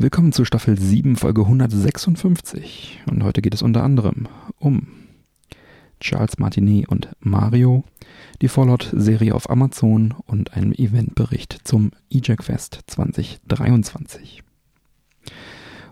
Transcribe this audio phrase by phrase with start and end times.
[0.00, 3.00] Willkommen zu Staffel 7, Folge 156.
[3.10, 4.28] Und heute geht es unter anderem
[4.60, 4.86] um
[5.98, 7.82] Charles Martinet und Mario,
[8.40, 14.44] die Fallout-Serie auf Amazon und einen Eventbericht zum EJAC Fest 2023.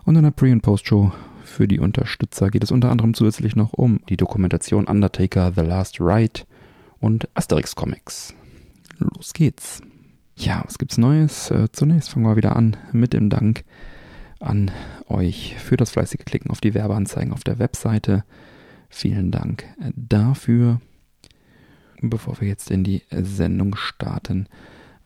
[0.05, 1.11] Und in der Pre- und Post-Show
[1.43, 5.99] für die Unterstützer geht es unter anderem zusätzlich noch um die Dokumentation Undertaker The Last
[5.99, 6.43] Ride
[7.01, 8.33] und Asterix Comics.
[8.99, 9.81] Los geht's.
[10.37, 11.51] Ja, was gibt's Neues?
[11.51, 13.65] Äh, zunächst fangen wir wieder an mit dem Dank
[14.39, 14.71] an
[15.07, 18.23] euch für das fleißige Klicken auf die Werbeanzeigen auf der Webseite.
[18.89, 20.81] Vielen Dank dafür.
[22.01, 24.47] Bevor wir jetzt in die Sendung starten,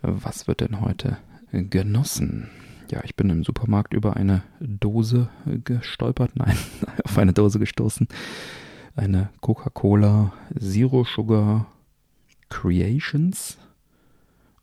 [0.01, 1.17] was wird denn heute
[1.51, 2.49] genossen?
[2.91, 5.29] Ja, ich bin im Supermarkt über eine Dose
[5.63, 6.57] gestolpert, nein,
[7.05, 8.07] auf eine Dose gestoßen.
[8.95, 11.67] Eine Coca-Cola Zero Sugar
[12.49, 13.57] Creations.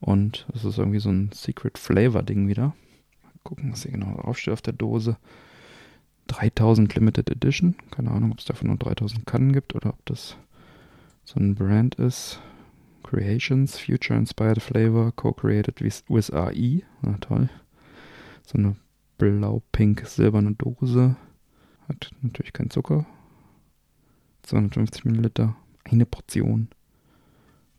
[0.00, 2.74] Und es ist irgendwie so ein Secret Flavor Ding wieder
[3.48, 5.16] gucken, was hier genau draufsteht auf der Dose.
[6.26, 7.76] 3000 Limited Edition.
[7.90, 10.36] Keine Ahnung, ob es davon nur 3000 Kannen gibt oder ob das
[11.24, 12.40] so ein Brand ist.
[13.02, 16.82] Creations, Future Inspired Flavor, co-created with, AI.
[17.00, 17.48] Na toll.
[18.44, 18.76] So eine
[19.16, 21.16] blau-pink-silberne Dose.
[21.88, 23.06] Hat natürlich keinen Zucker.
[24.42, 25.56] 250 Milliliter.
[25.84, 26.68] Eine Portion.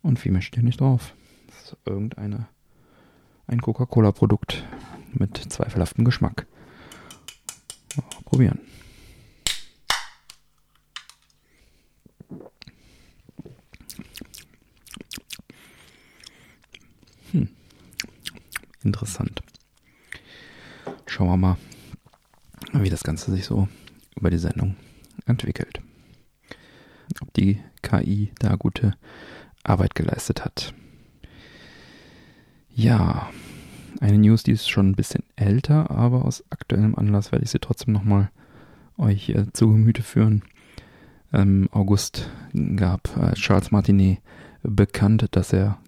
[0.02, 1.14] Und viel mehr steht hier nicht drauf.
[1.46, 2.48] Das ist irgendeine
[3.46, 4.64] ein Coca-Cola-Produkt
[5.12, 6.46] mit zweifelhaftem Geschmack.
[8.24, 8.60] Probieren.
[17.32, 17.48] Hm.
[18.82, 19.42] Interessant.
[21.06, 21.56] Schauen wir mal,
[22.72, 23.68] wie das Ganze sich so
[24.16, 24.76] über die Sendung
[25.26, 25.80] entwickelt.
[27.20, 28.96] Ob die KI da gute
[29.64, 30.72] Arbeit geleistet hat.
[32.72, 33.30] Ja,
[34.00, 37.58] eine News, die ist schon ein bisschen älter, aber aus aktuellem Anlass werde ich sie
[37.58, 38.30] trotzdem nochmal
[38.96, 40.42] euch äh, zu Gemüte führen.
[41.32, 42.28] Im August
[42.76, 44.18] gab äh, Charles Martinet
[44.62, 45.78] bekannt, dass er,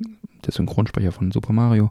[0.45, 1.91] der Synchronsprecher von Super Mario,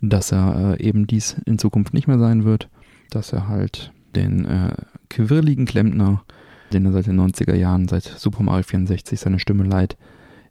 [0.00, 2.68] dass er äh, eben dies in Zukunft nicht mehr sein wird,
[3.10, 4.74] dass er halt den äh,
[5.10, 6.24] quirligen Klempner,
[6.72, 9.96] den er seit den 90er Jahren, seit Super Mario 64 seine Stimme leiht,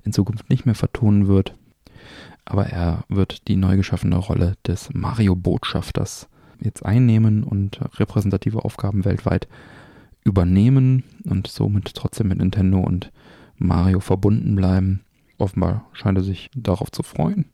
[0.04, 1.56] in Zukunft nicht mehr vertonen wird
[2.50, 6.28] aber er wird die neu geschaffene Rolle des Mario-Botschafters
[6.60, 9.48] jetzt einnehmen und repräsentative Aufgaben weltweit
[10.24, 13.12] übernehmen und somit trotzdem mit Nintendo und
[13.58, 15.02] Mario verbunden bleiben.
[15.38, 17.46] Offenbar scheint er sich darauf zu freuen.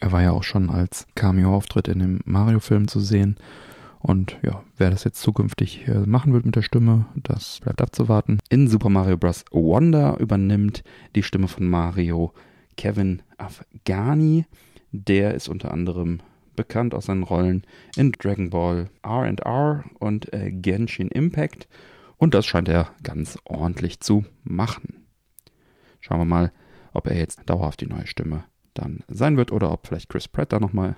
[0.00, 3.36] Er war ja auch schon als Cameo-Auftritt in dem Mario-Film zu sehen.
[4.00, 8.38] Und ja, wer das jetzt zukünftig äh, machen wird mit der Stimme, das bleibt abzuwarten.
[8.48, 9.44] In Super Mario Bros.
[9.52, 10.82] Wonder übernimmt
[11.14, 12.32] die Stimme von Mario
[12.76, 14.46] Kevin Afghani.
[14.92, 16.20] Der ist unter anderem
[16.54, 17.66] bekannt aus seinen Rollen
[17.96, 21.68] in Dragon Ball R&R und äh, Genshin Impact.
[22.18, 25.06] Und das scheint er ganz ordentlich zu machen.
[26.00, 26.52] Schauen wir mal,
[26.92, 28.44] ob er jetzt dauerhaft die neue Stimme
[28.74, 30.96] dann sein wird oder ob vielleicht Chris Pratt da nochmal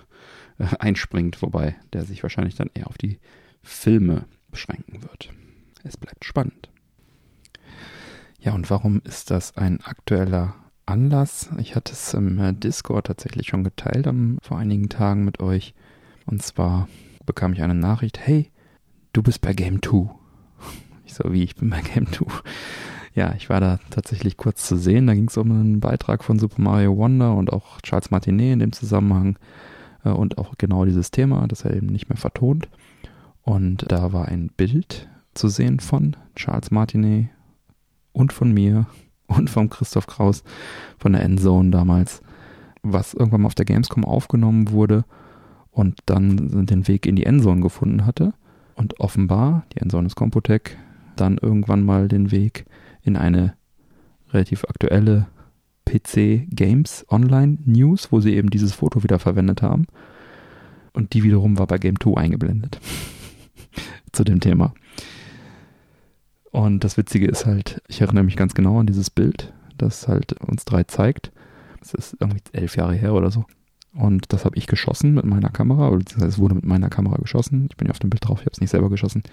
[0.58, 3.18] äh, einspringt, wobei der sich wahrscheinlich dann eher auf die
[3.62, 5.30] Filme beschränken wird.
[5.82, 6.70] Es bleibt spannend.
[8.40, 10.54] Ja, und warum ist das ein aktueller
[10.86, 11.50] Anlass.
[11.58, 15.74] Ich hatte es im äh, Discord tatsächlich schon geteilt am, vor einigen Tagen mit euch.
[16.26, 16.88] Und zwar
[17.26, 18.50] bekam ich eine Nachricht, hey,
[19.12, 20.10] du bist bei Game 2.
[21.06, 22.26] Ich so, wie, ich bin bei Game 2.
[23.14, 25.06] Ja, ich war da tatsächlich kurz zu sehen.
[25.06, 28.58] Da ging es um einen Beitrag von Super Mario Wonder und auch Charles Martinet in
[28.58, 29.38] dem Zusammenhang.
[30.04, 32.68] Äh, und auch genau dieses Thema, das er eben nicht mehr vertont.
[33.42, 37.28] Und da war ein Bild zu sehen von Charles Martinet
[38.12, 38.87] und von mir
[39.26, 40.43] und vom Christoph Kraus
[40.99, 42.23] von der Endzone damals,
[42.82, 45.05] was irgendwann mal auf der Gamescom aufgenommen wurde
[45.71, 48.35] und dann den Weg in die Endzone gefunden hatte.
[48.76, 50.79] Und offenbar, die Endzone ist Computec,
[51.17, 52.65] dann irgendwann mal den Weg
[53.03, 53.55] in eine
[54.32, 55.26] relativ aktuelle
[55.85, 59.87] PC Games Online News, wo sie eben dieses Foto wieder verwendet haben.
[60.93, 62.81] Und die wiederum war bei Game 2 eingeblendet.
[64.12, 64.75] Zu dem Thema.
[66.54, 70.34] Und das Witzige ist halt, ich erinnere mich ganz genau an dieses Bild, das halt
[70.34, 71.32] uns drei zeigt.
[71.80, 73.44] Das ist irgendwie elf Jahre her oder so.
[73.92, 77.66] Und das habe ich geschossen mit meiner Kamera, beziehungsweise es wurde mit meiner Kamera geschossen.
[77.70, 79.24] Ich bin ja auf dem Bild drauf, ich habe es nicht selber geschossen.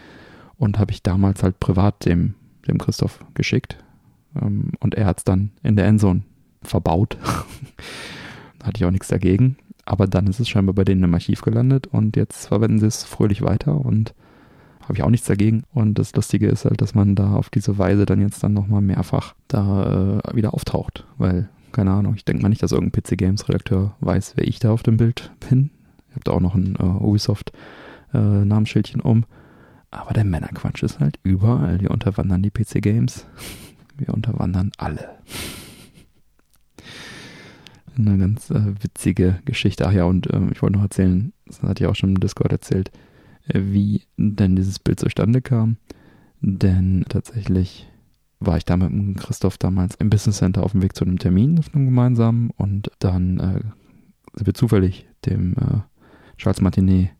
[0.57, 2.33] Und habe ich damals halt privat dem
[2.67, 3.77] dem Christoph geschickt
[4.35, 6.23] ähm, und er hat es dann in der Endzone
[6.63, 7.17] verbaut.
[8.63, 9.57] Hatte ich auch nichts dagegen.
[9.85, 13.03] Aber dann ist es scheinbar bei denen im Archiv gelandet und jetzt verwenden sie es
[13.03, 14.13] fröhlich weiter und
[14.83, 15.63] habe ich auch nichts dagegen.
[15.73, 18.81] Und das Lustige ist halt, dass man da auf diese Weise dann jetzt dann nochmal
[18.81, 21.05] mehrfach da äh, wieder auftaucht.
[21.17, 24.59] Weil, keine Ahnung, ich denke mal nicht, dass irgendein PC Games Redakteur weiß, wer ich
[24.59, 25.71] da auf dem Bild bin.
[26.09, 27.53] Ich habe da auch noch ein äh, Ubisoft
[28.13, 29.25] äh, Namensschildchen um.
[29.91, 31.81] Aber der Männerquatsch ist halt überall.
[31.81, 33.25] Wir unterwandern die PC Games.
[33.97, 35.09] Wir unterwandern alle.
[37.97, 39.85] Eine ganz äh, witzige Geschichte.
[39.87, 42.51] Ach ja, und äh, ich wollte noch erzählen, das hatte ich auch schon im Discord
[42.51, 43.10] erzählt, äh,
[43.47, 45.77] wie denn dieses Bild zustande kam.
[46.41, 47.87] Denn tatsächlich
[48.39, 51.59] war ich da mit Christoph damals im Business Center auf dem Weg zu einem Termin,
[51.59, 52.49] auf einem gemeinsamen.
[52.57, 53.61] Und dann äh,
[54.33, 55.81] sind wir zufällig dem äh,
[56.37, 57.11] Charles Martinet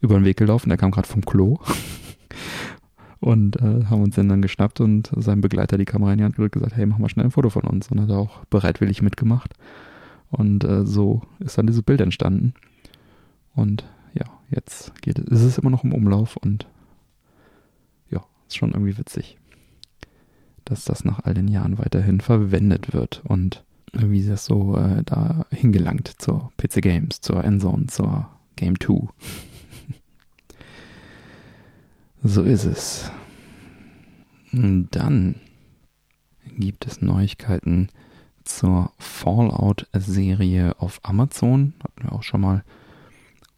[0.00, 0.68] über den Weg gelaufen.
[0.68, 1.58] Der kam gerade vom Klo.
[3.20, 6.36] und äh, haben uns den dann geschnappt und seinem Begleiter die Kamera in die Hand
[6.36, 7.90] gedrückt und gesagt, hey, mach mal schnell ein Foto von uns.
[7.90, 9.54] Und hat auch bereitwillig mitgemacht.
[10.30, 12.54] Und äh, so ist dann dieses Bild entstanden.
[13.56, 13.84] Und
[14.50, 16.66] jetzt geht ist es immer noch im Umlauf und
[18.10, 19.38] ja, ist schon irgendwie witzig,
[20.64, 25.46] dass das nach all den Jahren weiterhin verwendet wird und wie das so äh, da
[25.50, 29.08] hingelangt zur PC Games, zur Endzone, zur Game 2.
[32.22, 33.10] so ist es.
[34.52, 35.36] Dann
[36.56, 37.88] gibt es Neuigkeiten
[38.44, 41.74] zur Fallout-Serie auf Amazon.
[41.82, 42.64] Hatten wir auch schon mal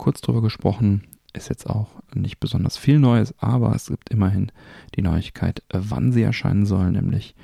[0.02, 1.04] kurz drüber gesprochen.
[1.32, 4.50] Ist jetzt auch nicht besonders viel Neues, aber es gibt immerhin
[4.96, 7.36] die Neuigkeit, wann sie erscheinen soll, nämlich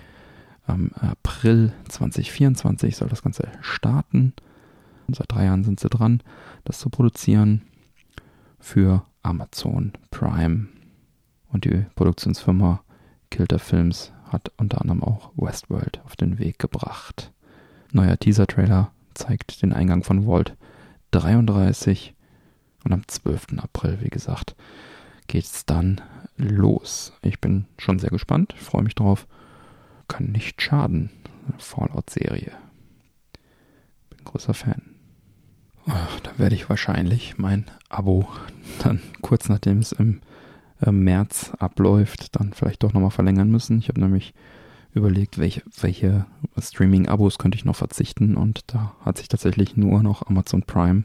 [0.67, 4.33] am April 2024 soll das Ganze starten.
[5.07, 6.21] Seit drei Jahren sind sie dran,
[6.65, 7.63] das zu produzieren
[8.59, 10.67] für Amazon Prime.
[11.51, 12.83] Und die Produktionsfirma
[13.31, 17.33] Kilter Films hat unter anderem auch Westworld auf den Weg gebracht.
[17.93, 20.57] Neuer Teaser-Trailer zeigt den Eingang von Vault
[21.13, 22.17] 33
[22.85, 23.59] und am 12.
[23.59, 24.55] April, wie gesagt,
[25.27, 26.01] geht's dann
[26.37, 27.13] los.
[27.23, 29.27] Ich bin schon sehr gespannt, freue mich drauf.
[30.07, 31.11] Kann nicht schaden.
[31.59, 32.53] Fallout-Serie.
[34.11, 34.83] Bin großer Fan.
[35.87, 38.29] Da werde ich wahrscheinlich mein Abo
[38.83, 40.21] dann kurz nachdem es im
[40.81, 43.79] äh, März abläuft, dann vielleicht doch nochmal verlängern müssen.
[43.79, 44.35] Ich habe nämlich
[44.93, 46.27] überlegt, welche, welche
[46.59, 51.05] Streaming-Abos könnte ich noch verzichten und da hat sich tatsächlich nur noch Amazon Prime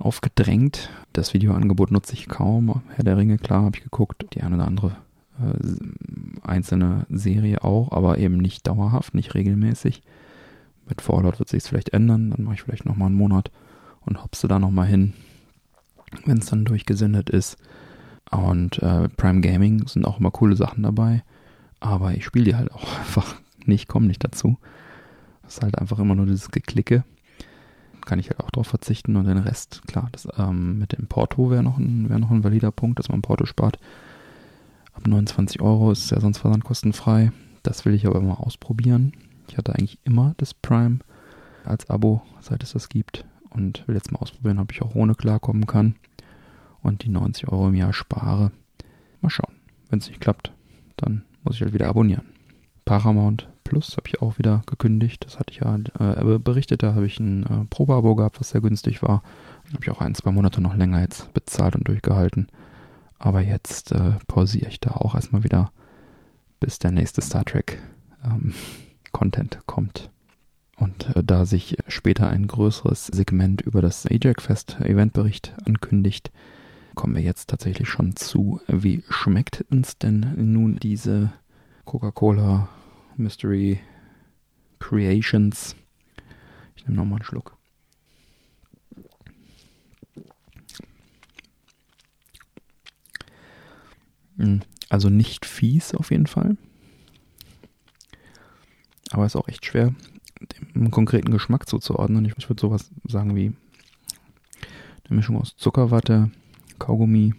[0.00, 0.90] aufgedrängt.
[1.12, 2.82] Das Videoangebot nutze ich kaum.
[2.94, 4.26] Herr der Ringe, klar, habe ich geguckt.
[4.34, 4.96] Die eine oder andere
[5.40, 10.02] äh, einzelne Serie auch, aber eben nicht dauerhaft, nicht regelmäßig.
[10.88, 12.30] Mit Fallout wird sich vielleicht ändern.
[12.30, 13.50] Dann mache ich vielleicht nochmal einen Monat
[14.00, 15.12] und hopse da nochmal hin,
[16.24, 17.56] wenn es dann durchgesendet ist.
[18.30, 21.22] Und äh, Prime Gaming sind auch immer coole Sachen dabei.
[21.80, 24.58] Aber ich spiele die halt auch einfach nicht, komme nicht dazu.
[25.42, 27.04] Das ist halt einfach immer nur dieses Geklicke.
[28.10, 31.48] Kann ich halt auch drauf verzichten und den Rest, klar, das ähm, mit dem Porto
[31.48, 33.78] wäre noch, ein, wär noch ein valider Punkt, dass man Porto spart.
[34.92, 37.30] Ab 29 Euro ist ja sonst versandkostenfrei.
[37.62, 39.12] Das will ich aber immer ausprobieren.
[39.46, 40.98] Ich hatte eigentlich immer das Prime
[41.64, 43.24] als Abo, seit es das gibt.
[43.48, 45.94] Und will jetzt mal ausprobieren, ob ich auch ohne klarkommen kann
[46.82, 48.50] und die 90 Euro im Jahr spare.
[49.20, 49.54] Mal schauen.
[49.88, 50.52] Wenn es nicht klappt,
[50.96, 52.26] dann muss ich halt wieder abonnieren.
[52.84, 55.24] Paramount Plus habe ich auch wieder gekündigt.
[55.24, 56.82] Das hatte ich ja äh, berichtet.
[56.82, 59.22] Da habe ich ein äh, Probeabo gehabt, was sehr günstig war.
[59.72, 62.48] Habe ich auch ein, zwei Monate noch länger jetzt bezahlt und durchgehalten.
[63.20, 65.70] Aber jetzt äh, pausiere ich da auch erstmal wieder,
[66.58, 67.80] bis der nächste Star Trek
[68.24, 68.54] ähm,
[69.12, 70.10] Content kommt.
[70.76, 76.32] Und äh, da sich später ein größeres Segment über das Ajax Fest Eventbericht ankündigt,
[76.96, 78.60] kommen wir jetzt tatsächlich schon zu.
[78.66, 81.30] Wie schmeckt uns denn nun diese
[81.84, 82.68] Coca-Cola
[83.20, 83.80] Mystery
[84.78, 85.76] Creations?
[86.74, 87.56] Ich nehme nochmal einen Schluck.
[94.38, 96.56] Hm, also nicht fies auf jeden Fall.
[99.10, 99.94] Aber ist auch echt schwer,
[100.74, 102.24] dem konkreten Geschmack zuzuordnen.
[102.24, 103.52] Ich würde sowas sagen wie
[105.04, 106.30] eine Mischung aus Zuckerwatte,
[106.78, 107.34] Kaugummi.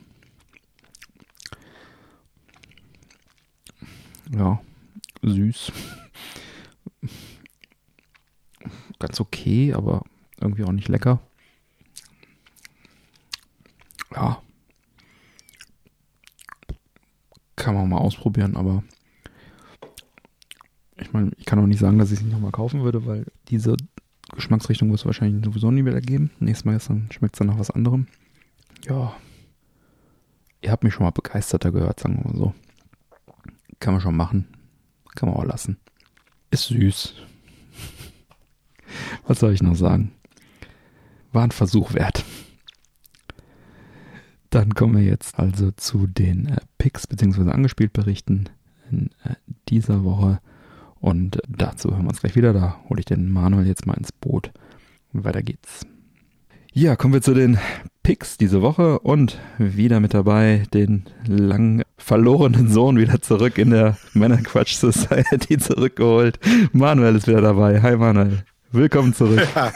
[4.30, 4.62] Ja,
[5.22, 5.72] süß.
[9.00, 10.04] Ganz okay, aber
[10.40, 11.20] irgendwie auch nicht lecker.
[14.14, 14.42] Ja.
[17.56, 18.84] Kann man mal ausprobieren, aber
[20.98, 23.26] ich meine, ich kann auch nicht sagen, dass ich es nicht nochmal kaufen würde, weil
[23.50, 23.76] diese
[24.34, 26.32] Geschmacksrichtung wird es wahrscheinlich sowieso nie wieder geben.
[26.40, 26.80] Nächstes Mal
[27.12, 28.08] schmeckt es dann nach was anderem.
[28.86, 29.16] Ja,
[30.62, 32.54] ihr habt mich schon mal begeisterter gehört, sagen wir mal so.
[33.80, 34.48] Kann man schon machen.
[35.16, 35.78] Kann man auch lassen.
[36.52, 37.16] Ist süß.
[39.26, 40.12] Was soll ich noch sagen?
[41.32, 42.26] War ein Versuch wert.
[44.50, 47.52] Dann kommen wir jetzt also zu den äh, Picks bzw.
[47.52, 48.50] angespielt Berichten
[48.90, 49.36] in äh,
[49.70, 50.42] dieser Woche.
[51.00, 52.52] Und dazu hören wir uns gleich wieder.
[52.52, 54.52] Da hole ich den Manuel jetzt mal ins Boot.
[55.14, 55.86] Und weiter geht's.
[56.74, 57.58] Ja, kommen wir zu den
[58.04, 63.98] Picks diese Woche und wieder mit dabei den lang verlorenen Sohn wieder zurück in der
[64.14, 66.40] Männerquatsch Society zurückgeholt.
[66.72, 67.80] Manuel ist wieder dabei.
[67.82, 68.44] Hi Manuel.
[68.72, 69.46] Willkommen zurück.
[69.54, 69.72] Ja.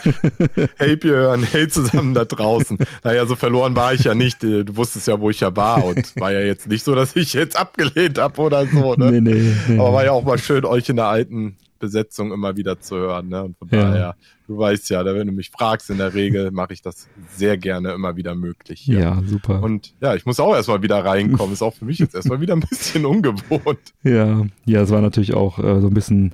[0.77, 2.77] Hey Björn, hey zusammen da draußen.
[3.03, 4.41] Naja, so verloren war ich ja nicht.
[4.41, 7.33] Du wusstest ja, wo ich ja war und war ja jetzt nicht so, dass ich
[7.33, 8.95] jetzt abgelehnt habe oder so.
[8.95, 9.11] Ne?
[9.11, 12.57] Nee, nee, nee, Aber war ja auch mal schön, euch in der alten Besetzung immer
[12.57, 13.29] wieder zu hören.
[13.29, 13.43] Ne?
[13.43, 13.81] Und von ja.
[13.81, 14.15] daher,
[14.47, 17.93] du weißt ja, wenn du mich fragst, in der Regel mache ich das sehr gerne
[17.93, 18.81] immer wieder möglich.
[18.81, 18.99] Hier.
[18.99, 19.61] Ja, super.
[19.61, 21.53] Und ja, ich muss auch erstmal wieder reinkommen.
[21.53, 23.93] Ist auch für mich jetzt erstmal wieder ein bisschen ungewohnt.
[24.03, 26.33] Ja, ja, es war natürlich auch äh, so ein bisschen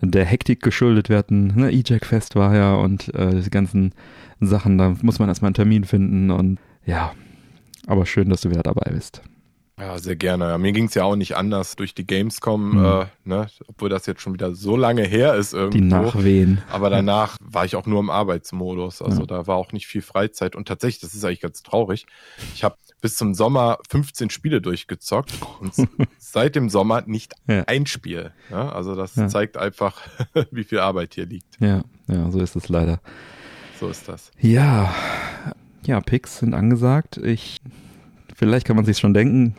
[0.00, 1.08] der Hektik geschuldet.
[1.08, 3.92] Wir hatten, ne, E-Jack-Fest war ja und äh, die ganzen
[4.40, 7.12] Sachen, da muss man erstmal einen Termin finden und ja,
[7.86, 9.22] aber schön, dass du wieder dabei bist.
[9.78, 10.56] Ja, sehr gerne.
[10.56, 12.84] Mir ging es ja auch nicht anders durch die Gamescom, mhm.
[12.84, 15.78] äh, ne, obwohl das jetzt schon wieder so lange her ist irgendwo.
[15.78, 16.62] Die Nachwehen.
[16.70, 19.02] Aber danach war ich auch nur im Arbeitsmodus.
[19.02, 19.26] Also ja.
[19.26, 20.56] da war auch nicht viel Freizeit.
[20.56, 22.06] Und tatsächlich, das ist eigentlich ganz traurig.
[22.54, 25.74] Ich habe bis zum Sommer 15 Spiele durchgezockt und
[26.18, 27.64] seit dem Sommer nicht ja.
[27.66, 28.32] ein Spiel.
[28.50, 30.00] Ja, also das zeigt einfach,
[30.50, 31.60] wie viel Arbeit hier liegt.
[31.60, 33.00] Ja, ja, so ist es leider.
[33.78, 34.30] So ist das.
[34.40, 34.94] Ja,
[35.84, 37.18] ja, Picks sind angesagt.
[37.18, 37.60] Ich
[38.36, 39.56] vielleicht kann man sich schon denken,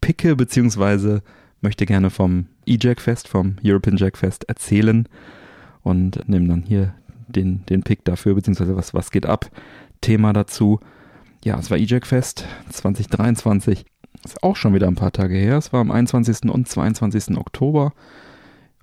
[0.00, 1.22] picke beziehungsweise
[1.60, 5.08] möchte gerne vom E-Jack Fest, vom European Jack Fest erzählen
[5.82, 6.94] und nehme dann hier
[7.26, 9.50] den, den Pick dafür, beziehungsweise was, was geht ab,
[10.00, 10.80] Thema dazu.
[11.44, 13.84] Ja, es war E-Jack Fest 2023.
[14.24, 15.56] Ist auch schon wieder ein paar Tage her.
[15.56, 16.50] Es war am 21.
[16.50, 17.36] und 22.
[17.36, 17.92] Oktober.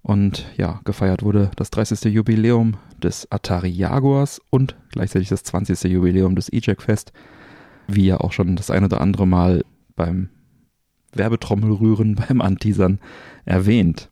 [0.02, 2.14] Und ja, gefeiert wurde das 30.
[2.14, 5.84] Jubiläum des Atari Jaguars und gleichzeitig das 20.
[5.92, 7.12] Jubiläum des E-Jack Fest
[7.88, 9.64] wie ja auch schon das ein oder andere Mal
[9.96, 10.30] beim
[11.14, 13.00] Werbetrommelrühren, beim Anteasern
[13.46, 14.10] erwähnt.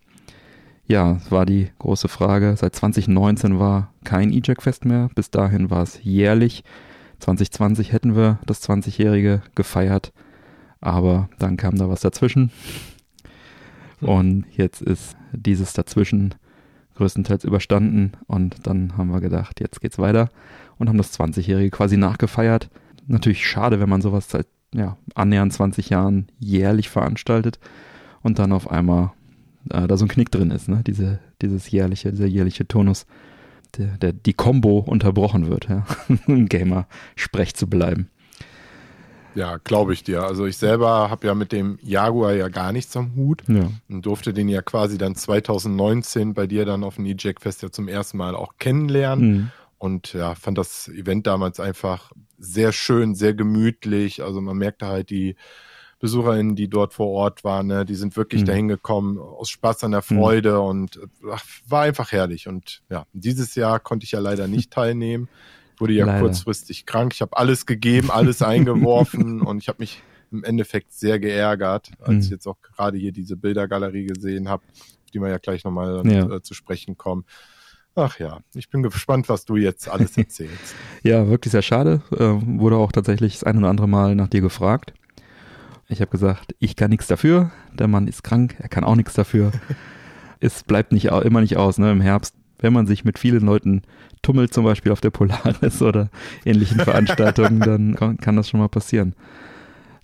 [0.85, 2.55] Ja, es war die große Frage.
[2.57, 5.09] Seit 2019 war kein E-Jack-Fest mehr.
[5.15, 6.63] Bis dahin war es jährlich.
[7.19, 10.11] 2020 hätten wir das 20-Jährige gefeiert.
[10.81, 12.51] Aber dann kam da was dazwischen.
[14.01, 16.35] Und jetzt ist dieses dazwischen
[16.95, 18.11] größtenteils überstanden.
[18.27, 20.29] Und dann haben wir gedacht, jetzt geht's weiter.
[20.77, 22.69] Und haben das 20-Jährige quasi nachgefeiert
[23.07, 27.59] natürlich schade, wenn man sowas seit ja, annähernd 20 Jahren jährlich veranstaltet
[28.21, 29.11] und dann auf einmal
[29.69, 30.81] äh, da so ein Knick drin ist, ne?
[30.85, 33.05] Diese, dieses jährliche, dieser jährliche Tonus,
[33.77, 35.85] der, der die Combo unterbrochen wird, ja,
[36.27, 38.09] um Gamer-Sprech zu bleiben.
[39.35, 40.23] Ja, glaube ich dir.
[40.23, 43.67] Also ich selber habe ja mit dem Jaguar ja gar nichts am Hut ja.
[43.89, 47.71] und durfte den ja quasi dann 2019 bei dir dann auf dem E-Jack Fest ja
[47.71, 49.31] zum ersten Mal auch kennenlernen.
[49.31, 49.51] Mhm.
[49.79, 52.11] Und ja, fand das Event damals einfach
[52.43, 54.23] sehr schön, sehr gemütlich.
[54.23, 55.35] Also man merkte halt die
[55.99, 58.45] BesucherInnen, die dort vor Ort waren, ne, die sind wirklich mhm.
[58.45, 60.17] dahin gekommen aus Spaß an der mhm.
[60.17, 60.65] Freude mhm.
[60.65, 60.99] und
[61.31, 62.47] ach, war einfach herrlich.
[62.47, 65.29] Und ja, dieses Jahr konnte ich ja leider nicht teilnehmen.
[65.77, 66.19] Wurde ja leider.
[66.19, 67.13] kurzfristig krank.
[67.13, 72.15] Ich habe alles gegeben, alles eingeworfen und ich habe mich im Endeffekt sehr geärgert, als
[72.15, 72.19] mhm.
[72.19, 74.63] ich jetzt auch gerade hier diese Bildergalerie gesehen habe,
[75.13, 76.35] die wir ja gleich nochmal ja.
[76.35, 77.23] äh, zu sprechen kommen.
[77.95, 80.75] Ach ja, ich bin gespannt, was du jetzt alles erzählst.
[81.03, 82.01] ja, wirklich sehr schade.
[82.11, 84.93] Äh, wurde auch tatsächlich das ein oder andere Mal nach dir gefragt.
[85.89, 87.51] Ich habe gesagt, ich kann nichts dafür.
[87.71, 89.51] Der Mann ist krank, er kann auch nichts dafür.
[90.39, 91.91] es bleibt nicht immer nicht aus, ne?
[91.91, 93.83] Im Herbst, wenn man sich mit vielen Leuten
[94.23, 96.09] tummelt, zum Beispiel auf der Polaris oder
[96.45, 99.13] ähnlichen Veranstaltungen, dann kann, kann das schon mal passieren.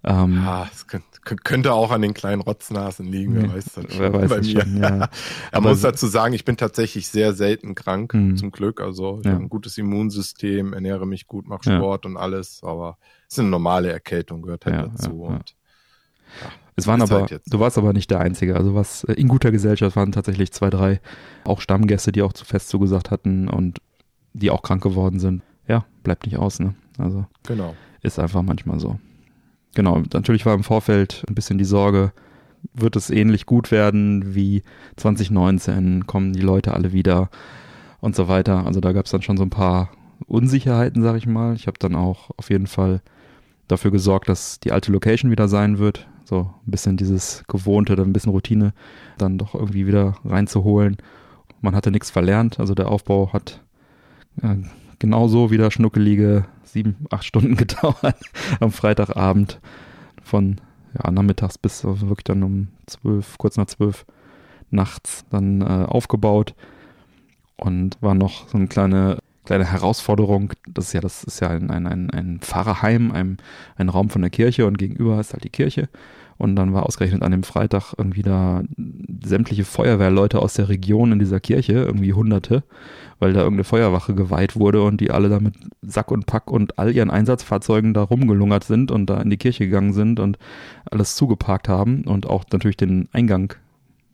[0.03, 1.07] Ähm, ja, es könnte,
[1.43, 3.99] könnte auch an den kleinen Rotznasen liegen, wer weiß das schon.
[3.99, 4.61] Wer weiß bei mir.
[4.61, 5.09] Schon, ja.
[5.53, 8.37] Man muss dazu sagen, ich bin tatsächlich sehr selten krank, mhm.
[8.37, 8.79] zum Glück.
[8.79, 9.33] Also ich ja.
[9.33, 12.11] habe ein gutes Immunsystem, ernähre mich gut, mache Sport ja.
[12.11, 15.23] und alles, aber es ist eine normale Erkältung, gehört halt dazu.
[15.23, 15.55] Und,
[16.75, 18.55] es waren aber, halt du warst aber nicht der Einzige.
[18.55, 21.01] Also was äh, in guter Gesellschaft waren tatsächlich zwei, drei
[21.43, 23.81] auch Stammgäste, die auch zu fest zugesagt hatten und
[24.31, 25.43] die auch krank geworden sind.
[25.67, 26.75] Ja, bleibt nicht aus, ne?
[26.97, 27.75] Also genau.
[28.01, 28.97] ist einfach manchmal so
[29.75, 32.11] genau, natürlich war im Vorfeld ein bisschen die Sorge,
[32.73, 34.63] wird es ähnlich gut werden wie
[34.97, 37.29] 2019, kommen die Leute alle wieder
[38.01, 38.65] und so weiter.
[38.65, 39.89] Also da gab es dann schon so ein paar
[40.27, 41.55] Unsicherheiten, sag ich mal.
[41.55, 43.01] Ich habe dann auch auf jeden Fall
[43.67, 46.07] dafür gesorgt, dass die alte Location wieder sein wird.
[46.25, 48.73] So ein bisschen dieses Gewohnte, dann ein bisschen Routine
[49.17, 50.97] dann doch irgendwie wieder reinzuholen.
[51.61, 53.63] Man hatte nichts verlernt, also der Aufbau hat
[54.41, 54.55] äh,
[54.99, 58.15] genauso wieder schnuckelige sieben, acht Stunden gedauert
[58.59, 59.59] am Freitagabend
[60.23, 60.57] von
[61.01, 64.05] ja, nachmittags bis wirklich dann um zwölf, kurz nach zwölf
[64.71, 66.55] nachts dann äh, aufgebaut
[67.57, 70.53] und war noch so eine kleine kleine Herausforderung.
[70.67, 73.37] Das ist ja, das ist ja ein, ein, ein, ein Pfarrerheim, ein,
[73.77, 75.89] ein Raum von der Kirche und gegenüber ist halt die Kirche.
[76.39, 78.63] Und dann war ausgerechnet an dem Freitag irgendwie da
[79.21, 82.63] sämtliche Feuerwehrleute aus der Region in dieser Kirche, irgendwie Hunderte,
[83.19, 86.79] weil da irgendeine Feuerwache geweiht wurde und die alle da mit Sack und Pack und
[86.79, 90.39] all ihren Einsatzfahrzeugen da rumgelungert sind und da in die Kirche gegangen sind und
[90.89, 93.53] alles zugeparkt haben und auch natürlich den Eingang,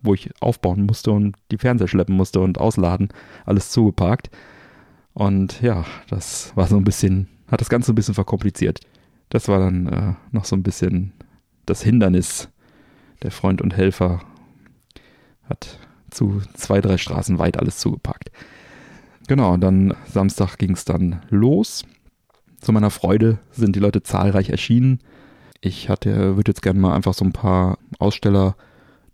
[0.01, 3.09] wo ich aufbauen musste und die Fernseher schleppen musste und ausladen,
[3.45, 4.31] alles zugeparkt.
[5.13, 8.79] Und ja, das war so ein bisschen, hat das Ganze ein bisschen verkompliziert.
[9.29, 11.13] Das war dann äh, noch so ein bisschen
[11.65, 12.49] das Hindernis.
[13.23, 14.21] Der Freund und Helfer
[15.49, 15.79] hat
[16.09, 18.31] zu zwei, drei Straßen weit alles zugepackt.
[19.27, 21.83] Genau, dann Samstag ging es dann los.
[22.59, 24.99] Zu meiner Freude sind die Leute zahlreich erschienen.
[25.61, 28.55] Ich hatte, würde jetzt gerne mal einfach so ein paar Aussteller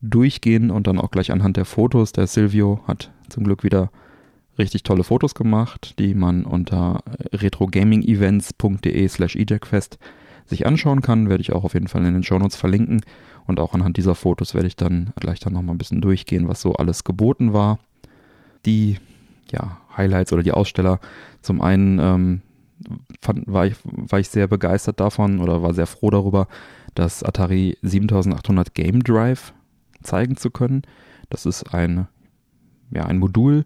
[0.01, 2.11] durchgehen und dann auch gleich anhand der Fotos.
[2.11, 3.91] Der Silvio hat zum Glück wieder
[4.57, 7.03] richtig tolle Fotos gemacht, die man unter
[7.33, 9.97] retrogamingevents.de slash ejackfest
[10.51, 13.01] sich anschauen kann, werde ich auch auf jeden Fall in den Shownotes verlinken.
[13.47, 16.61] Und auch anhand dieser Fotos werde ich dann gleich dann nochmal ein bisschen durchgehen, was
[16.61, 17.79] so alles geboten war.
[18.65, 18.97] Die
[19.51, 20.99] ja, Highlights oder die Aussteller.
[21.41, 22.41] Zum einen ähm,
[23.21, 26.47] fand, war, ich, war ich sehr begeistert davon oder war sehr froh darüber,
[26.95, 29.53] das Atari 7800 Game Drive
[30.03, 30.83] zeigen zu können.
[31.29, 32.07] Das ist ein,
[32.91, 33.65] ja, ein Modul,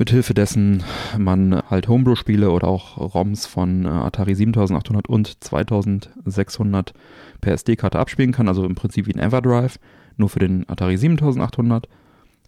[0.00, 0.82] mithilfe dessen
[1.18, 6.94] man halt Homebrew-Spiele oder auch ROMs von äh, Atari 7800 und 2600
[7.42, 9.78] per SD-Karte abspielen kann, also im Prinzip wie ein Everdrive,
[10.16, 11.86] nur für den Atari 7800.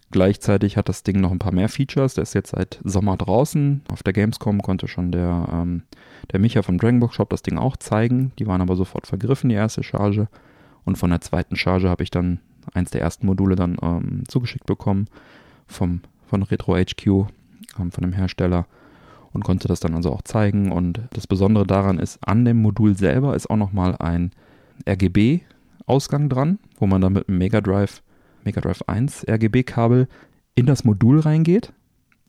[0.09, 2.15] Gleichzeitig hat das Ding noch ein paar mehr Features.
[2.15, 3.81] Der ist jetzt seit Sommer draußen.
[3.91, 5.83] Auf der Gamescom konnte schon der, ähm,
[6.31, 8.31] der Micha vom Dragonbox Shop das Ding auch zeigen.
[8.39, 10.27] Die waren aber sofort vergriffen, die erste Charge.
[10.85, 12.39] Und von der zweiten Charge habe ich dann
[12.73, 15.07] eins der ersten Module dann ähm, zugeschickt bekommen
[15.67, 17.27] vom, von Retro HQ
[17.73, 18.65] von dem Hersteller
[19.33, 20.71] und konnte das dann also auch zeigen.
[20.71, 24.31] Und das Besondere daran ist, an dem Modul selber ist auch nochmal ein
[24.87, 28.01] RGB-Ausgang dran, wo man dann mit einem Mega Drive,
[28.43, 30.07] Mega Drive 1 RGB-Kabel
[30.55, 31.73] in das Modul reingeht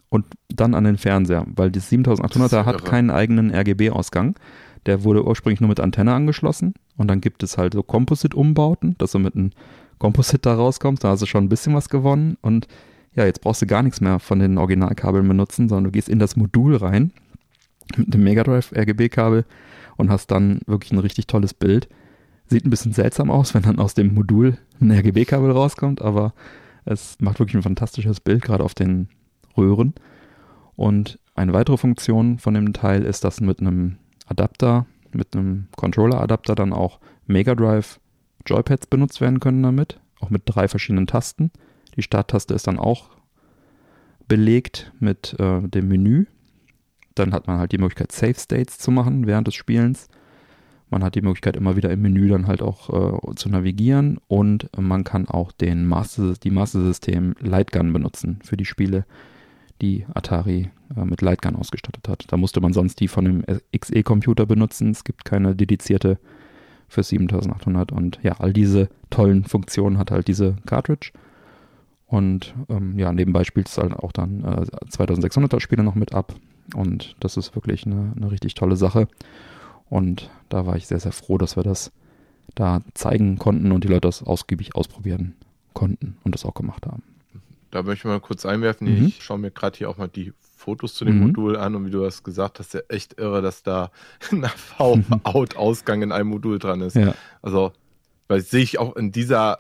[0.09, 4.39] und dann an den Fernseher, weil das 7800er hat keinen eigenen RGB-Ausgang.
[4.87, 9.13] Der wurde ursprünglich nur mit Antenne angeschlossen und dann gibt es halt so Composite-Umbauten, dass
[9.13, 9.51] du mit einem
[9.99, 12.69] Composite da rauskommst, da hast du schon ein bisschen was gewonnen und
[13.17, 16.19] ja, jetzt brauchst du gar nichts mehr von den Originalkabeln benutzen, sondern du gehst in
[16.19, 17.13] das Modul rein
[17.97, 19.45] mit dem Mega Drive RGB-Kabel
[19.97, 21.89] und hast dann wirklich ein richtig tolles Bild.
[22.47, 26.35] Sieht ein bisschen seltsam aus, wenn dann aus dem Modul ein RGB-Kabel rauskommt, aber
[26.85, 29.09] es macht wirklich ein fantastisches Bild, gerade auf den
[29.57, 29.95] Röhren.
[30.77, 33.97] Und eine weitere Funktion von dem Teil ist, dass mit einem
[34.27, 38.01] Adapter, mit einem Controller-Adapter dann auch Mega Drive
[38.47, 41.51] Joypads benutzt werden können damit, auch mit drei verschiedenen Tasten.
[41.97, 43.11] Die Starttaste ist dann auch
[44.29, 46.27] belegt mit äh, dem Menü.
[47.15, 50.09] Dann hat man halt die Möglichkeit, Save States zu machen während des Spielens.
[50.91, 52.91] Man hat die Möglichkeit, immer wieder im Menü dann halt auch
[53.31, 58.57] äh, zu navigieren und man kann auch den Master, die Master System Lightgun benutzen für
[58.57, 59.05] die Spiele,
[59.81, 62.25] die Atari äh, mit Lightgun ausgestattet hat.
[62.29, 63.45] Da musste man sonst die von dem
[63.77, 64.91] XE-Computer benutzen.
[64.91, 66.19] Es gibt keine dedizierte
[66.89, 71.13] für 7800 und ja, all diese tollen Funktionen hat halt diese Cartridge.
[72.07, 76.35] Und ähm, ja, nebenbei spielt es halt auch dann äh, 2600er Spiele noch mit ab.
[76.75, 79.09] Und das ist wirklich eine, eine richtig tolle Sache.
[79.89, 81.93] Und da war ich sehr, sehr froh, dass wir das
[82.55, 85.35] da zeigen konnten und die Leute das ausgiebig ausprobieren
[85.73, 87.03] konnten und das auch gemacht haben.
[87.71, 88.87] Da möchte ich mal kurz einwerfen.
[88.89, 89.07] Mhm.
[89.07, 91.27] Ich schaue mir gerade hier auch mal die Fotos zu dem mhm.
[91.27, 93.91] Modul an und wie du das gesagt hast, ja echt irre, dass da
[94.31, 96.97] ein V-Out-Ausgang in einem Modul dran ist.
[96.97, 97.15] Ja.
[97.43, 97.73] Also,
[98.29, 99.59] weil sehe ich auch in dieser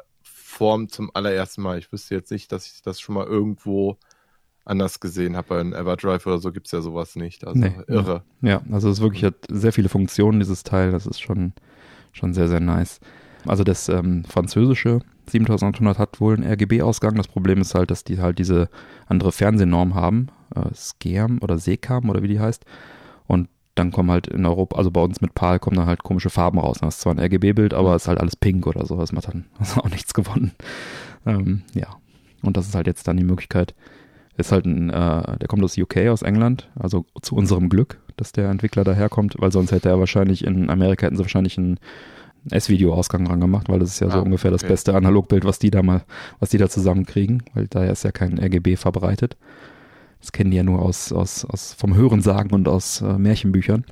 [0.54, 1.78] Form zum allerersten Mal.
[1.78, 3.98] Ich wüsste jetzt nicht, dass ich das schon mal irgendwo
[4.64, 5.48] anders gesehen habe.
[5.48, 7.46] Bei einem Everdrive oder so gibt es ja sowas nicht.
[7.46, 8.22] Also nee, irre.
[8.40, 10.92] Ja, also es wirklich hat sehr viele Funktionen, dieses Teil.
[10.92, 11.52] Das ist schon,
[12.12, 13.00] schon sehr, sehr nice.
[13.46, 17.16] Also das ähm, französische 7800 hat wohl einen RGB-Ausgang.
[17.16, 18.68] Das Problem ist halt, dass die halt diese
[19.06, 20.28] andere Fernsehnorm haben.
[20.54, 22.64] Äh, SCAM oder SECAM oder wie die heißt.
[23.26, 26.30] Und dann kommen halt in Europa, also bei uns mit PAL kommen dann halt komische
[26.30, 26.78] Farben raus.
[26.80, 28.96] Das ist zwar ein RGB-Bild, aber es ist halt alles pink oder so.
[28.96, 30.52] Das macht dann also auch nichts gewonnen.
[31.26, 31.88] Ähm, ja.
[32.42, 33.74] Und das ist halt jetzt dann die Möglichkeit.
[34.36, 38.32] Ist halt ein, äh, der kommt aus UK, aus England, also zu unserem Glück, dass
[38.32, 41.78] der Entwickler daherkommt, weil sonst hätte er wahrscheinlich in Amerika hätten sie wahrscheinlich einen
[42.50, 44.60] S-Video-Ausgang dran gemacht, weil das ist ja ah, so ungefähr okay.
[44.60, 46.02] das beste Analogbild, was die da mal,
[46.40, 49.36] was die da zusammenkriegen, weil da ist ja kein RGB verbreitet.
[50.24, 53.84] Das kennen die ja nur aus, aus, aus vom Hörensagen und aus äh, Märchenbüchern.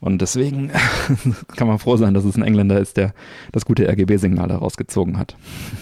[0.00, 0.72] Und deswegen
[1.56, 3.14] kann man froh sein, dass es ein Engländer ist, der
[3.52, 5.36] das gute RGB-Signal herausgezogen hat.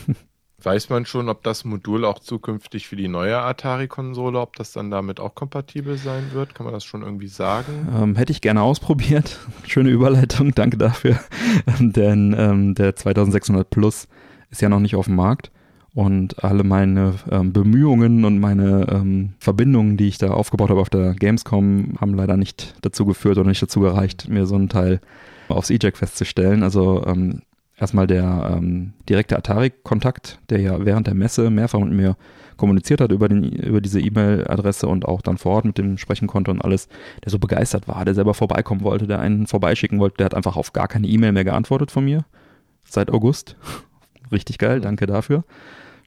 [0.63, 4.91] Weiß man schon, ob das Modul auch zukünftig für die neue Atari-Konsole, ob das dann
[4.91, 6.55] damit auch kompatibel sein wird?
[6.55, 7.89] Kann man das schon irgendwie sagen?
[7.97, 9.41] Ähm, hätte ich gerne ausprobiert.
[9.67, 11.19] Schöne Überleitung, danke dafür.
[11.81, 14.07] Denn ähm, der 2600 Plus
[14.51, 15.51] ist ja noch nicht auf dem Markt.
[15.95, 20.89] Und alle meine ähm, Bemühungen und meine ähm, Verbindungen, die ich da aufgebaut habe auf
[20.89, 25.01] der Gamescom, haben leider nicht dazu geführt oder nicht dazu gereicht, mir so ein Teil
[25.49, 26.63] aufs E-Jack festzustellen.
[26.63, 27.43] Also ähm,
[27.79, 32.17] erstmal der ähm, direkte Atari-Kontakt, der ja während der Messe mehrfach mit mir
[32.57, 36.29] kommuniziert hat über, den, über diese E-Mail-Adresse und auch dann vor Ort mit dem sprechen
[36.29, 36.89] konnte und alles,
[37.25, 40.57] der so begeistert war, der selber vorbeikommen wollte, der einen vorbeischicken wollte, der hat einfach
[40.57, 42.25] auf gar keine E-Mail mehr geantwortet von mir
[42.85, 43.57] seit August.
[44.33, 45.45] Richtig geil, danke dafür.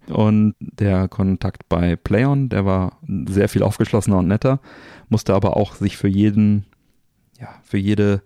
[0.10, 4.60] Und der Kontakt bei Playon, der war sehr viel aufgeschlossener und netter,
[5.10, 6.66] musste aber auch sich für jeden,
[7.40, 8.22] ja, für jede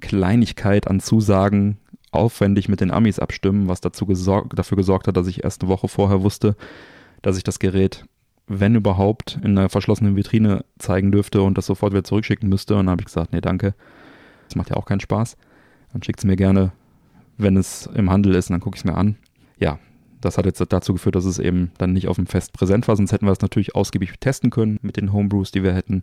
[0.00, 1.78] Kleinigkeit an Zusagen
[2.10, 5.70] aufwendig mit den Amis abstimmen, was dazu gesorgt, dafür gesorgt hat, dass ich erst eine
[5.70, 6.56] Woche vorher wusste,
[7.22, 8.04] dass ich das Gerät,
[8.46, 12.74] wenn überhaupt, in einer verschlossenen Vitrine zeigen dürfte und das sofort wieder zurückschicken müsste.
[12.74, 13.74] Und dann habe ich gesagt, nee, danke.
[14.46, 15.36] Das macht ja auch keinen Spaß.
[15.92, 16.72] Dann schickt es mir gerne,
[17.38, 19.16] wenn es im Handel ist, und dann gucke ich es mir an.
[19.58, 19.78] Ja,
[20.24, 22.96] das hat jetzt dazu geführt, dass es eben dann nicht auf dem Fest präsent war,
[22.96, 26.02] sonst hätten wir es natürlich ausgiebig testen können mit den Homebrews, die wir hätten.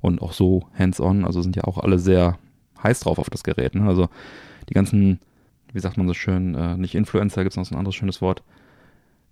[0.00, 2.38] Und auch so hands-on, also sind ja auch alle sehr
[2.82, 3.74] heiß drauf auf das Gerät.
[3.74, 3.86] Ne?
[3.86, 4.08] Also
[4.68, 5.20] die ganzen,
[5.72, 8.22] wie sagt man so schön, äh, nicht Influencer, gibt es noch so ein anderes schönes
[8.22, 8.42] Wort.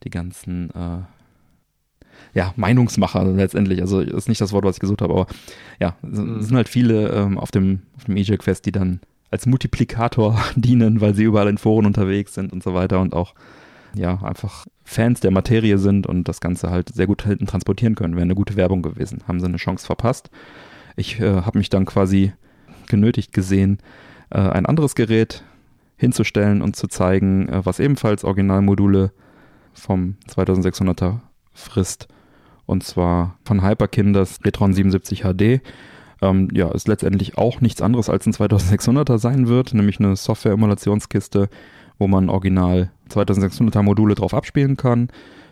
[0.05, 0.99] Die ganzen, äh,
[2.35, 3.81] ja, Meinungsmacher letztendlich.
[3.81, 5.27] Also ist nicht das Wort, was ich gesucht habe, aber
[5.81, 6.43] ja, es mhm.
[6.43, 9.01] sind halt viele ähm, auf dem, auf dem E-Jack-Fest, die dann
[9.31, 13.35] als Multiplikator dienen, weil sie überall in Foren unterwegs sind und so weiter und auch
[13.95, 18.15] ja, einfach Fans der Materie sind und das Ganze halt sehr gut hinten transportieren können.
[18.15, 19.23] Wäre eine gute Werbung gewesen.
[19.29, 20.31] Haben sie eine Chance verpasst.
[20.97, 22.33] Ich äh, habe mich dann quasi
[22.87, 23.79] genötigt gesehen,
[24.31, 25.45] äh, ein anderes Gerät
[25.97, 29.13] hinzustellen und zu zeigen, äh, was ebenfalls Originalmodule
[29.75, 31.21] vom 2600er
[31.53, 32.09] frisst.
[32.67, 35.61] Und zwar von Hyperkin das Retron 77 HD.
[36.21, 41.49] Ähm, ja, ist letztendlich auch nichts anderes als ein 2600er sein wird, nämlich eine Software-Emulationskiste,
[41.99, 45.09] wo man original 2600er Module drauf abspielen kann,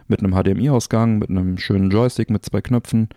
[0.09, 3.09] mit einem HDMI-Ausgang, mit einem schönen Joystick mit zwei Knöpfen.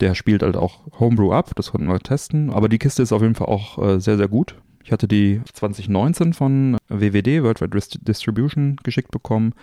[0.00, 3.22] Der spielt halt auch Homebrew ab, das konnten wir testen, aber die Kiste ist auf
[3.22, 4.56] jeden Fall auch äh, sehr, sehr gut.
[4.82, 9.54] Ich hatte die 2019 von WWD, Worldwide Distribution, geschickt bekommen,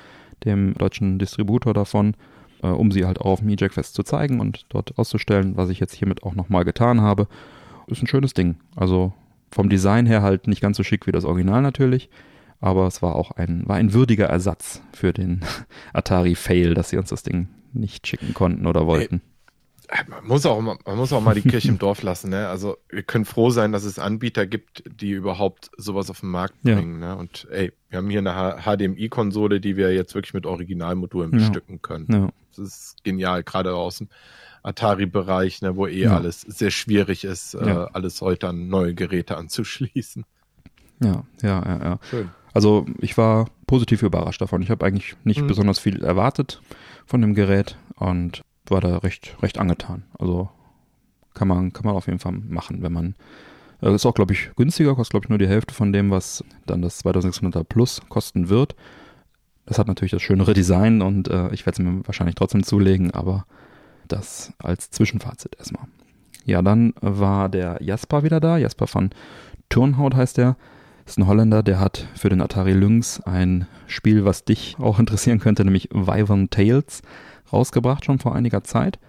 [0.45, 2.15] dem deutschen Distributor davon,
[2.63, 5.69] äh, um sie halt auch auf dem E-Jack Fest zu zeigen und dort auszustellen, was
[5.69, 7.27] ich jetzt hiermit auch nochmal getan habe.
[7.87, 8.55] Ist ein schönes Ding.
[8.75, 9.13] Also
[9.51, 12.09] vom Design her halt nicht ganz so schick wie das Original natürlich,
[12.61, 15.41] aber es war auch ein, war ein würdiger Ersatz für den
[15.93, 19.21] Atari-Fail, dass sie uns das Ding nicht schicken konnten oder wollten.
[19.87, 22.29] Ey, man muss auch, man muss auch mal die Kirche im Dorf lassen.
[22.29, 22.47] Ne?
[22.47, 26.61] Also wir können froh sein, dass es Anbieter gibt, die überhaupt sowas auf den Markt
[26.61, 27.01] bringen.
[27.01, 27.15] Ja.
[27.15, 27.17] Ne?
[27.17, 31.79] Und ey, wir haben hier eine HDMI-Konsole, die wir jetzt wirklich mit Originalmodulen bestücken ja.
[31.81, 32.07] können.
[32.09, 32.29] Ja.
[32.55, 34.07] Das ist genial, gerade aus dem
[34.63, 40.23] Atari-Bereich, ne, wo eh alles sehr schwierig ist, äh, alles heute an neue Geräte anzuschließen.
[41.03, 41.99] Ja, ja, ja, ja.
[42.09, 42.29] Schön.
[42.53, 44.61] Also ich war positiv überrascht davon.
[44.61, 45.47] Ich habe eigentlich nicht mhm.
[45.47, 46.61] besonders viel erwartet
[47.05, 50.03] von dem Gerät und war da recht, recht angetan.
[50.17, 50.49] Also
[51.33, 53.15] kann man, kann man auf jeden Fall machen, wenn man
[53.81, 56.43] äh, ist auch, glaube ich, günstiger, kostet, glaube ich, nur die Hälfte von dem, was
[56.65, 58.75] dann das 2600er Plus kosten wird.
[59.65, 63.11] Das hat natürlich das schönere Design und äh, ich werde es mir wahrscheinlich trotzdem zulegen,
[63.11, 63.45] aber
[64.07, 65.85] das als Zwischenfazit erstmal.
[66.45, 68.57] Ja, dann war der Jasper wieder da.
[68.57, 69.11] Jasper von
[69.69, 70.57] Turnhaut heißt er.
[71.05, 74.99] Das ist ein Holländer, der hat für den Atari Lynx ein Spiel, was dich auch
[74.99, 77.01] interessieren könnte, nämlich Wyvern Tales,
[77.51, 78.99] rausgebracht schon vor einiger Zeit.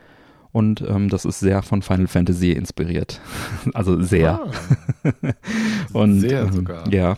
[0.52, 3.20] Und ähm, das ist sehr von Final Fantasy inspiriert.
[3.74, 4.40] also sehr.
[4.42, 5.12] Ah,
[5.92, 6.92] und, sehr ähm, sogar.
[6.92, 7.16] ja.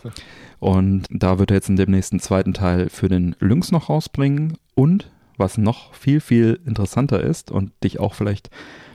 [0.59, 4.57] Und da wird er jetzt in dem nächsten zweiten Teil für den Lynx noch rausbringen.
[4.73, 8.49] Und was noch viel, viel interessanter ist und dich auch vielleicht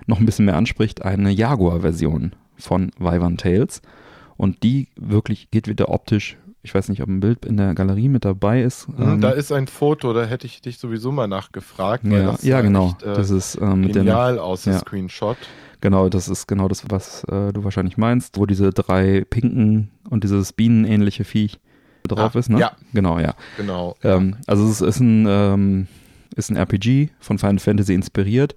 [0.07, 3.83] noch ein bisschen mehr anspricht, eine Jaguar-Version von Wyvern Tales.
[4.41, 8.09] Und die wirklich geht wieder optisch ich weiß nicht, ob ein Bild in der Galerie
[8.09, 8.87] mit dabei ist.
[8.99, 12.05] Ähm, da ist ein Foto, da hätte ich dich sowieso mal nachgefragt.
[12.05, 12.89] Ja, ja genau.
[12.89, 14.79] Echt, äh, das ist ähm, genial der, aus dem ja.
[14.79, 15.39] Screenshot.
[15.81, 20.23] Genau, das ist genau das, was äh, du wahrscheinlich meinst, wo diese drei pinken und
[20.23, 21.59] dieses bienenähnliche Viech
[22.07, 22.59] drauf ah, ist, ne?
[22.59, 22.73] Ja.
[22.93, 23.35] Genau, ja.
[23.57, 23.97] Genau.
[24.03, 25.87] Ähm, also es ist ein, ähm,
[26.37, 28.55] ist ein RPG von Final Fantasy inspiriert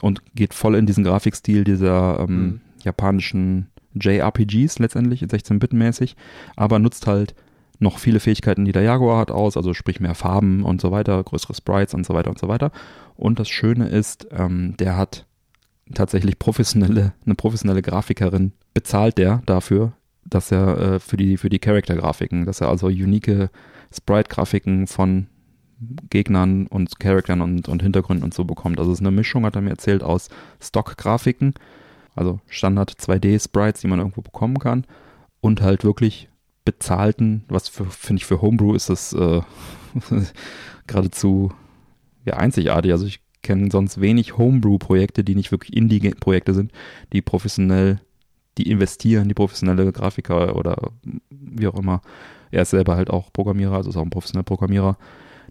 [0.00, 2.60] und geht voll in diesen Grafikstil dieser ähm, mhm.
[2.82, 6.16] japanischen JRPGs letztendlich, 16-Bit-mäßig,
[6.56, 7.34] aber nutzt halt
[7.78, 11.22] noch viele Fähigkeiten, die der Jaguar hat, aus, also sprich mehr Farben und so weiter,
[11.22, 12.70] größere Sprites und so weiter und so weiter.
[13.16, 15.26] Und das Schöne ist, ähm, der hat
[15.92, 21.58] tatsächlich professionelle, eine professionelle Grafikerin bezahlt der dafür dass er äh, für die, für die
[21.58, 23.50] Character-Grafiken, dass er also unique
[23.92, 25.26] Sprite-Grafiken von
[26.10, 28.78] Gegnern und Charaktern und, und Hintergründen und so bekommt.
[28.78, 30.28] Also es ist eine Mischung, hat er mir erzählt, aus
[30.60, 31.54] Stock-Grafiken,
[32.14, 34.86] also Standard 2D-Sprites, die man irgendwo bekommen kann,
[35.40, 36.28] und halt wirklich
[36.64, 39.40] bezahlten, was finde ich für Homebrew ist das äh,
[40.86, 41.52] geradezu
[42.24, 42.92] ja, einzigartig.
[42.92, 46.72] Also ich kenne sonst wenig Homebrew-Projekte, die nicht wirklich Indie-Projekte sind,
[47.12, 48.00] die professionell,
[48.58, 50.92] die investieren, die professionelle Grafiker oder
[51.30, 52.02] wie auch immer.
[52.52, 54.96] Er ist selber halt auch Programmierer, also ist auch ein professioneller Programmierer,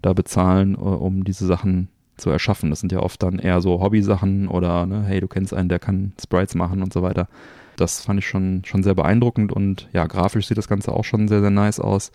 [0.00, 1.88] da bezahlen, äh, um diese Sachen
[2.22, 2.70] zu erschaffen.
[2.70, 5.78] Das sind ja oft dann eher so Hobby-Sachen oder, ne, hey, du kennst einen, der
[5.78, 7.28] kann Sprites machen und so weiter.
[7.76, 11.28] Das fand ich schon, schon sehr beeindruckend und ja, grafisch sieht das Ganze auch schon
[11.28, 12.12] sehr, sehr nice aus.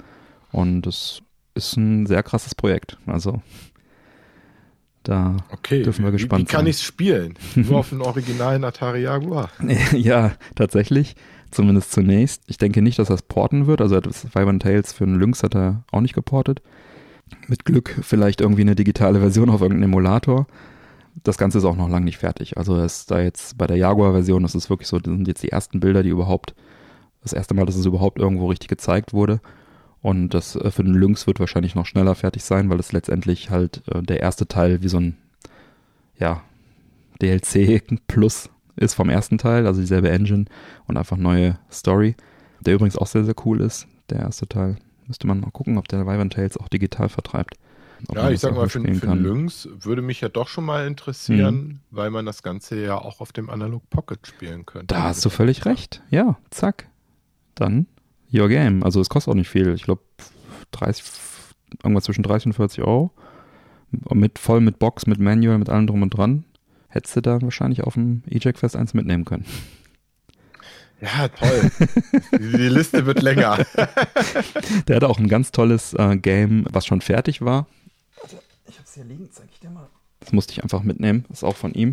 [0.52, 1.22] Und es
[1.56, 2.98] ist ein sehr krasses Projekt.
[3.06, 3.42] Also
[5.04, 6.48] da okay, dürfen wir gespannt sein.
[6.48, 7.36] Wie kann ich es spielen?
[7.56, 9.50] Nur auf dem originalen Atari Jaguar?
[9.94, 11.16] ja, tatsächlich.
[11.50, 12.44] Zumindest zunächst.
[12.48, 13.82] Ich denke nicht, dass das porten wird.
[13.82, 16.62] Also das Five Tales für einen Lynx hat er auch nicht geportet.
[17.48, 20.48] Mit Glück vielleicht irgendwie eine digitale Version auf irgendeinem Emulator.
[21.24, 22.58] Das Ganze ist auch noch lange nicht fertig.
[22.58, 25.52] Also ist da jetzt bei der Jaguar-Version, das ist wirklich so, das sind jetzt die
[25.52, 26.54] ersten Bilder, die überhaupt,
[27.22, 29.42] das erste Mal, dass es überhaupt irgendwo richtig gezeigt wurde.
[30.02, 33.50] Und das äh, für den Lynx wird wahrscheinlich noch schneller fertig sein, weil es letztendlich
[33.50, 35.18] halt äh, der erste Teil wie so ein,
[36.18, 36.44] ja,
[37.22, 40.46] DLC Plus ist vom ersten Teil, also dieselbe Engine
[40.88, 42.16] und einfach neue Story.
[42.62, 44.78] Der übrigens auch sehr, sehr cool ist, der erste Teil.
[45.08, 47.56] Müsste man mal gucken, ob der Wyvern Tales auch digital vertreibt.
[48.14, 51.80] Ja, ich sag mal, für, für Lynx würde mich ja doch schon mal interessieren, mhm.
[51.90, 54.94] weil man das Ganze ja auch auf dem Analog Pocket spielen könnte.
[54.94, 56.04] Da hast du völlig recht.
[56.12, 56.90] Ja, zack.
[57.56, 57.88] Dann
[58.32, 58.84] Your Game.
[58.84, 59.74] Also es kostet auch nicht viel.
[59.74, 60.02] Ich glaube
[60.72, 61.04] 30,
[61.84, 63.12] irgendwas zwischen 30 und 40 Euro.
[64.14, 66.44] Mit, voll mit Box, mit Manual, mit allem drum und dran.
[66.90, 69.46] Hättest du da wahrscheinlich auf dem E-Jack Fest 1 mitnehmen können.
[71.00, 71.72] Ja, toll.
[72.40, 73.58] Die Liste wird länger.
[74.88, 77.68] Der hatte auch ein ganz tolles äh, Game, was schon fertig war.
[78.20, 79.88] Warte, ich hab's hier liegen, zeig ich dir mal.
[80.20, 81.26] Das musste ich einfach mitnehmen.
[81.30, 81.92] Das ist auch von ihm.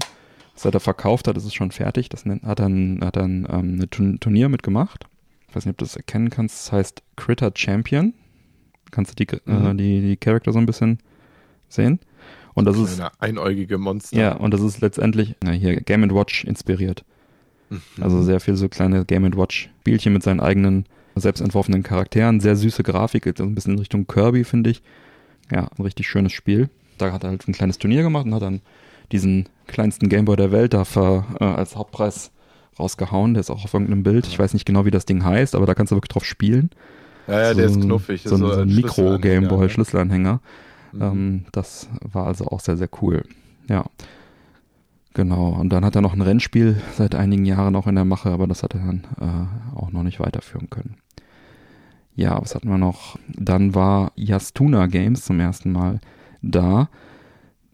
[0.54, 2.08] Das hat er verkauft hat, das ist schon fertig.
[2.08, 5.06] Das hat er ein, hat er ein, ähm, ein Turnier mitgemacht
[5.54, 8.12] ich weiß nicht, ob du das erkennen kannst, das heißt Critter Champion.
[8.90, 9.66] Kannst du die, äh, mhm.
[9.66, 10.98] äh, die, die Charakter so ein bisschen
[11.68, 12.00] sehen?
[12.54, 14.18] Und das ist einäugige Monster.
[14.18, 17.04] Ja, und das ist letztendlich na, hier Game Watch inspiriert.
[17.96, 18.02] Mhm.
[18.02, 22.56] Also sehr viel so kleine Game Watch Spielchen mit seinen eigenen selbst entworfenen Charakteren, sehr
[22.56, 24.82] süße Grafik, so ein bisschen in Richtung Kirby finde ich.
[25.50, 26.70] Ja, ein richtig schönes Spiel.
[26.98, 28.60] Da hat er halt ein kleines Turnier gemacht und hat dann
[29.12, 32.30] diesen kleinsten Gameboy der Welt da für, äh, als Hauptpreis
[32.78, 33.34] rausgehauen.
[33.34, 34.26] Der ist auch auf irgendeinem Bild.
[34.26, 36.70] Ich weiß nicht genau, wie das Ding heißt, aber da kannst du wirklich drauf spielen.
[37.26, 38.22] Ja, ja, so der ist knuffig.
[38.22, 40.40] So, so, so ein Mikro-Gameboy, Schlüsselanhänger.
[40.92, 41.02] Mhm.
[41.02, 43.22] Ähm, das war also auch sehr, sehr cool.
[43.68, 43.84] Ja.
[45.14, 45.50] Genau.
[45.50, 48.48] Und dann hat er noch ein Rennspiel seit einigen Jahren auch in der Mache, aber
[48.48, 50.96] das hat er dann äh, auch noch nicht weiterführen können.
[52.16, 53.16] Ja, was hatten wir noch?
[53.28, 56.00] Dann war Yastuna Games zum ersten Mal
[56.42, 56.88] da.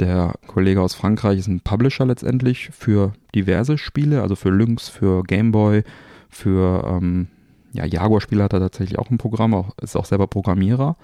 [0.00, 5.22] Der Kollege aus Frankreich ist ein Publisher letztendlich für diverse Spiele, also für Lynx, für
[5.22, 5.82] Gameboy,
[6.28, 7.28] für ähm,
[7.72, 10.96] ja, Jaguar-Spiele hat er tatsächlich auch ein Programm, auch, ist auch selber Programmierer.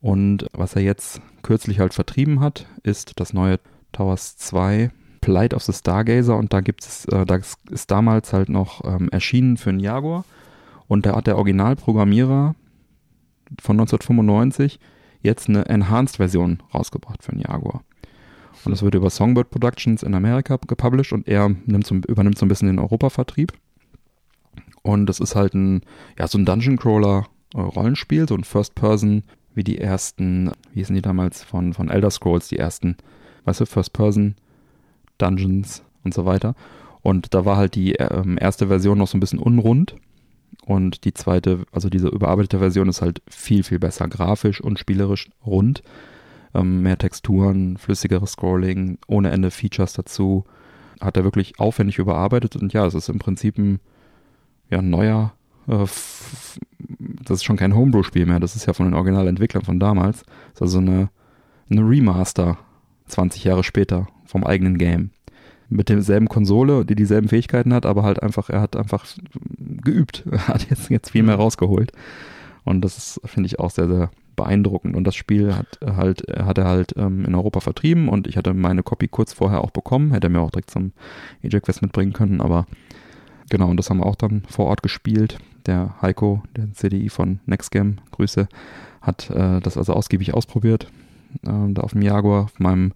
[0.00, 3.58] Und was er jetzt kürzlich halt vertrieben hat, ist das neue
[3.92, 4.90] Towers 2
[5.26, 9.08] Plight of the Stargazer und da gibt es, äh, das ist damals halt noch ähm,
[9.08, 10.24] erschienen für einen Jaguar
[10.86, 12.54] und da hat der Originalprogrammierer
[13.60, 14.78] von 1995
[15.22, 17.82] jetzt eine Enhanced-Version rausgebracht für einen Jaguar.
[18.64, 22.46] Und das wird über Songbird Productions in Amerika gepublished und er nimmt so, übernimmt so
[22.46, 23.52] ein bisschen den Europa-Vertrieb.
[24.82, 25.82] Und das ist halt ein,
[26.16, 30.80] ja, so ein Dungeon Crawler äh, Rollenspiel, so ein First Person, wie die ersten, wie
[30.80, 32.96] hießen die damals von, von Elder Scrolls, die ersten,
[33.44, 34.36] weißt du, First Person
[35.18, 36.54] Dungeons und so weiter.
[37.02, 39.94] Und da war halt die ähm, erste Version noch so ein bisschen unrund.
[40.64, 45.28] Und die zweite, also diese überarbeitete Version ist halt viel, viel besser grafisch und spielerisch
[45.46, 45.82] rund
[46.54, 50.44] ähm, mehr Texturen, flüssigeres Scrolling, ohne Ende Features dazu.
[51.00, 53.80] Hat er wirklich aufwendig überarbeitet und ja, es ist im Prinzip ein,
[54.70, 55.34] ja, neuer,
[55.68, 55.84] äh,
[56.78, 60.24] das ist schon kein Homebrew-Spiel mehr, das ist ja von den Originalentwicklern von damals.
[60.54, 61.10] Das ist also eine,
[61.70, 62.58] eine Remaster
[63.06, 65.10] 20 Jahre später vom eigenen Game.
[65.68, 69.04] Mit derselben Konsole, die dieselben Fähigkeiten hat, aber halt einfach, er hat einfach
[69.58, 70.24] geübt.
[70.30, 71.42] Er hat jetzt, jetzt viel mehr mhm.
[71.42, 71.92] rausgeholt.
[72.64, 74.94] Und das ist, finde ich, auch sehr, sehr beeindruckend.
[74.94, 78.54] Und das Spiel hat halt, hat er halt ähm, in Europa vertrieben und ich hatte
[78.54, 80.92] meine Copy kurz vorher auch bekommen, hätte er mir auch direkt zum
[81.42, 82.66] Eject Fest mitbringen können, aber
[83.50, 85.38] genau, und das haben wir auch dann vor Ort gespielt.
[85.64, 88.46] Der Heiko, der CDI von Nextgame, Grüße,
[89.00, 90.86] hat äh, das also ausgiebig ausprobiert.
[91.42, 92.92] Äh, da auf dem Jaguar, auf meinem,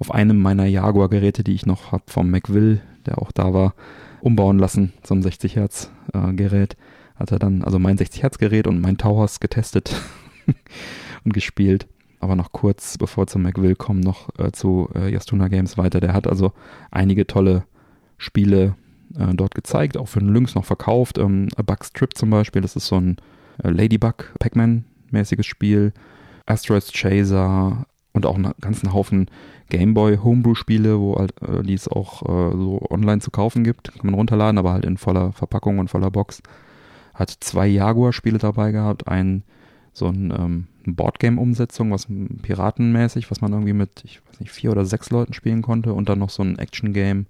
[0.00, 3.74] auf einem meiner Jaguar-Geräte, die ich noch habe vom McVill, der auch da war,
[4.20, 6.76] umbauen lassen, ein 60 Hertz äh, Gerät
[7.20, 9.94] hat er dann also mein 60 Hertz Gerät und mein Towers getestet
[11.24, 11.86] und gespielt.
[12.18, 16.00] Aber noch kurz, bevor zum McVille kommen, noch äh, zu äh, Yastuna Games weiter.
[16.00, 16.52] Der hat also
[16.90, 17.64] einige tolle
[18.18, 18.74] Spiele
[19.18, 21.18] äh, dort gezeigt, auch für den Lynx noch verkauft.
[21.18, 23.16] Ähm, A Bug's Trip zum Beispiel, das ist so ein
[23.62, 25.92] äh, Ladybug Pac-Man-mäßiges Spiel.
[26.46, 29.30] Asteroids Chaser und auch einen ganzen Haufen
[29.68, 33.92] Gameboy Homebrew-Spiele, wo halt, äh, die es auch äh, so online zu kaufen gibt.
[33.92, 36.42] Kann man runterladen, aber halt in voller Verpackung und voller Box.
[37.14, 39.44] Hat zwei Jaguar-Spiele dabei gehabt, ein
[39.92, 42.06] so ein ähm, Boardgame-Umsetzung, was
[42.42, 46.08] piratenmäßig, was man irgendwie mit, ich weiß nicht, vier oder sechs Leuten spielen konnte und
[46.08, 47.26] dann noch so ein Action-Game,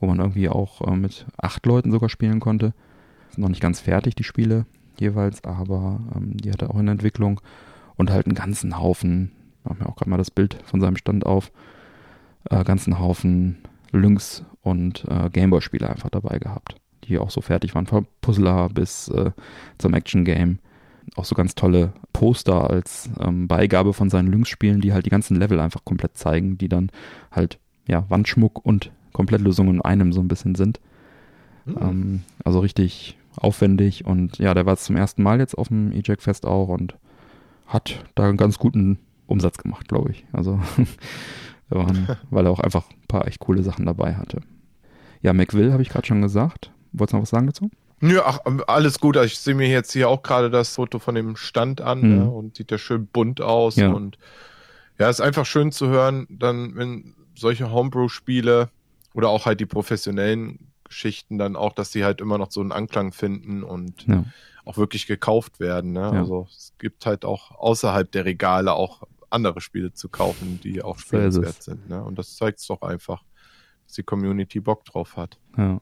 [0.00, 2.72] wo man irgendwie auch äh, mit acht Leuten sogar spielen konnte.
[3.30, 4.66] Sind noch nicht ganz fertig, die Spiele
[4.98, 7.40] jeweils, aber ähm, die hatte auch in Entwicklung
[7.96, 9.32] und halt einen ganzen Haufen,
[9.66, 11.50] ich mache mir auch gerade mal das Bild von seinem Stand auf,
[12.50, 13.58] äh, ganzen Haufen
[13.92, 19.08] Lynx und äh, Gameboy-Spiele einfach dabei gehabt, die auch so fertig waren, von Puzzler bis
[19.08, 19.32] äh,
[19.78, 20.58] zum Action-Game.
[21.14, 25.36] Auch so ganz tolle Poster als ähm, Beigabe von seinen Lynx-Spielen, die halt die ganzen
[25.36, 26.90] Level einfach komplett zeigen, die dann
[27.30, 30.80] halt ja Wandschmuck und Komplettlösungen in einem so ein bisschen sind.
[31.64, 31.76] Mhm.
[31.80, 36.22] Ähm, also richtig aufwendig und ja, der war zum ersten Mal jetzt auf dem E-Jack
[36.22, 36.96] Fest auch und
[37.66, 40.24] hat da einen ganz guten Umsatz gemacht, glaube ich.
[40.32, 40.60] Also
[41.68, 44.40] waren, weil er auch einfach ein paar echt coole Sachen dabei hatte.
[45.22, 46.70] Ja, McVille habe ich gerade schon gesagt.
[46.92, 47.70] Wolltest du noch was sagen dazu?
[48.00, 49.16] Nö, ach, alles gut.
[49.16, 52.16] Ich sehe mir jetzt hier auch gerade das Foto von dem Stand an mhm.
[52.16, 53.76] ne, und sieht ja schön bunt aus.
[53.76, 53.90] Ja.
[53.90, 54.18] Und
[54.98, 58.70] ja, ist einfach schön zu hören, dann, wenn solche Homebrew-Spiele
[59.14, 62.72] oder auch halt die professionellen Geschichten dann auch, dass sie halt immer noch so einen
[62.72, 64.24] Anklang finden und ja.
[64.64, 65.92] auch wirklich gekauft werden.
[65.92, 66.00] Ne?
[66.00, 66.10] Ja.
[66.10, 69.02] Also es gibt halt auch außerhalb der Regale auch
[69.36, 71.88] andere Spiele zu kaufen, die auch spielenswert sind.
[71.88, 72.02] Ne?
[72.02, 73.22] Und das zeigt es doch einfach,
[73.84, 75.38] dass die Community Bock drauf hat.
[75.56, 75.80] Ja.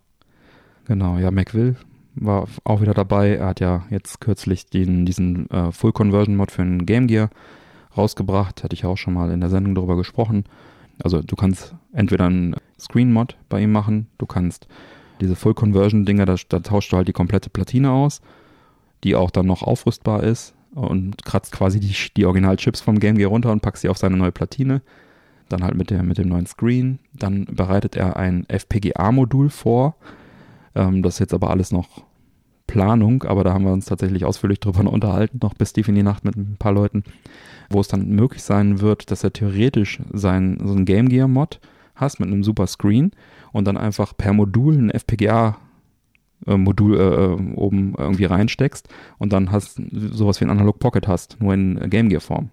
[0.86, 1.76] Genau, ja, McVille
[2.14, 3.36] war auch wieder dabei.
[3.36, 7.30] Er hat ja jetzt kürzlich den, diesen äh, Full Conversion Mod für den Game Gear
[7.96, 8.62] rausgebracht.
[8.62, 10.44] Hatte ich auch schon mal in der Sendung darüber gesprochen.
[11.02, 14.68] Also du kannst entweder einen Screen Mod bei ihm machen, du kannst
[15.20, 18.20] diese Full Conversion Dinger, da, da tauscht du halt die komplette Platine aus,
[19.02, 23.30] die auch dann noch aufrüstbar ist und kratzt quasi die, die Originalchips vom Game Gear
[23.30, 24.82] runter und packst sie auf seine neue Platine.
[25.48, 26.98] Dann halt mit, der, mit dem neuen Screen.
[27.12, 29.96] Dann bereitet er ein FPGA-Modul vor.
[30.74, 32.04] Ähm, das ist jetzt aber alles noch
[32.66, 36.02] Planung, aber da haben wir uns tatsächlich ausführlich drüber unterhalten, noch bis tief in die
[36.02, 37.04] Nacht mit ein paar Leuten,
[37.70, 41.60] wo es dann möglich sein wird, dass er theoretisch sein, so ein Game Gear Mod
[41.94, 43.12] hast mit einem super Screen
[43.52, 45.58] und dann einfach per Modul ein FPGA
[46.46, 51.08] äh, Modul äh, äh, oben irgendwie reinsteckst und dann hast sowas wie ein Analog Pocket
[51.08, 52.50] hast, nur in Game Gear Form.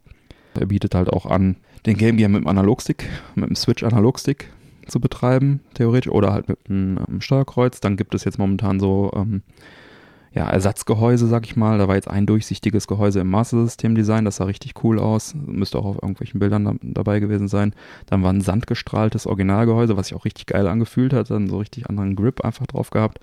[0.60, 4.52] Er bietet halt auch an, den Game Gear mit dem Analogstick, mit dem Switch Analogstick
[4.88, 7.80] zu betreiben, theoretisch, oder halt mit einem, einem Steuerkreuz.
[7.80, 9.42] Dann gibt es jetzt momentan so ähm,
[10.34, 11.78] ja, Ersatzgehäuse, sag ich mal.
[11.78, 15.34] Da war jetzt ein durchsichtiges Gehäuse im Master System Design, das sah richtig cool aus.
[15.36, 17.74] Müsste auch auf irgendwelchen Bildern da, dabei gewesen sein.
[18.06, 21.90] Dann war ein sandgestrahltes Originalgehäuse, was sich auch richtig geil angefühlt hat, dann so richtig
[21.90, 23.20] anderen Grip einfach drauf gehabt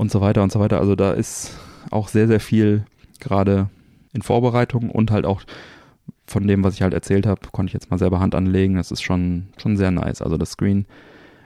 [0.00, 0.80] und so weiter und so weiter.
[0.80, 1.58] Also da ist
[1.90, 2.86] auch sehr, sehr viel
[3.20, 3.68] gerade
[4.14, 5.42] in Vorbereitung und halt auch
[6.26, 8.76] von dem, was ich halt erzählt habe, konnte ich jetzt mal selber Hand anlegen.
[8.76, 10.22] Das ist schon, schon sehr nice.
[10.22, 10.86] Also das Screen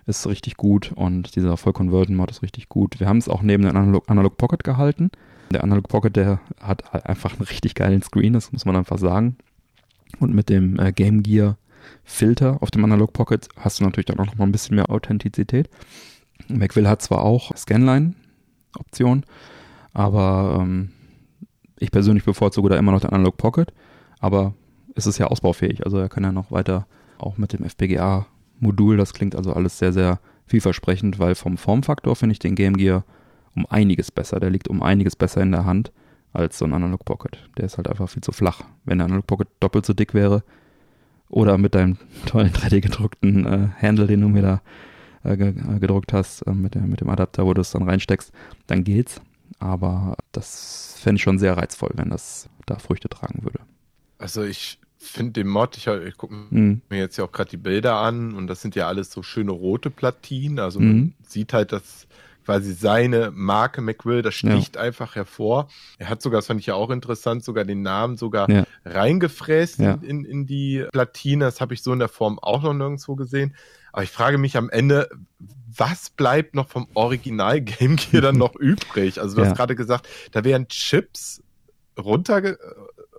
[0.07, 3.01] ist richtig gut und dieser Voll Conversion Mod ist richtig gut.
[3.01, 5.11] Wir haben es auch neben dem Analog, Analog Pocket gehalten.
[5.51, 9.37] Der Analog Pocket, der hat einfach einen richtig geilen Screen, das muss man einfach sagen.
[10.21, 11.59] Und mit dem äh, Game Gear
[12.05, 14.91] Filter auf dem Analog Pocket hast du natürlich dann auch noch mal ein bisschen mehr
[14.91, 15.69] Authentizität.
[16.47, 17.51] Macville hat zwar auch
[18.75, 19.25] Scanline-Option,
[19.93, 20.91] aber ähm,
[21.79, 23.73] ich persönlich bevorzuge da immer noch den Analog Pocket,
[24.21, 24.55] aber
[24.95, 26.87] es ist ja ausbaufähig, also er kann ja noch weiter
[27.19, 28.27] auch mit dem FPGA
[28.61, 28.97] Modul.
[28.97, 33.05] Das klingt also alles sehr, sehr vielversprechend, weil vom Formfaktor finde ich den Game Gear
[33.55, 34.41] um einiges besser.
[34.41, 35.93] Der liegt um einiges besser in der Hand
[36.33, 37.39] als so ein Analog Pocket.
[37.57, 38.63] Der ist halt einfach viel zu flach.
[38.85, 40.43] Wenn der Analog Pocket doppelt so dick wäre
[41.29, 44.63] oder mit deinem tollen 3D gedruckten äh, Handle, den du mir da
[45.25, 48.33] äh, gedruckt hast, äh, mit, der, mit dem Adapter, wo du es dann reinsteckst,
[48.67, 49.21] dann geht's.
[49.59, 53.61] Aber das fände ich schon sehr reizvoll, wenn das da Früchte tragen würde.
[54.19, 56.83] Also ich finde den Mod, ich, ich gucke mhm.
[56.89, 59.53] mir jetzt ja auch gerade die Bilder an und das sind ja alles so schöne
[59.53, 60.59] rote Platinen.
[60.59, 60.87] Also mhm.
[60.87, 62.07] man sieht halt, dass
[62.45, 64.83] quasi seine Marke McWill, das sticht ja.
[64.83, 65.69] einfach hervor.
[65.99, 68.65] Er hat sogar, das fand ich ja auch interessant, sogar den Namen sogar ja.
[68.85, 69.99] reingefräst ja.
[70.03, 71.47] in, in die Platine.
[71.47, 73.55] Das habe ich so in der Form auch noch nirgendwo gesehen.
[73.95, 78.57] Aber ich frage mich am Ende, was bleibt noch vom Original Game Gear dann noch
[78.57, 79.21] übrig?
[79.21, 81.45] Also du hast gerade gesagt, da wären Chips
[81.97, 82.57] runter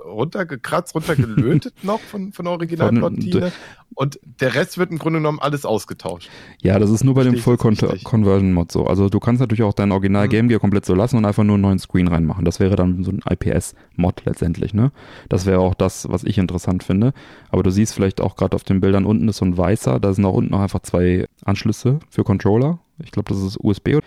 [0.06, 3.52] runtergekratzt, runtergelötet noch von, von Originalplottine.
[3.94, 6.30] Und der Rest wird im Grunde genommen alles ausgetauscht.
[6.62, 8.86] Ja, das ist nur bei dem Full Conversion Mod so.
[8.86, 10.30] Also du kannst natürlich auch dein Original mhm.
[10.30, 12.46] Game Gear komplett so lassen und einfach nur einen neuen Screen reinmachen.
[12.46, 14.92] Das wäre dann so ein IPS Mod letztendlich, ne?
[15.30, 17.14] Das wäre auch das, was ich interessant finde.
[17.50, 20.14] Aber du siehst vielleicht auch gerade auf den Bildern unten ist so ein weißer, da
[20.14, 22.80] sind auch unten noch einfach zwei Anschlüsse für Controller.
[23.02, 24.00] Ich glaube, das ist USB.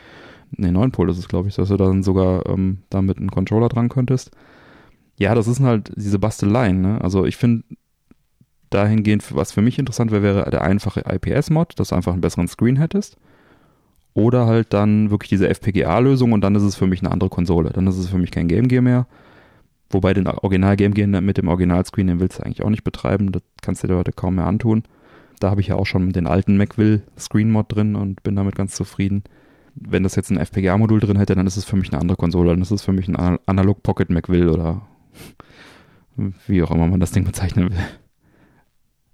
[0.50, 3.68] Ne, 9 Pol ist es, glaube ich, dass du dann sogar ähm, damit einen Controller
[3.68, 4.30] dran könntest.
[5.18, 7.00] Ja, das ist halt diese Basteleien, ne?
[7.00, 7.64] Also ich finde
[8.70, 12.48] dahingehend, was für mich interessant wäre, wäre der einfache IPS-Mod, dass du einfach einen besseren
[12.48, 13.16] Screen hättest.
[14.14, 17.70] Oder halt dann wirklich diese FPGA-Lösung und dann ist es für mich eine andere Konsole.
[17.70, 19.06] Dann ist es für mich kein Game Gear mehr.
[19.90, 23.32] Wobei den Original Game Gear mit dem Original-Screen, den willst du eigentlich auch nicht betreiben.
[23.32, 24.82] Das kannst du dir heute kaum mehr antun.
[25.40, 28.54] Da habe ich ja auch schon den alten Macville Screen Mod drin und bin damit
[28.54, 29.24] ganz zufrieden.
[29.74, 32.50] Wenn das jetzt ein FPGA-Modul drin hätte, dann ist es für mich eine andere Konsole.
[32.50, 34.82] Dann ist es für mich ein Analog Pocket Macville oder
[36.46, 37.78] wie auch immer man das Ding bezeichnen will.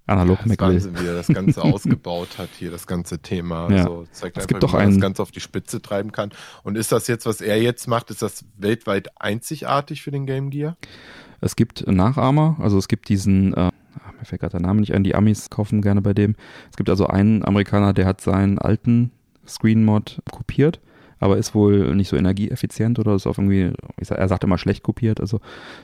[0.07, 0.73] Analog ja, Macville.
[0.75, 3.71] Wahnsinn, wie er das Ganze ausgebaut hat hier, das ganze Thema.
[3.71, 3.77] Ja.
[3.77, 6.31] Also zeigt es einfach, gibt doch wie man das Ganze auf die Spitze treiben kann.
[6.63, 10.51] Und ist das jetzt, was er jetzt macht, ist das weltweit einzigartig für den Game
[10.51, 10.77] Gear?
[11.41, 13.71] Es gibt Nachahmer, also es gibt diesen, äh,
[14.19, 16.35] mir fällt gerade der Name nicht ein, die Amis kaufen gerne bei dem.
[16.69, 19.11] Es gibt also einen Amerikaner, der hat seinen alten
[19.47, 20.79] Screen-Mod kopiert
[21.19, 24.83] aber ist wohl nicht so energieeffizient oder ist auf irgendwie, sag, er sagt immer schlecht
[24.83, 25.39] kopiert, also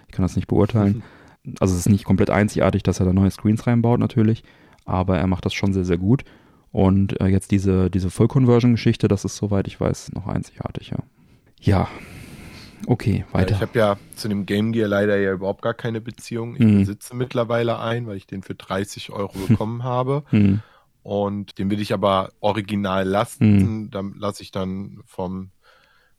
[0.08, 1.04] ich kann das nicht beurteilen.
[1.60, 4.44] Also es ist nicht komplett einzigartig, dass er da neue Screens reinbaut natürlich,
[4.86, 6.24] aber er macht das schon sehr, sehr gut.
[6.72, 11.00] Und äh, jetzt diese, diese Full-Conversion-Geschichte, das ist, soweit ich weiß, noch einzigartig, ja.
[11.60, 11.88] Ja,
[12.88, 13.52] okay, weiter.
[13.52, 16.56] Ja, ich habe ja zu dem Game Gear leider ja überhaupt gar keine Beziehung.
[16.56, 16.80] Ich mhm.
[16.80, 20.24] besitze mittlerweile ein, weil ich den für 30 Euro bekommen habe.
[20.32, 20.62] Mhm.
[21.04, 23.84] Und den will ich aber original lassen.
[23.84, 23.92] Mhm.
[23.92, 25.52] Dann lasse ich dann vom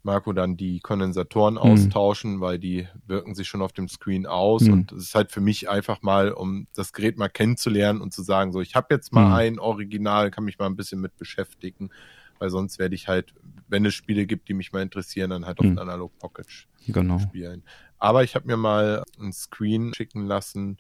[0.03, 1.61] Marco dann die Kondensatoren mhm.
[1.61, 4.63] austauschen, weil die wirken sich schon auf dem Screen aus.
[4.63, 4.73] Mhm.
[4.73, 8.23] Und es ist halt für mich einfach mal, um das Gerät mal kennenzulernen und zu
[8.23, 9.33] sagen, so, ich habe jetzt mal mhm.
[9.35, 11.91] ein Original, kann mich mal ein bisschen mit beschäftigen.
[12.39, 13.33] Weil sonst werde ich halt,
[13.69, 15.71] wenn es Spiele gibt, die mich mal interessieren, dann halt auf mhm.
[15.71, 16.47] den Analog Pocket
[16.89, 17.21] genau.
[17.21, 17.63] spielen.
[17.99, 20.79] Aber ich habe mir mal ein Screen schicken lassen,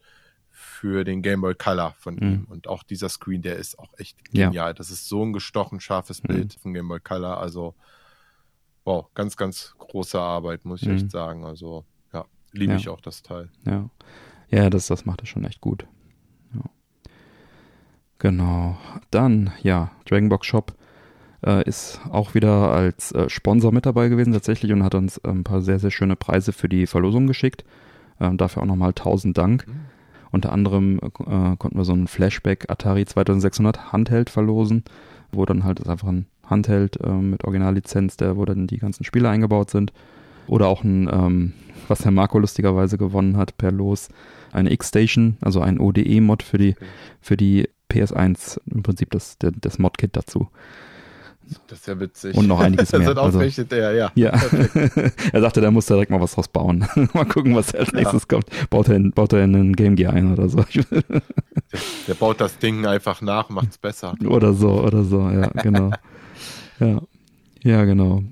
[0.63, 2.23] für den Game Boy Color von mhm.
[2.23, 2.47] ihm.
[2.49, 4.55] Und auch dieser Screen, der ist auch echt genial.
[4.55, 4.73] Ja.
[4.73, 6.29] Das ist so ein gestochen scharfes mhm.
[6.29, 7.39] Bild von Game Boy Color.
[7.39, 7.75] Also,
[8.85, 10.97] wow, ganz, ganz große Arbeit, muss ich mhm.
[10.97, 11.45] echt sagen.
[11.45, 12.79] Also, ja, liebe ja.
[12.79, 13.51] ich auch das Teil.
[13.67, 13.91] Ja,
[14.49, 15.87] ja das, das macht er schon echt gut.
[16.55, 16.63] Ja.
[18.19, 18.79] Genau.
[19.11, 20.75] Dann, ja, Dragonbox Shop
[21.45, 25.29] äh, ist auch wieder als äh, Sponsor mit dabei gewesen tatsächlich und hat uns äh,
[25.29, 27.65] ein paar sehr, sehr schöne Preise für die Verlosung geschickt.
[28.21, 29.67] Ähm, dafür auch nochmal tausend Dank.
[29.67, 29.82] Mhm.
[30.33, 34.83] Unter anderem äh, konnten wir so einen Flashback Atari 2600 Handheld verlosen,
[35.31, 39.29] wo dann halt einfach ein Handheld äh, mit Originallizenz, der, wo dann die ganzen Spiele
[39.29, 39.93] eingebaut sind.
[40.47, 41.53] Oder auch ein, ähm,
[41.89, 44.09] was Herr Marco lustigerweise gewonnen hat per Los,
[44.53, 46.75] eine X-Station, also ein ODE-Mod für die,
[47.21, 50.49] für die PS1, im Prinzip das, das Mod-Kit dazu.
[51.67, 52.37] Das ist ja witzig.
[52.37, 53.15] Und noch einiges mehr.
[53.15, 54.13] das also, er, ja.
[54.15, 54.31] Ja.
[55.33, 56.87] er sagte, der muss direkt mal was draus bauen.
[57.13, 58.29] mal gucken, was als nächstes ja.
[58.29, 58.47] kommt.
[58.71, 60.65] Baut er, in, baut er in einen Game Gear ein oder so.
[60.91, 61.03] der,
[62.09, 64.15] der, baut das Ding einfach nach, macht's besser.
[64.25, 65.91] Oder so, oder so, ja, genau.
[66.81, 67.01] ja.
[67.65, 68.25] Ja, genau.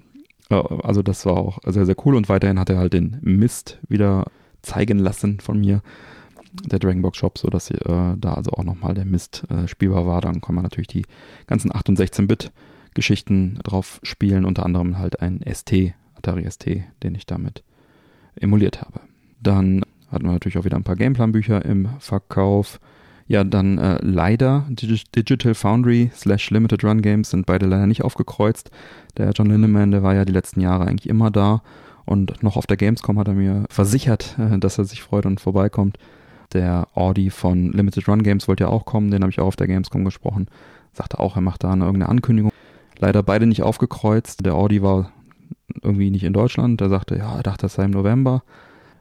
[0.49, 4.27] Also das war auch sehr, sehr cool und weiterhin hat er halt den Mist wieder
[4.63, 5.81] zeigen lassen von mir,
[6.65, 10.21] der Dragonbox Shop, sodass äh, da also auch nochmal der Mist äh, spielbar war.
[10.21, 11.05] Dann kann man natürlich die
[11.47, 12.51] ganzen 8 und 16-Bit
[12.95, 16.67] Geschichten drauf spielen, unter anderem halt ein ST, Atari ST,
[17.03, 17.63] den ich damit
[18.37, 19.01] emuliert habe.
[19.43, 22.81] Dann hatten wir natürlich auch wieder ein paar Gameplan-Bücher im Verkauf.
[23.29, 28.71] Ja, dann äh, leider Digital Foundry slash Limited Run Games sind beide leider nicht aufgekreuzt.
[29.17, 31.63] Der John Lindemann, der war ja die letzten Jahre eigentlich immer da
[32.05, 35.41] und noch auf der Gamescom hat er mir versichert, äh, dass er sich freut und
[35.41, 35.97] vorbeikommt.
[36.53, 39.57] Der Audi von Limited Run Games wollte ja auch kommen, den habe ich auch auf
[39.57, 40.49] der Gamescom gesprochen.
[40.93, 42.51] Sagte auch, er macht da eine, irgendeine Ankündigung
[43.01, 44.45] leider beide nicht aufgekreuzt.
[44.45, 45.13] Der Audi war
[45.83, 46.81] irgendwie nicht in Deutschland.
[46.81, 48.45] Der sagte, ja, er dachte, das sei im November.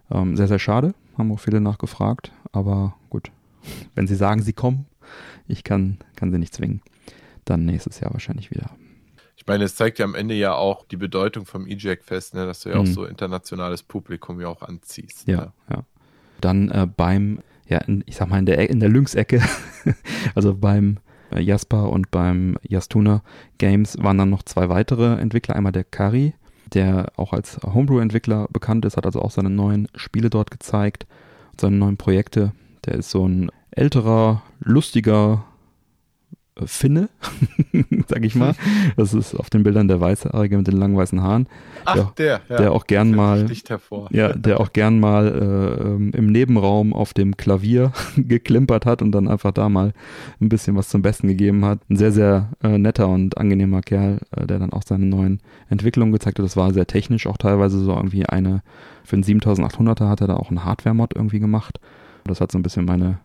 [0.09, 0.93] Ähm, sehr, sehr schade.
[1.17, 2.31] Haben auch viele nachgefragt.
[2.51, 3.31] Aber gut,
[3.95, 4.85] wenn sie sagen, sie kommen,
[5.47, 6.81] ich kann, kann sie nicht zwingen.
[7.45, 8.71] Dann nächstes Jahr wahrscheinlich wieder.
[9.35, 12.61] Ich meine, es zeigt ja am Ende ja auch die Bedeutung vom E-Jack-Fest, ne, dass
[12.61, 12.81] du ja mhm.
[12.81, 15.27] auch so internationales Publikum ja auch anziehst.
[15.27, 15.53] Ja, ne?
[15.69, 15.83] ja.
[16.41, 19.41] Dann äh, beim, ja, in, ich sag mal in der, in der Lynx-Ecke,
[20.35, 20.99] also beim
[21.37, 23.21] Jasper und beim Jastuna
[23.57, 25.55] Games waren dann noch zwei weitere Entwickler.
[25.55, 26.33] Einmal der Kari,
[26.73, 31.05] der auch als Homebrew-Entwickler bekannt ist, hat also auch seine neuen Spiele dort gezeigt
[31.59, 32.53] seine neuen Projekte.
[32.85, 35.48] Der ist so ein älterer, lustiger äh,
[36.65, 37.09] Finne,
[38.07, 38.55] sag ich mal.
[38.97, 41.47] Das ist auf den Bildern der Weißhaarige mit den langen weißen Haaren.
[41.85, 42.57] Ach, der, der, ja.
[42.57, 43.47] der auch gern mal,
[44.11, 49.11] ja, der auch gern mal äh, ähm, im Nebenraum auf dem Klavier geklimpert hat und
[49.11, 49.93] dann einfach da mal
[50.41, 51.79] ein bisschen was zum Besten gegeben hat.
[51.89, 55.39] Ein sehr, sehr äh, netter und angenehmer Kerl, äh, der dann auch seine neuen
[55.69, 56.45] Entwicklungen gezeigt hat.
[56.45, 58.63] Das war sehr technisch auch teilweise so irgendwie eine,
[59.03, 61.79] für einen 7800er hat er da auch einen Hardware-Mod irgendwie gemacht.
[62.25, 63.19] Das hat so ein bisschen meine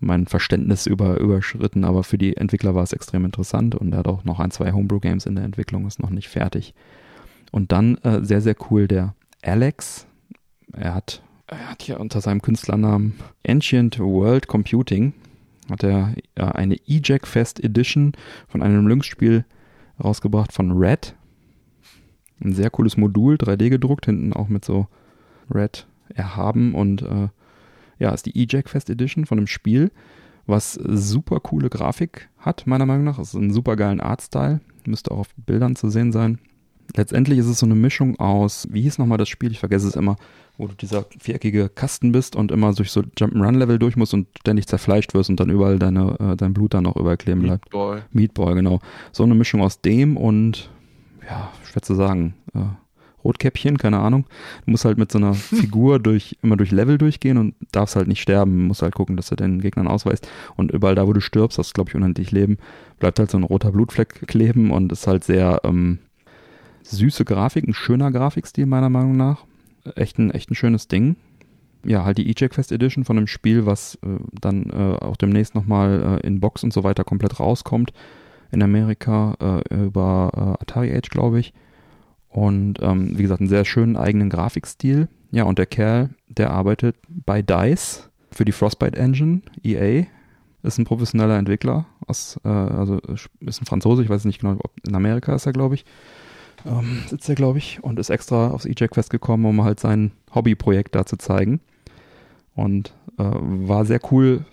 [0.00, 4.08] mein Verständnis über, überschritten, aber für die Entwickler war es extrem interessant und er hat
[4.08, 6.74] auch noch ein, zwei Homebrew-Games in der Entwicklung, ist noch nicht fertig.
[7.52, 10.06] Und dann äh, sehr, sehr cool der Alex.
[10.72, 13.14] Er hat, er hat hier unter seinem Künstlernamen
[13.46, 15.12] Ancient World Computing
[15.70, 18.12] hat er äh, eine E-Jack Fest Edition
[18.48, 19.44] von einem Lynx-Spiel
[20.02, 21.14] rausgebracht von Red.
[22.42, 24.88] Ein sehr cooles Modul, 3D gedruckt, hinten auch mit so
[25.52, 27.28] Red erhaben und äh,
[28.00, 29.92] ja, ist die E-Jack Fest Edition von einem Spiel,
[30.46, 33.18] was super coole Grafik hat, meiner Meinung nach.
[33.18, 34.60] Es ist ein super geilen Artstyle.
[34.86, 36.38] Müsste auch auf Bildern zu sehen sein.
[36.96, 39.52] Letztendlich ist es so eine Mischung aus, wie hieß nochmal das Spiel?
[39.52, 40.16] Ich vergesse es immer,
[40.58, 44.66] wo du dieser viereckige Kasten bist und immer durch so Jump'n'Run-Level durch musst und ständig
[44.66, 47.66] zerfleischt wirst und dann überall deine, äh, dein Blut dann auch überall kleben bleibt.
[47.66, 48.04] Meatball.
[48.10, 48.80] Meatball, genau.
[49.12, 50.70] So eine Mischung aus dem und,
[51.28, 52.60] ja, schwer zu sagen, äh,
[53.24, 54.24] Rotkäppchen, keine Ahnung.
[54.64, 58.08] Du musst halt mit so einer Figur durch, immer durch Level durchgehen und darfst halt
[58.08, 58.52] nicht sterben.
[58.52, 60.28] Du musst halt gucken, dass du den Gegnern ausweist.
[60.56, 62.58] Und überall da, wo du stirbst, hast du, glaube ich, unendlich Leben,
[62.98, 65.98] bleibt halt so ein roter Blutfleck kleben und ist halt sehr ähm,
[66.82, 69.44] süße Grafik, ein schöner Grafikstil meiner Meinung nach.
[69.96, 71.16] Echt ein, echt ein schönes Ding.
[71.84, 75.54] Ja, halt die E-Jack Fest Edition von einem Spiel, was äh, dann äh, auch demnächst
[75.54, 77.92] nochmal äh, in Box und so weiter komplett rauskommt.
[78.52, 81.54] In Amerika äh, über äh, Atari Age, glaube ich.
[82.30, 85.08] Und ähm, wie gesagt, einen sehr schönen eigenen Grafikstil.
[85.32, 90.06] Ja, und der Kerl, der arbeitet bei DICE für die Frostbite Engine, EA.
[90.62, 93.00] Ist ein professioneller Entwickler, aus, äh, also
[93.40, 95.84] ist ein Franzose, ich weiß nicht genau, ob in Amerika ist er, glaube ich.
[96.66, 100.12] Ähm, sitzt er, glaube ich, und ist extra aufs E-Jack Quest gekommen, um halt sein
[100.34, 101.60] Hobbyprojekt da zu zeigen.
[102.54, 104.44] Und äh, war sehr cool,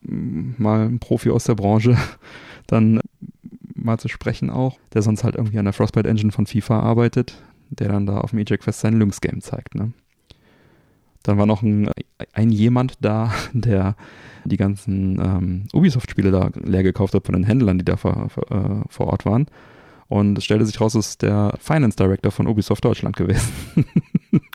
[0.00, 1.96] mal ein Profi aus der Branche
[2.66, 3.00] dann
[3.84, 7.42] mal zu sprechen auch, der sonst halt irgendwie an der Frostbite Engine von FIFA arbeitet,
[7.70, 9.92] der dann da auf dem Eject Fest sein Lynx Game zeigt, ne?
[11.22, 11.90] Dann war noch ein,
[12.34, 13.96] ein jemand da, der
[14.44, 18.50] die ganzen ähm, Ubisoft-Spiele da leer gekauft hat von den Händlern, die da vor, vor,
[18.50, 19.46] äh, vor Ort waren.
[20.06, 23.50] Und es stellte sich raus, es ist der Finance Director von Ubisoft Deutschland gewesen.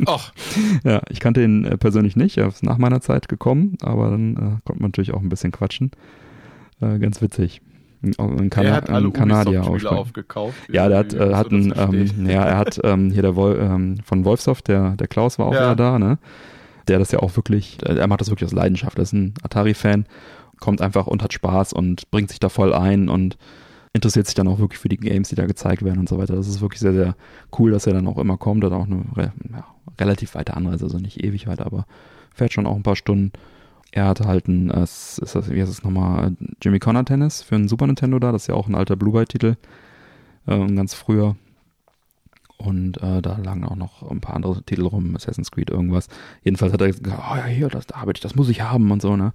[0.05, 0.31] Ach.
[0.83, 4.33] ja, ich kannte ihn äh, persönlich nicht, er ist nach meiner Zeit gekommen, aber dann
[4.35, 5.91] äh, konnte man natürlich auch ein bisschen quatschen.
[6.81, 7.61] Äh, ganz witzig.
[8.01, 10.57] Ein, Kana hat alle Kanadier aufgekauft.
[10.71, 13.97] Ja, der hat, äh, hat ein, ähm, ja, er hat ähm, hier der Wol ähm,
[14.05, 15.75] von Wolfsoft, der, der Klaus war auch ja.
[15.75, 16.17] da, ne?
[16.87, 18.97] Der das ja auch wirklich, er macht das wirklich aus Leidenschaft.
[18.97, 20.05] Er ist ein Atari-Fan,
[20.59, 23.37] kommt einfach und hat Spaß und bringt sich da voll ein und
[23.93, 26.35] interessiert sich dann auch wirklich für die Games, die da gezeigt werden und so weiter.
[26.35, 27.15] Das ist wirklich sehr, sehr
[27.57, 28.63] cool, dass er dann auch immer kommt.
[28.63, 29.65] Hat auch eine ja,
[29.99, 31.85] relativ weite Anreise, also nicht ewig weit, aber
[32.33, 33.33] fährt schon auch ein paar Stunden
[33.91, 37.55] er hatte halt ein, äh, ist das, wie heißt es nochmal, Jimmy Connor Tennis für
[37.55, 39.55] einen Super Nintendo da, das ist ja auch ein alter Blue-Byte-Titel,
[40.47, 41.35] äh, ganz früher.
[42.57, 46.09] Und äh, da lagen auch noch ein paar andere Titel rum, Assassin's Creed, irgendwas.
[46.43, 48.91] Jedenfalls hat er gesagt, oh ja, hier, das, da habe ich, das muss ich haben
[48.91, 49.31] und so, ne?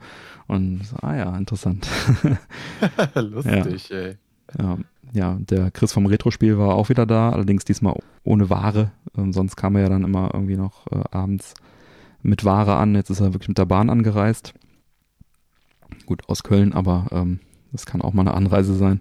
[0.46, 1.88] Und so, ah ja, interessant.
[3.14, 3.96] Lustig, ja.
[3.96, 4.16] ey.
[4.58, 4.78] Ja,
[5.14, 7.94] ja, der Chris vom Retro-Spiel war auch wieder da, allerdings diesmal
[8.24, 8.90] ohne Ware.
[9.16, 11.54] Ähm, sonst kam er ja dann immer irgendwie noch äh, abends
[12.24, 12.94] mit Ware an.
[12.94, 14.54] Jetzt ist er wirklich mit der Bahn angereist.
[16.06, 17.40] Gut, aus Köln, aber ähm,
[17.72, 19.00] das kann auch mal eine Anreise sein,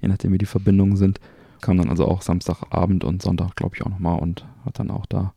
[0.00, 1.20] je nachdem wie die Verbindungen sind.
[1.60, 5.06] Kam dann also auch Samstagabend und Sonntag, glaube ich, auch nochmal und hat dann auch
[5.06, 5.34] da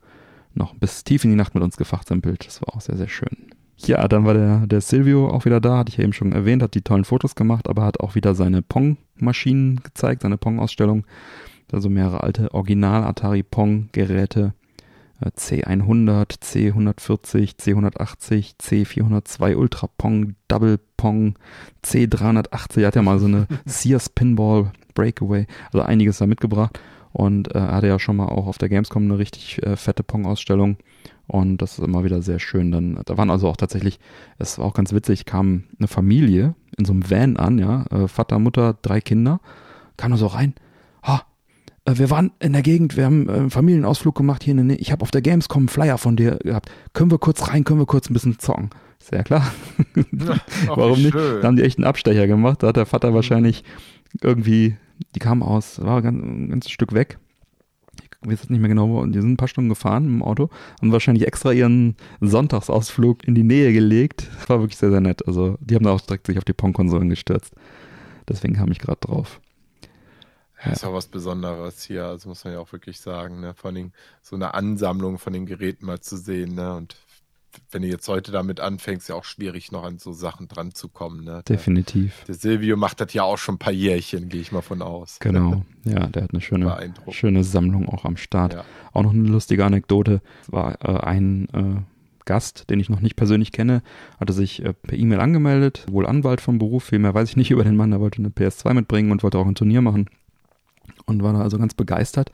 [0.54, 2.46] noch bis tief in die Nacht mit uns gefachsimpelt.
[2.46, 3.36] Das war auch sehr, sehr schön.
[3.78, 6.62] Ja, dann war der, der Silvio auch wieder da, hatte ich ja eben schon erwähnt,
[6.62, 11.04] hat die tollen Fotos gemacht, aber hat auch wieder seine Pong-Maschinen gezeigt, seine Pong-Ausstellung.
[11.72, 14.54] Also mehrere alte Original-Atari-Pong-Geräte
[15.30, 21.36] C100, C140, C180, C402 Ultra Pong, Double Pong,
[21.84, 22.82] C380.
[22.82, 26.80] Er hat ja mal so eine Sears Pinball Breakaway, also einiges da mitgebracht.
[27.14, 30.04] Und äh, er hatte ja schon mal auch auf der Gamescom eine richtig äh, fette
[30.04, 30.78] Pong-Ausstellung.
[31.28, 32.72] Und das ist immer wieder sehr schön.
[32.72, 34.00] Dann, da waren also auch tatsächlich,
[34.38, 38.08] es war auch ganz witzig, kam eine Familie in so einem Van an, ja, äh,
[38.08, 39.40] Vater, Mutter, drei Kinder,
[39.98, 40.71] kam da so rein, äh,
[41.98, 44.78] wir waren in der Gegend, wir haben einen Familienausflug gemacht hier in der Nähe.
[44.78, 46.72] Ich habe auf der Gamescom einen Flyer von dir gehabt.
[46.94, 48.70] Können wir kurz rein, können wir kurz ein bisschen zocken?
[49.00, 49.52] Sehr klar.
[49.96, 51.16] Ja, Warum nicht?
[51.16, 52.62] Da haben die echt einen Abstecher gemacht.
[52.62, 53.16] Da hat der Vater mhm.
[53.16, 53.64] wahrscheinlich
[54.22, 54.78] irgendwie,
[55.16, 57.18] die kamen aus, war ganz, ein ganzes Stück weg.
[58.24, 59.04] Ich weiß jetzt nicht mehr genau, wo.
[59.06, 63.44] Die sind ein paar Stunden gefahren im Auto, haben wahrscheinlich extra ihren Sonntagsausflug in die
[63.44, 64.30] Nähe gelegt.
[64.36, 65.28] Das war wirklich sehr, sehr nett.
[65.28, 67.56] Also, die haben da auch direkt sich auf die Pong-Konsolen gestürzt.
[68.30, 69.42] Deswegen kam ich gerade drauf.
[70.66, 70.72] Ja.
[70.72, 73.54] ist auch was Besonderes hier, also muss man ja auch wirklich sagen, ne?
[73.54, 73.92] Vor allem
[74.22, 76.76] so eine Ansammlung von den Geräten mal zu sehen, ne?
[76.76, 76.96] Und
[77.72, 80.90] wenn du jetzt heute damit anfängst, ja auch schwierig, noch an so Sachen dran zu
[80.90, 81.24] kommen.
[81.24, 81.44] Ne?
[81.48, 82.20] Definitiv.
[82.20, 84.82] Der, der Silvio macht das ja auch schon ein paar Jährchen, gehe ich mal von
[84.82, 85.18] aus.
[85.20, 88.54] Genau, ja, der hat eine schöne, schöne Sammlung auch am Start.
[88.54, 88.66] Ja.
[88.94, 90.22] Auch noch eine lustige Anekdote.
[90.48, 91.82] War äh, ein äh,
[92.26, 93.82] Gast, den ich noch nicht persönlich kenne,
[94.20, 97.52] hatte sich äh, per E-Mail angemeldet, wohl Anwalt vom Beruf, viel mehr weiß ich nicht
[97.52, 100.08] über den Mann, er wollte eine PS2 mitbringen und wollte auch ein Turnier machen
[101.06, 102.32] und war da also ganz begeistert.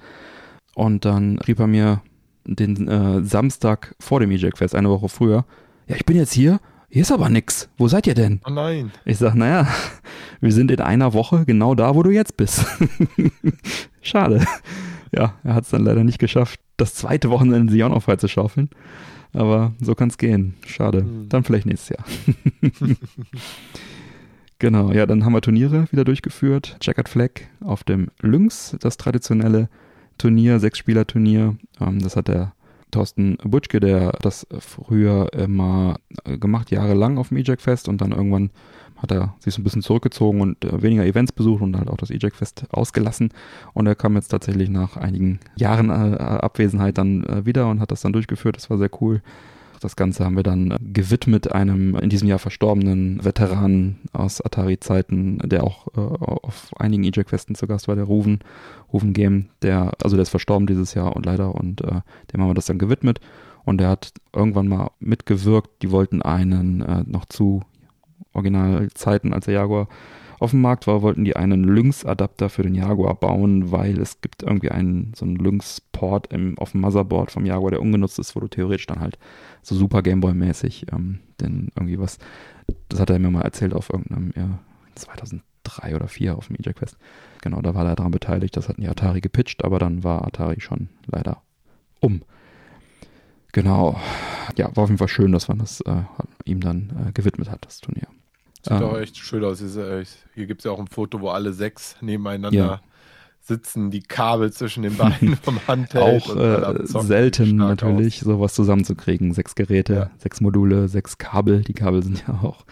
[0.76, 2.01] Und dann schrieb er mir
[2.45, 5.45] den äh, Samstag vor dem EJAC Fest, eine Woche früher,
[5.88, 6.59] ja, ich bin jetzt hier,
[6.89, 7.70] hier ist aber nix.
[7.78, 8.41] Wo seid ihr denn?
[8.45, 8.91] Oh nein.
[9.05, 9.68] Ich sag, naja,
[10.41, 12.65] wir sind in einer Woche genau da, wo du jetzt bist.
[14.01, 14.45] Schade.
[15.13, 18.70] Ja, er hat es dann leider nicht geschafft, das zweite Wochenende sich auch noch freizuschaufeln.
[19.34, 20.55] Aber so kann es gehen.
[20.65, 20.99] Schade.
[20.99, 21.30] Hm.
[21.30, 22.05] Dann vielleicht nächstes Jahr.
[24.60, 26.78] genau, ja, dann haben wir Turniere wieder durchgeführt.
[26.80, 27.32] Checkered Flag
[27.62, 29.70] auf dem Lynx, das traditionelle
[30.18, 31.58] Turnier, Sechs-Spieler-Turnier.
[31.80, 32.53] Ähm, das hat der
[32.91, 35.97] Thorsten Butschke, der das früher immer
[36.39, 38.49] gemacht, jahrelang auf dem EJAC-Fest und dann irgendwann
[38.97, 41.97] hat er sich so ein bisschen zurückgezogen und äh, weniger Events besucht und halt auch
[41.97, 43.30] das EJAC-Fest ausgelassen.
[43.74, 47.91] Und er kam jetzt tatsächlich nach einigen Jahren äh, Abwesenheit dann äh, wieder und hat
[47.91, 48.58] das dann durchgeführt.
[48.58, 49.22] Das war sehr cool.
[49.80, 55.40] Das Ganze haben wir dann äh, gewidmet einem in diesem Jahr verstorbenen Veteranen aus Atari-Zeiten,
[55.44, 58.40] der auch äh, auf einigen EJAC-Festen zu Gast war, der Ruven,
[58.92, 62.02] Ruven Game, der, also der ist verstorben dieses Jahr und leider und äh,
[62.32, 63.20] dem haben wir das dann gewidmet.
[63.66, 65.82] Und der hat irgendwann mal mitgewirkt.
[65.82, 67.64] Die wollten einen äh, noch zu
[68.32, 69.90] Originalzeiten, als der Jaguar
[70.40, 74.44] auf dem Markt war, wollten die einen Lynx-Adapter für den Jaguar bauen, weil es gibt
[74.44, 78.48] irgendwie einen so einen Lynx-Port auf dem Motherboard vom Jaguar, der ungenutzt ist, wo du
[78.48, 79.18] theoretisch dann halt
[79.62, 82.20] so super Gameboy-mäßig ähm, denn irgendwie was,
[82.90, 84.60] das hat er mir mal erzählt auf irgendeinem, ja,
[84.96, 86.98] 2003 oder 2004 auf dem EJ Quest.
[87.42, 90.62] Genau, da war er daran beteiligt, das hatten die Atari gepitcht, aber dann war Atari
[90.62, 91.42] schon leider
[92.00, 92.22] um.
[93.52, 94.00] Genau.
[94.56, 96.04] Ja, war auf jeden Fall schön, dass man das äh,
[96.46, 98.08] ihm dann äh, gewidmet hat, das Turnier.
[98.68, 99.59] Sieht ähm, auch echt schön aus.
[99.59, 102.82] Hier gibt es ja auch ein Foto, wo alle sechs nebeneinander ja.
[103.39, 106.24] sitzen, die Kabel zwischen den Beinen vom Handheld.
[106.24, 108.26] Auch äh, selten natürlich, aus.
[108.26, 109.34] sowas zusammenzukriegen.
[109.34, 110.11] Sechs Geräte, ja.
[110.18, 111.61] sechs Module, sechs Kabel.
[111.61, 112.65] Die Kabel sind ja auch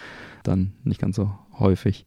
[0.43, 2.05] dann nicht ganz so häufig.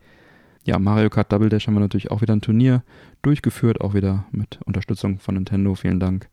[0.65, 2.83] Ja, Mario Kart Double Dash haben wir natürlich auch wieder ein Turnier
[3.23, 5.75] durchgeführt, auch wieder mit Unterstützung von Nintendo.
[5.75, 6.29] Vielen Dank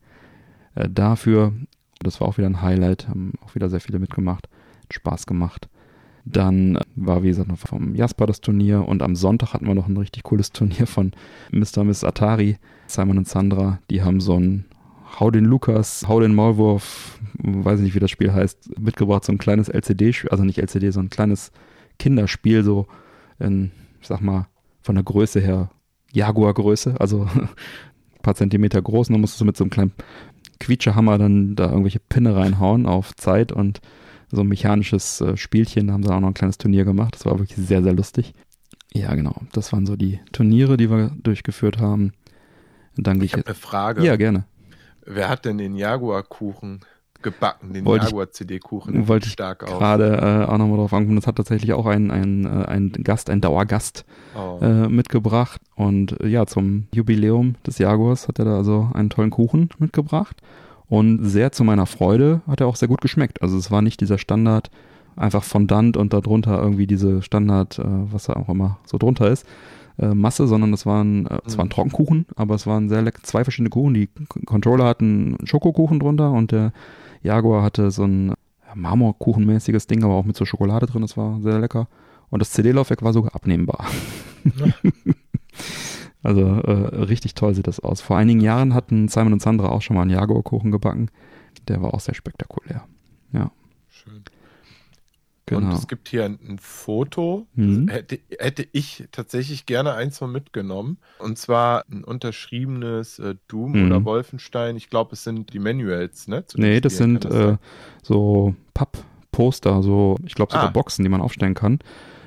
[0.74, 1.54] äh, dafür.
[2.00, 4.46] Das war auch wieder ein Highlight, haben auch wieder sehr viele mitgemacht,
[4.92, 5.70] Spaß gemacht.
[6.28, 9.86] Dann war, wie gesagt, noch vom Jasper das Turnier und am Sonntag hatten wir noch
[9.86, 11.12] ein richtig cooles Turnier von
[11.52, 11.78] Mr.
[11.78, 12.58] und Miss Atari,
[12.88, 13.78] Simon und Sandra.
[13.90, 14.64] Die haben so ein
[15.20, 19.38] Hau den Lukas, Hau den Maulwurf, weiß nicht, wie das Spiel heißt, mitgebracht, so ein
[19.38, 21.52] kleines LCD-Spiel, also nicht LCD, so ein kleines
[22.00, 22.88] Kinderspiel, so
[23.38, 23.70] in,
[24.00, 24.48] ich sag mal,
[24.82, 25.70] von der Größe her
[26.12, 27.48] Jaguar-Größe, also ein
[28.22, 29.92] paar Zentimeter groß und dann musst du mit so einem kleinen
[30.58, 33.80] Quietschehammer dann da irgendwelche Pinne reinhauen auf Zeit und
[34.36, 35.88] so ein mechanisches äh, Spielchen.
[35.88, 37.16] Da haben sie auch noch ein kleines Turnier gemacht.
[37.16, 38.32] Das war wirklich sehr, sehr lustig.
[38.92, 39.34] Ja, genau.
[39.52, 42.12] Das waren so die Turniere, die wir durchgeführt haben.
[42.96, 44.04] Und dann ich habe eine Frage.
[44.04, 44.44] Ja, gerne.
[45.04, 46.80] Wer hat denn den Jaguar-Kuchen
[47.22, 49.08] gebacken, den Jaguar-CD-Kuchen?
[49.08, 51.16] Wollte ich gerade äh, auch nochmal drauf ankommen.
[51.16, 54.58] Das hat tatsächlich auch ein, ein, äh, ein Gast, ein Dauergast oh.
[54.62, 55.60] äh, mitgebracht.
[55.74, 60.40] Und äh, ja, zum Jubiläum des Jaguars hat er da also einen tollen Kuchen mitgebracht.
[60.88, 63.42] Und sehr zu meiner Freude hat er auch sehr gut geschmeckt.
[63.42, 64.70] Also es war nicht dieser Standard,
[65.16, 69.46] einfach Fondant und darunter irgendwie diese Standard, äh, was da auch immer so drunter ist,
[69.98, 71.70] äh, Masse, sondern es waren, äh, es waren mhm.
[71.70, 73.94] Trockenkuchen, aber es waren sehr lecker, zwei verschiedene Kuchen.
[73.94, 74.08] Die
[74.44, 76.72] Controller hatten Schokokuchen drunter und der
[77.22, 78.34] Jaguar hatte so ein
[78.74, 81.02] Marmorkuchenmäßiges Ding, aber auch mit so Schokolade drin.
[81.02, 81.88] Das war sehr lecker.
[82.28, 83.86] Und das CD-Laufwerk war sogar abnehmbar.
[86.26, 88.00] Also äh, richtig toll sieht das aus.
[88.00, 91.08] Vor einigen Jahren hatten Simon und Sandra auch schon mal einen Jaguar-Kuchen gebacken.
[91.68, 92.84] Der war auch sehr spektakulär.
[93.32, 93.52] Ja.
[93.88, 94.24] Schön.
[95.46, 95.68] Genau.
[95.68, 97.46] Und es gibt hier ein, ein Foto.
[97.54, 97.86] Mhm.
[97.86, 100.98] Hätte, hätte ich tatsächlich gerne eins von mitgenommen.
[101.20, 103.86] Und zwar ein unterschriebenes äh, Doom mhm.
[103.86, 104.76] oder Wolfenstein.
[104.76, 106.44] Ich glaube, es sind die Manuals, ne?
[106.56, 107.56] nee, das sind das äh,
[108.02, 110.72] so Papp-Poster, so, ich glaube, sogar ah.
[110.72, 111.78] Boxen, die man aufstellen kann.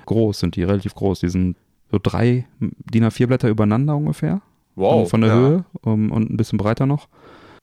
[0.06, 1.20] Groß sind die, relativ groß.
[1.20, 1.58] Die sind
[1.92, 4.42] so drei DIN A4 Blätter übereinander ungefähr.
[4.76, 5.10] Wow.
[5.10, 5.36] Von der ja.
[5.36, 7.08] Höhe um, und ein bisschen breiter noch.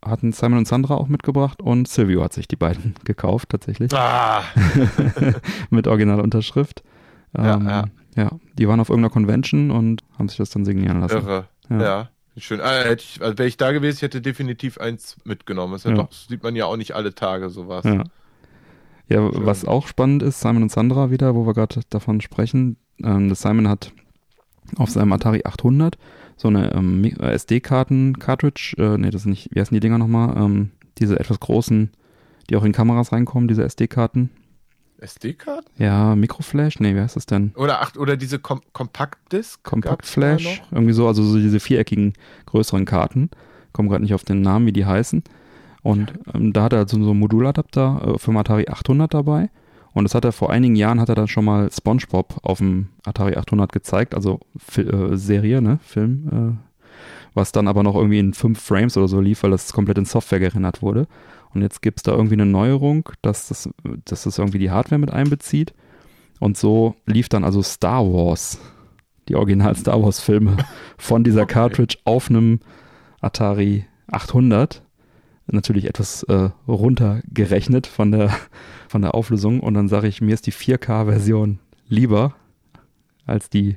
[0.04, 3.92] Hatten Simon und Sandra auch mitgebracht und Silvio hat sich die beiden gekauft tatsächlich.
[3.94, 4.42] Ah.
[5.70, 6.82] Mit Originalunterschrift.
[7.36, 7.84] Ja, ähm, ja.
[8.16, 11.16] ja, die waren auf irgendeiner Convention und haben sich das dann signieren lassen.
[11.16, 11.48] Irre.
[11.70, 11.82] Ja.
[11.82, 12.10] ja.
[12.38, 12.60] Schön.
[12.60, 15.72] Ah, also wäre ich da gewesen, ich hätte definitiv eins mitgenommen.
[15.72, 17.84] Das, ja Doch, das sieht man ja auch nicht alle Tage sowas.
[17.84, 18.04] Ja.
[19.08, 22.76] Ja, was auch spannend ist, Simon und Sandra wieder, wo wir gerade davon sprechen.
[23.02, 23.92] Ähm, Simon hat
[24.76, 25.96] auf seinem Atari 800
[26.36, 30.36] so eine ähm, SD-Karten-Cartridge, äh, nee, das ist nicht, wie heißen die Dinger nochmal?
[30.36, 31.90] Ähm, diese etwas großen,
[32.48, 34.30] die auch in Kameras reinkommen, diese SD-Karten.
[34.98, 35.68] SD-Karten?
[35.78, 37.52] Ja, Mikroflash, nee, wie heißt das denn?
[37.56, 39.62] Oder ach, oder diese Kom Kompaktdisk?
[39.62, 42.14] Kompaktflash, irgendwie so, also so diese viereckigen
[42.46, 43.30] größeren Karten.
[43.72, 45.22] Komme gerade nicht auf den Namen, wie die heißen.
[45.82, 49.50] Und ähm, da hat er also so einen Moduladapter äh, für Atari 800 dabei.
[49.96, 52.88] Und das hat er vor einigen Jahren, hat er dann schon mal SpongeBob auf dem
[53.06, 54.40] Atari 800 gezeigt, also
[54.76, 56.28] äh, Serie, ne, Film,
[56.60, 56.90] äh,
[57.32, 60.04] was dann aber noch irgendwie in fünf Frames oder so lief, weil das komplett in
[60.04, 61.06] Software gerendert wurde.
[61.54, 63.70] Und jetzt gibt es da irgendwie eine Neuerung, dass das,
[64.04, 65.72] dass das irgendwie die Hardware mit einbezieht.
[66.40, 68.58] Und so lief dann also Star Wars,
[69.30, 70.58] die Original Star Wars Filme
[70.98, 71.54] von dieser okay.
[71.54, 72.60] Cartridge auf einem
[73.22, 74.82] Atari 800.
[75.48, 78.36] Natürlich etwas äh, runtergerechnet von der,
[78.88, 79.60] von der Auflösung.
[79.60, 82.34] Und dann sage ich, mir ist die 4K-Version lieber
[83.26, 83.76] als die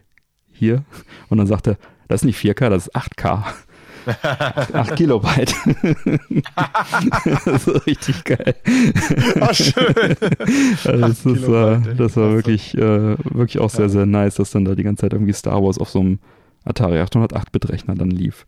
[0.52, 0.84] hier.
[1.30, 3.44] Und dann sagt er, das ist nicht 4K, das ist 8K.
[4.06, 5.54] 8 Kilobyte.
[7.26, 8.56] das ist richtig geil.
[9.40, 10.16] Ach, schön.
[10.86, 14.66] Also das, ist, äh, das war wirklich, äh, wirklich auch sehr, sehr nice, dass dann
[14.66, 16.20] da die ganze Zeit irgendwie Star Wars auf so einem
[16.66, 18.46] Atari 808-Bit-Rechner dann lief.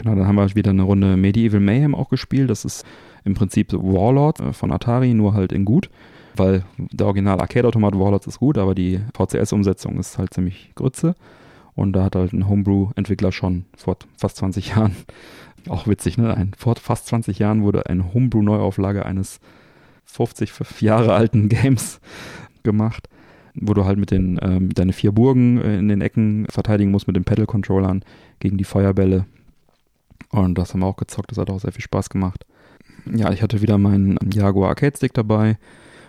[0.00, 2.48] Genau, dann haben wir wieder eine Runde Medieval Mayhem auch gespielt.
[2.48, 2.86] Das ist
[3.24, 5.90] im Prinzip Warlord äh, von Atari, nur halt in gut.
[6.34, 11.16] Weil der Original Arcade-Automat Warlords ist gut, aber die VCS-Umsetzung ist halt ziemlich Grütze.
[11.74, 14.96] Und da hat halt ein Homebrew-Entwickler schon vor fast 20 Jahren,
[15.68, 16.34] auch witzig, ne?
[16.34, 19.38] Ein, vor fast 20 Jahren wurde eine Homebrew-Neuauflage eines
[20.06, 22.00] 50 Jahre alten Games
[22.62, 23.10] gemacht,
[23.54, 27.06] wo du halt mit den ähm, deine vier Burgen äh, in den Ecken verteidigen musst
[27.06, 28.02] mit den Pedal-Controllern
[28.38, 29.26] gegen die Feuerbälle.
[30.28, 32.46] Und das haben wir auch gezockt, das hat auch sehr viel Spaß gemacht.
[33.10, 35.56] Ja, ich hatte wieder meinen Jaguar Arcade Stick dabei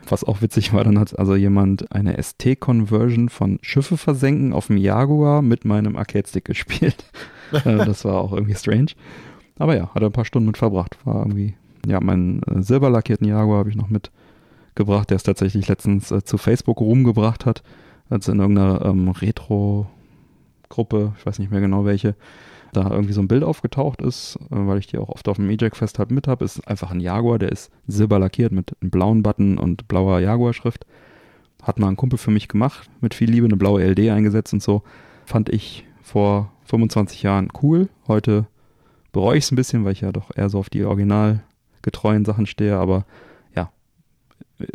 [0.09, 4.77] was auch witzig war, dann hat also jemand eine ST-Conversion von Schiffe versenken auf dem
[4.77, 7.05] Jaguar mit meinem Arcade-Stick gespielt.
[7.65, 8.91] Äh, das war auch irgendwie strange.
[9.59, 10.97] Aber ja, hat er ein paar Stunden mit verbracht.
[11.03, 11.55] War irgendwie,
[11.85, 16.37] ja, meinen äh, silberlackierten Jaguar habe ich noch mitgebracht, der es tatsächlich letztens äh, zu
[16.37, 17.61] Facebook rumgebracht hat,
[18.09, 22.15] als in irgendeiner ähm, Retro-Gruppe, ich weiß nicht mehr genau welche,
[22.73, 25.49] da irgendwie so ein Bild aufgetaucht ist, äh, weil ich die auch oft auf dem
[25.49, 29.23] E-Jack-Fest halt mit habe, ist einfach ein Jaguar, der ist silber lackiert mit einem blauen
[29.23, 30.85] Button und blauer Jaguar-Schrift.
[31.61, 34.63] Hat mal ein Kumpel für mich gemacht, mit viel Liebe eine blaue LD eingesetzt und
[34.63, 34.83] so.
[35.25, 37.89] Fand ich vor 25 Jahren cool.
[38.07, 38.47] Heute
[39.11, 42.45] bereue ich es ein bisschen, weil ich ja doch eher so auf die originalgetreuen Sachen
[42.45, 43.05] stehe, aber
[43.55, 43.71] ja,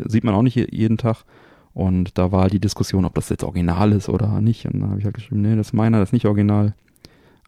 [0.04, 1.24] sieht man auch nicht jeden Tag.
[1.72, 4.64] Und da war die Diskussion, ob das jetzt original ist oder nicht.
[4.64, 6.74] Und dann habe ich halt geschrieben, nee, das ist meiner, das ist nicht original.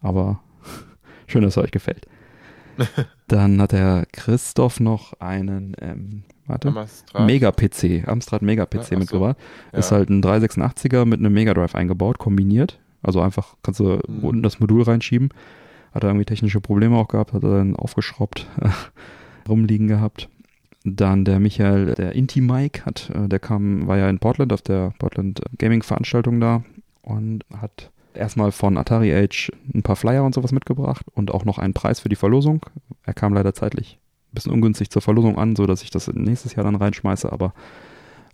[0.00, 0.40] Aber
[1.26, 2.06] schön, dass es euch gefällt.
[3.28, 6.72] Dann hat der Christoph noch einen, ähm, warte,
[7.18, 9.36] Mega-PC, Amstrad Mega-PC ja, mitgebracht.
[9.72, 9.78] So.
[9.78, 12.78] Ist halt ein 386er mit einem Mega Drive eingebaut, kombiniert.
[13.02, 14.24] Also einfach kannst du mhm.
[14.24, 15.30] unten das Modul reinschieben.
[15.92, 18.46] Hat er irgendwie technische Probleme auch gehabt, hat er dann aufgeschraubt
[19.48, 20.28] rumliegen gehabt.
[20.84, 24.92] Dann der Michael, der Inti-Mike, hat, äh, der kam, war ja in Portland auf der
[24.98, 26.62] Portland Gaming Veranstaltung da
[27.02, 31.58] und hat erstmal von Atari Age ein paar Flyer und sowas mitgebracht und auch noch
[31.58, 32.64] einen Preis für die Verlosung.
[33.04, 33.98] Er kam leider zeitlich
[34.30, 37.54] ein bisschen ungünstig zur Verlosung an, sodass ich das nächstes Jahr dann reinschmeiße, aber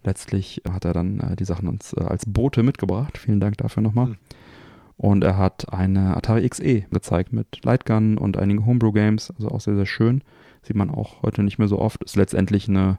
[0.03, 3.19] letztlich hat er dann äh, die Sachen uns äh, als Bote mitgebracht.
[3.19, 4.09] Vielen Dank dafür nochmal.
[4.09, 4.17] Mhm.
[4.97, 9.75] Und er hat eine Atari XE gezeigt mit Lightgun und einigen Homebrew-Games, also auch sehr,
[9.75, 10.23] sehr schön.
[10.63, 12.05] Sieht man auch heute nicht mehr so oft.
[12.05, 12.99] Ist letztendlich eine,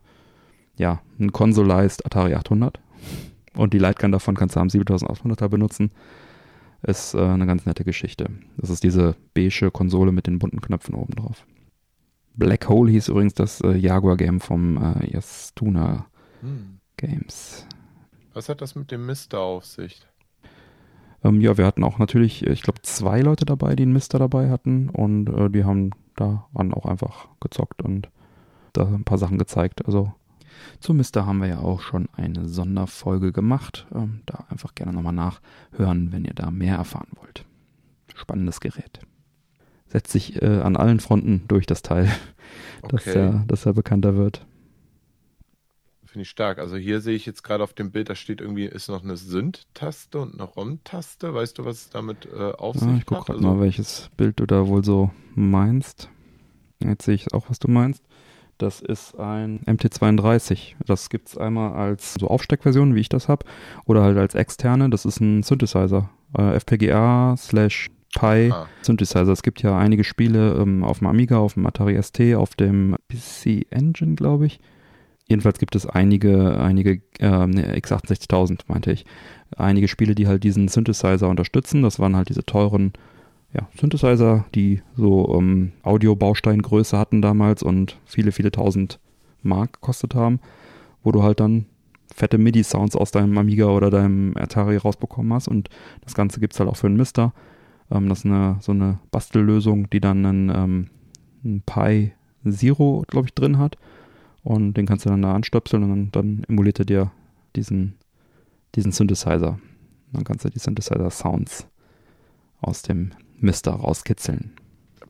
[0.77, 2.79] ja, ein Consolized Atari 800.
[3.55, 5.91] Und die Lightgun davon kannst du am 7800er benutzen
[6.87, 8.29] ist äh, eine ganz nette Geschichte.
[8.57, 11.45] Das ist diese beige Konsole mit den bunten Knöpfen oben drauf.
[12.35, 16.05] Black Hole hieß übrigens das äh, Jaguar-Game vom äh, Yastuna
[16.41, 16.79] hm.
[16.97, 17.65] Games.
[18.33, 20.05] Was hat das mit dem Mister auf sich?
[21.23, 24.49] Ähm, ja, wir hatten auch natürlich, ich glaube, zwei Leute dabei, die einen Mister dabei
[24.49, 28.09] hatten und äh, die haben daran auch einfach gezockt und
[28.73, 29.85] da ein paar Sachen gezeigt.
[29.85, 30.13] Also
[30.79, 33.87] zu Mister haben wir ja auch schon eine Sonderfolge gemacht.
[33.93, 37.45] Ähm, da einfach gerne nochmal nachhören, wenn ihr da mehr erfahren wollt.
[38.13, 38.99] Spannendes Gerät.
[39.87, 42.11] Setzt sich äh, an allen Fronten durch das Teil,
[42.81, 42.95] okay.
[42.95, 44.45] dass, er, dass er bekannter wird.
[46.15, 46.59] Finde ich stark.
[46.59, 49.17] Also hier sehe ich jetzt gerade auf dem Bild, da steht irgendwie, ist noch eine
[49.17, 51.33] Synth-Taste und eine ROM-Taste.
[51.33, 54.09] Weißt du, was es damit äh, auf sich ah, Ich gucke gerade also, mal, welches
[54.15, 56.09] Bild du da wohl so meinst.
[56.79, 58.01] Jetzt sehe ich auch, was du meinst.
[58.57, 60.75] Das ist ein MT32.
[60.85, 63.45] Das gibt es einmal als so Aufsteckversion, wie ich das habe,
[63.85, 64.89] oder halt als externe.
[64.89, 66.09] Das ist ein Synthesizer.
[66.37, 68.67] Äh, FPGA slash Pi ah.
[68.81, 69.31] Synthesizer.
[69.31, 72.95] Es gibt ja einige Spiele ähm, auf dem Amiga, auf dem Atari ST, auf dem
[73.09, 74.59] PC Engine, glaube ich.
[75.27, 79.05] jedenfalls gibt es einige, einige, äh, ne, x68000 meinte ich,
[79.57, 81.81] einige Spiele, die halt diesen Synthesizer unterstützen.
[81.81, 82.93] Das waren halt diese teuren
[83.55, 88.99] ja, Synthesizer, die so ähm, Audio-Bausteingröße hatten damals und viele, viele tausend
[89.43, 90.39] Mark gekostet haben,
[91.03, 91.65] wo du halt dann
[92.13, 95.47] fette MIDI-Sounds aus deinem Amiga oder deinem Atari rausbekommen hast.
[95.47, 95.69] Und
[96.01, 97.33] das Ganze gibt es halt auch für einen Mister.
[97.89, 100.89] Ähm, das ist eine, so eine Bastellösung, die dann einen,
[101.43, 102.11] ähm, Pi
[102.49, 103.77] Zero, glaube ich, drin hat.
[104.43, 107.11] Und den kannst du dann da anstöpseln und dann, dann emuliert er dir
[107.55, 107.95] diesen,
[108.75, 109.59] diesen Synthesizer.
[110.11, 111.67] Dann kannst du die Synthesizer-Sounds
[112.61, 114.55] aus dem Mister rauskitzeln.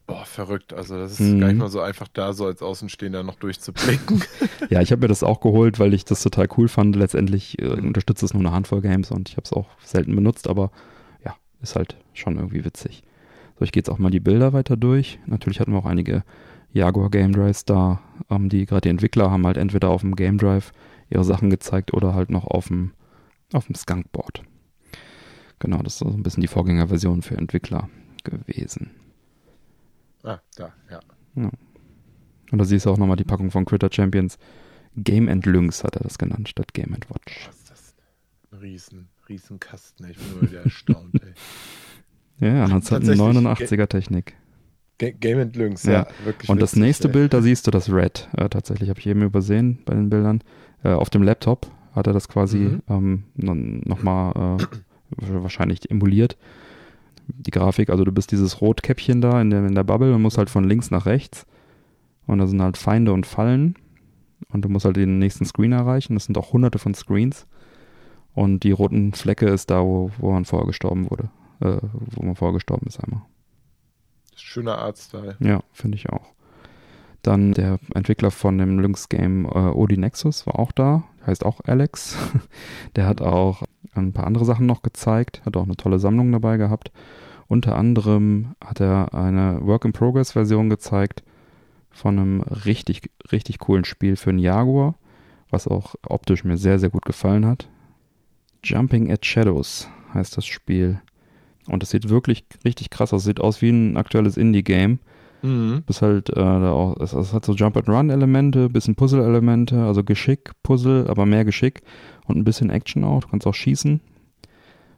[0.07, 0.73] Boah, verrückt.
[0.73, 1.39] Also das ist mhm.
[1.39, 4.23] gar nicht mal so einfach da, so als Außenstehender noch durchzublicken.
[4.69, 6.95] ja, ich habe mir das auch geholt, weil ich das total cool fand.
[6.95, 10.47] Letztendlich äh, unterstützt es nur eine Handvoll Games und ich habe es auch selten benutzt,
[10.47, 10.71] aber
[11.23, 13.01] ja, ist halt schon irgendwie witzig.
[13.57, 15.19] So, ich gehe jetzt auch mal die Bilder weiter durch.
[15.25, 16.23] Natürlich hatten wir auch einige
[16.71, 18.01] Jaguar Game Drives da.
[18.29, 20.71] Ähm, die gerade die Entwickler haben halt entweder auf dem Game Drive
[21.09, 22.91] ihre Sachen gezeigt oder halt noch auf dem,
[23.53, 24.43] auf dem Skunkboard.
[25.57, 27.89] Genau, das ist so ein bisschen die Vorgängerversion für Entwickler
[28.25, 28.91] gewesen.
[30.23, 30.99] Ah, da, ja.
[31.35, 31.51] ja.
[32.51, 34.37] Und da siehst du auch nochmal die Packung von Critter Champions.
[34.97, 37.47] Game and Lynx hat er das genannt, statt Game and Watch.
[37.47, 37.95] Was ist das?
[38.51, 41.33] Ein riesen, riesen Kasten, ich bin nur wieder erstaunt, ey.
[42.37, 44.35] Ja, 1989er Technik.
[44.97, 45.91] Game and Lynx, ja.
[45.91, 46.49] ja wirklich.
[46.49, 47.13] Und witzig, das nächste ey.
[47.13, 48.27] Bild, da siehst du das Red.
[48.35, 50.41] Äh, tatsächlich habe ich eben übersehen bei den Bildern.
[50.83, 53.23] Äh, auf dem Laptop hat er das quasi mhm.
[53.37, 54.65] ähm, nochmal äh,
[55.17, 56.37] wahrscheinlich emuliert
[57.27, 60.37] die Grafik, also du bist dieses Rotkäppchen da in der, in der Bubble und musst
[60.37, 61.45] halt von links nach rechts.
[62.27, 63.75] Und da sind halt Feinde und Fallen.
[64.49, 66.15] Und du musst halt den nächsten Screen erreichen.
[66.15, 67.47] Das sind auch hunderte von Screens.
[68.33, 71.29] Und die roten Flecke ist da, wo, wo man vorher gestorben wurde.
[71.61, 71.77] Äh,
[72.11, 73.21] wo man vorher gestorben ist einmal.
[74.35, 75.37] Schöner Artstyle.
[75.39, 76.33] Ja, finde ich auch.
[77.21, 81.05] Dann der Entwickler von dem Lynx-Game äh, Odi Nexus war auch da.
[81.25, 82.17] Heißt auch Alex.
[82.95, 83.63] der hat auch
[83.93, 85.41] ein paar andere Sachen noch gezeigt.
[85.45, 86.91] Hat auch eine tolle Sammlung dabei gehabt.
[87.47, 91.23] Unter anderem hat er eine Work-in-Progress-Version gezeigt
[91.91, 94.95] von einem richtig, richtig coolen Spiel für einen Jaguar,
[95.49, 97.69] was auch optisch mir sehr, sehr gut gefallen hat.
[98.63, 100.99] Jumping at Shadows heißt das Spiel.
[101.67, 103.23] Und es sieht wirklich richtig krass aus.
[103.23, 104.99] Sieht aus wie ein aktuelles Indie-Game.
[105.41, 105.83] Mhm.
[105.87, 111.25] Ist halt, äh, auch, es, es, hat so Jump-and-Run-Elemente, bisschen Puzzle-Elemente, also Geschick, Puzzle, aber
[111.25, 111.81] mehr Geschick
[112.25, 113.21] und ein bisschen Action auch.
[113.21, 114.01] Du kannst auch schießen.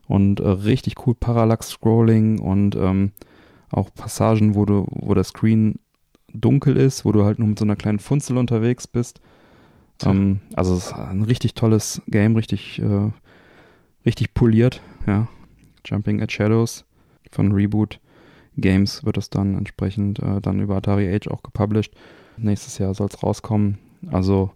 [0.08, 3.12] Und äh, richtig cool Parallax-Scrolling und ähm,
[3.72, 5.80] auch Passagen, wo du, wo der Screen
[6.34, 9.20] dunkel ist, wo du halt nur mit so einer kleinen Funzel unterwegs bist.
[10.06, 13.12] Ähm, also es ist ein richtig tolles Game, richtig, äh,
[14.06, 15.28] richtig poliert, ja.
[15.86, 16.86] Jumping at Shadows
[17.32, 18.00] von Reboot
[18.58, 21.94] Games wird es dann entsprechend äh, dann über Atari Age auch gepublished.
[22.38, 23.78] Nächstes Jahr soll es rauskommen.
[24.12, 24.52] Also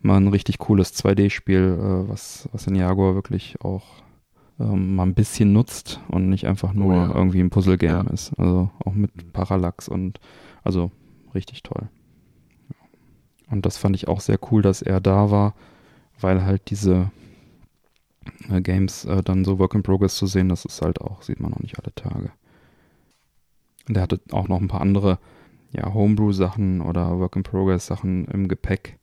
[0.00, 4.02] mal ein richtig cooles 2D-Spiel, äh, was, was in Jaguar wirklich auch
[4.62, 7.14] ähm, mal ein bisschen nutzt und nicht einfach nur oh ja.
[7.14, 8.12] irgendwie ein Puzzle-Game ja.
[8.12, 8.32] ist.
[8.38, 10.20] Also auch mit Parallax und
[10.62, 10.90] also
[11.34, 11.88] richtig toll.
[13.50, 15.54] Und das fand ich auch sehr cool, dass er da war,
[16.20, 17.10] weil halt diese
[18.48, 21.40] äh, Games äh, dann so Work in Progress zu sehen, das ist halt auch, sieht
[21.40, 22.30] man auch nicht alle Tage.
[23.88, 25.18] Und er hatte auch noch ein paar andere
[25.72, 28.98] ja, Homebrew-Sachen oder Work in Progress-Sachen im Gepäck,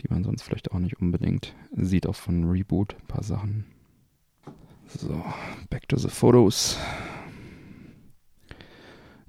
[0.00, 3.66] die man sonst vielleicht auch nicht unbedingt sieht, auch von Reboot, ein paar Sachen.
[4.98, 5.22] So,
[5.70, 6.76] back to the photos.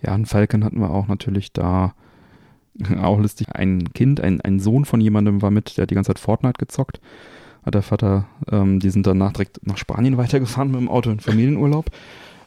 [0.01, 1.93] Ja, einen Falcon hatten wir auch natürlich da.
[3.01, 3.49] Auch lustig.
[3.53, 6.57] Ein Kind, ein, ein Sohn von jemandem war mit, der hat die ganze Zeit Fortnite
[6.57, 6.99] gezockt.
[7.63, 11.19] Hat der Vater, ähm, die sind danach direkt nach Spanien weitergefahren mit dem Auto in
[11.19, 11.91] Familienurlaub.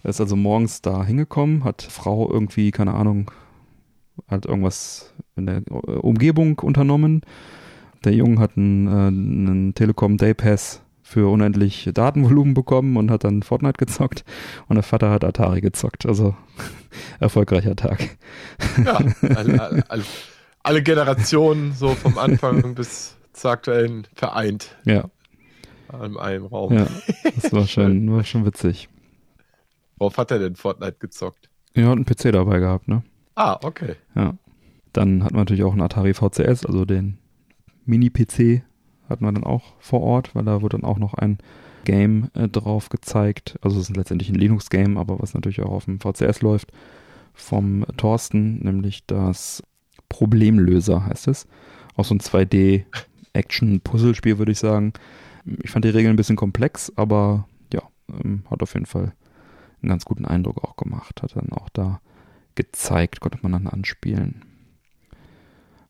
[0.03, 3.31] Er ist also morgens da hingekommen, hat Frau irgendwie, keine Ahnung,
[4.27, 7.23] hat irgendwas in der Umgebung unternommen.
[8.05, 10.84] Der Junge hat einen, äh, einen Telekom Day Pass
[11.15, 14.25] für unendlich Datenvolumen bekommen und hat dann Fortnite gezockt
[14.67, 16.07] und der Vater hat Atari gezockt.
[16.07, 16.35] Also
[17.21, 18.19] erfolgreicher Tag.
[18.85, 18.99] Ja,
[19.37, 20.05] alle, alle,
[20.65, 24.77] alle Generationen so vom Anfang bis zur aktuellen vereint.
[24.85, 25.09] Ja.
[26.05, 26.73] In einem Raum.
[26.73, 26.89] Ja,
[27.37, 28.89] das war schon, war schon witzig.
[29.99, 31.49] Worauf hat er denn Fortnite gezockt?
[31.75, 33.05] Er hat einen PC dabei gehabt, ne?
[33.37, 33.95] Ah, okay.
[34.17, 34.35] Ja.
[34.93, 37.19] Dann hat man natürlich auch einen Atari VCS, also den
[37.85, 38.65] Mini-PC
[39.09, 41.39] hatten wir dann auch vor Ort, weil da wurde dann auch noch ein
[41.85, 43.57] Game äh, drauf gezeigt.
[43.61, 46.73] Also es ist letztendlich ein Linux-Game, aber was natürlich auch auf dem VCS läuft,
[47.35, 49.63] vom Thorsten, nämlich das
[50.09, 51.47] Problemlöser heißt es.
[51.97, 54.93] Auch so ein 2D-Action-Puzzlespiel, würde ich sagen.
[55.63, 59.13] Ich fand die Regeln ein bisschen komplex, aber ja, ähm, hat auf jeden Fall
[59.83, 61.23] einen ganz guten Eindruck auch gemacht.
[61.23, 62.01] Hat dann auch da
[62.55, 64.43] gezeigt, konnte man dann anspielen.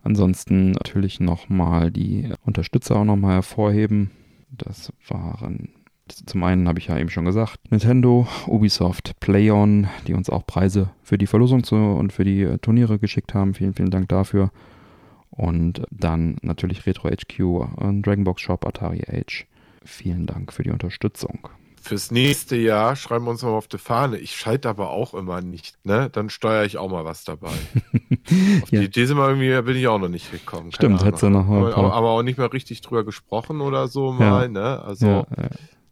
[0.05, 4.11] Ansonsten natürlich nochmal die Unterstützer auch nochmal hervorheben.
[4.51, 5.71] Das waren
[6.09, 10.91] zum einen habe ich ja eben schon gesagt, Nintendo, Ubisoft, PlayOn, die uns auch Preise
[11.03, 13.55] für die Verlosung zu, und für die äh, Turniere geschickt haben.
[13.55, 14.51] Vielen, vielen Dank dafür.
[15.31, 19.47] Und dann natürlich Retro HQ, Dragonbox Shop, Atari Age.
[19.85, 21.49] Vielen Dank für die Unterstützung.
[21.85, 24.17] Fürs nächste Jahr schreiben wir uns mal auf die Fahne.
[24.17, 26.09] Ich schalte aber auch immer nicht, ne?
[26.11, 27.51] Dann steuere ich auch mal was dabei.
[28.63, 28.81] auf ja.
[28.81, 30.73] die Idee sind wir irgendwie, bin ich auch noch nicht gekommen.
[30.73, 34.13] Stimmt, hättest du noch mal aber, aber, auch nicht mehr richtig drüber gesprochen oder so
[34.13, 34.49] mal, ja.
[34.49, 34.83] ne?
[34.83, 35.27] Also, ja,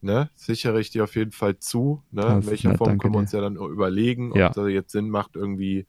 [0.00, 0.30] ne?
[0.34, 2.22] Sichere ich dir auf jeden Fall zu, ne?
[2.22, 5.86] In welcher Form können wir uns ja dann überlegen, ob das jetzt Sinn macht, irgendwie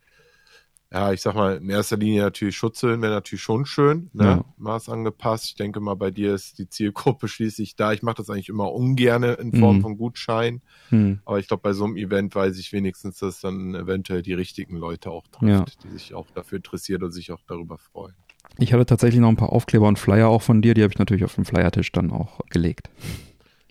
[0.93, 4.23] ja, ich sag mal, in erster Linie natürlich Schutzhüllen wäre natürlich schon schön, ne?
[4.23, 4.45] Ja.
[4.57, 5.45] Maß angepasst.
[5.45, 7.93] Ich denke mal, bei dir ist die Zielgruppe schließlich da.
[7.93, 9.81] Ich mache das eigentlich immer ungerne in Form mhm.
[9.81, 10.61] von Gutschein.
[10.91, 11.19] Mhm.
[11.25, 14.77] Aber ich glaube, bei so einem Event weiß ich wenigstens, dass dann eventuell die richtigen
[14.77, 15.65] Leute auch trifft, ja.
[15.83, 18.13] die sich auch dafür interessieren und sich auch darüber freuen.
[18.59, 20.99] Ich hatte tatsächlich noch ein paar Aufkleber und Flyer auch von dir, die habe ich
[20.99, 22.91] natürlich auf den Flyertisch dann auch gelegt.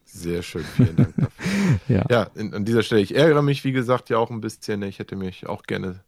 [0.04, 1.78] Sehr schön, vielen Dank dafür.
[1.86, 4.82] ja, ja in, an dieser Stelle, ich ärgere mich, wie gesagt, ja auch ein bisschen.
[4.82, 6.00] Ich hätte mich auch gerne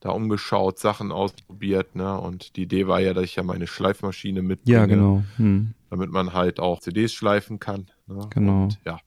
[0.00, 2.18] da umgeschaut, Sachen ausprobiert, ne?
[2.18, 4.78] Und die Idee war ja, dass ich ja meine Schleifmaschine mitbringe.
[4.78, 5.22] Ja, genau.
[5.36, 5.74] Hm.
[5.90, 7.86] Damit man halt auch CDs schleifen kann.
[8.06, 8.26] Ne?
[8.30, 8.64] Genau.
[8.64, 8.98] Und, ja.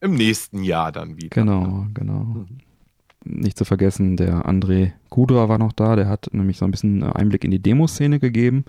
[0.00, 1.28] Im nächsten Jahr dann wieder.
[1.28, 1.90] Genau, ne?
[1.94, 2.24] genau.
[2.24, 2.46] Mhm.
[3.24, 7.02] Nicht zu vergessen, der André Kudra war noch da, der hat nämlich so ein bisschen
[7.02, 8.66] Einblick in die Demoszene gegeben.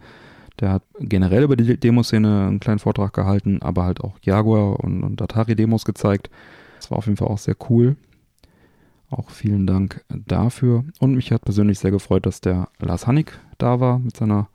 [0.62, 5.04] Der hat generell über die Demoszene einen kleinen Vortrag gehalten, aber halt auch Jaguar und,
[5.04, 6.30] und Atari-Demos gezeigt.
[6.78, 7.98] Das war auf jeden Fall auch sehr cool.
[9.10, 10.84] Auch vielen Dank dafür.
[11.00, 14.50] Und mich hat persönlich sehr gefreut, dass der Lars Hannig da war mit seiner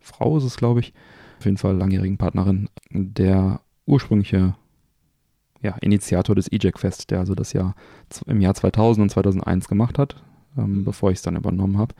[0.00, 0.92] Frau, ist es glaube ich.
[1.38, 2.68] Auf jeden Fall langjährigen Partnerin.
[2.90, 4.54] Der ursprüngliche
[5.62, 7.74] ja, Initiator des EJAC Fest, der also das Jahr
[8.26, 10.22] im Jahr 2000 und 2001 gemacht hat,
[10.56, 10.84] ähm, mhm.
[10.84, 11.94] bevor ich es dann übernommen habe.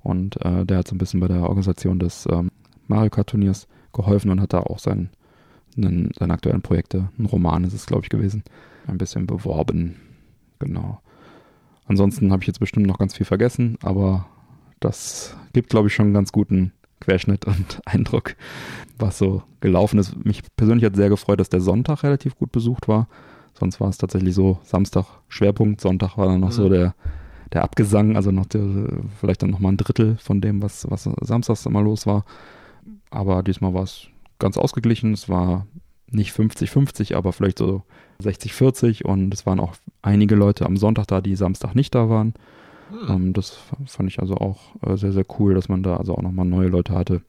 [0.00, 2.50] Und äh, der hat so ein bisschen bei der Organisation des ähm,
[2.86, 5.10] Mario Kart Turniers geholfen und hat da auch sein,
[5.76, 8.44] einen, seine aktuellen Projekte, ein Roman ist es glaube ich gewesen,
[8.86, 9.96] ein bisschen beworben.
[10.58, 11.00] Genau.
[11.88, 14.26] Ansonsten habe ich jetzt bestimmt noch ganz viel vergessen, aber
[14.78, 18.36] das gibt, glaube ich, schon einen ganz guten Querschnitt und Eindruck,
[18.98, 20.24] was so gelaufen ist.
[20.24, 23.08] Mich persönlich hat sehr gefreut, dass der Sonntag relativ gut besucht war.
[23.58, 26.52] Sonst war es tatsächlich so Samstag Schwerpunkt, Sonntag war dann noch mhm.
[26.52, 26.94] so der,
[27.52, 28.62] der Abgesang, also noch der,
[29.18, 32.24] vielleicht dann noch mal ein Drittel von dem, was, was samstags immer los war.
[33.10, 34.08] Aber diesmal war es
[34.38, 35.14] ganz ausgeglichen.
[35.14, 35.66] Es war
[36.10, 37.82] nicht 50-50, aber vielleicht so
[38.22, 42.34] 60-40 und es waren auch einige Leute am Sonntag da, die Samstag nicht da waren.
[42.90, 42.98] Hm.
[42.98, 46.14] Um, ähm, das fand ich also auch äh, sehr, sehr cool, dass man da also
[46.14, 47.22] auch nochmal neue Leute hatte.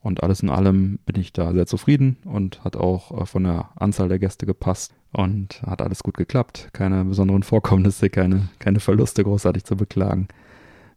[0.00, 3.70] Und alles in allem bin ich da sehr zufrieden und hat auch äh, von der
[3.76, 6.68] Anzahl der Gäste gepasst und hat alles gut geklappt.
[6.72, 10.28] Keine besonderen Vorkommnisse, keine, keine Verluste großartig zu beklagen.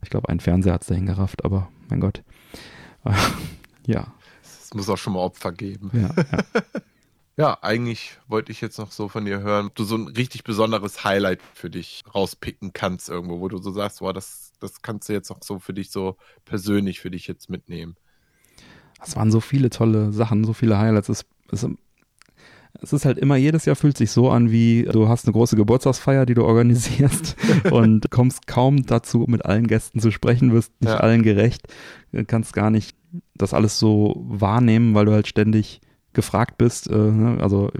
[0.02, 2.22] Ich glaube, ein Fernseher hat es dahin gerafft, aber mein Gott.
[3.86, 4.08] ja.
[4.68, 5.90] Es muss auch schon mal Opfer geben.
[5.94, 6.62] Ja, ja.
[7.38, 10.44] ja, eigentlich wollte ich jetzt noch so von dir hören, ob du so ein richtig
[10.44, 15.08] besonderes Highlight für dich rauspicken kannst irgendwo, wo du so sagst, boah, das, das kannst
[15.08, 17.96] du jetzt auch so für dich so persönlich für dich jetzt mitnehmen.
[19.02, 21.08] Es waren so viele tolle Sachen, so viele Highlights.
[21.08, 21.66] Es, es,
[22.80, 25.56] es ist halt immer, jedes Jahr fühlt sich so an, wie du hast eine große
[25.56, 27.36] Geburtstagsfeier, die du organisierst
[27.70, 30.98] und kommst kaum dazu, mit allen Gästen zu sprechen, wirst nicht ja.
[30.98, 31.66] allen gerecht,
[32.26, 32.96] kannst gar nicht
[33.34, 35.80] das alles so wahrnehmen, weil du halt ständig
[36.12, 36.88] gefragt bist.
[36.90, 37.38] Äh, ne?
[37.40, 37.70] Also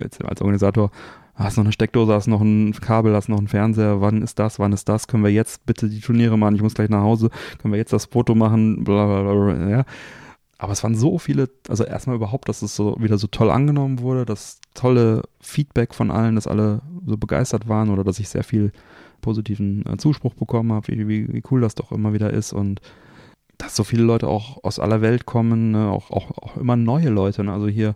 [0.00, 0.90] jetzt als Organisator,
[1.34, 4.58] hast noch eine Steckdose, hast noch ein Kabel, hast noch einen Fernseher, wann ist das,
[4.58, 7.30] wann ist das, können wir jetzt bitte die Turniere machen, ich muss gleich nach Hause,
[7.58, 9.84] können wir jetzt das Foto machen, bla bla bla, ja.
[10.58, 14.00] Aber es waren so viele, also erstmal überhaupt, dass es so wieder so toll angenommen
[14.00, 18.42] wurde, das tolle Feedback von allen, dass alle so begeistert waren oder dass ich sehr
[18.42, 18.72] viel
[19.20, 22.80] positiven äh, Zuspruch bekommen habe, wie, wie, wie cool das doch immer wieder ist und
[23.56, 25.90] dass so viele Leute auch aus aller Welt kommen, ne?
[25.90, 27.42] auch, auch, auch immer neue Leute.
[27.44, 27.52] Ne?
[27.52, 27.94] Also hier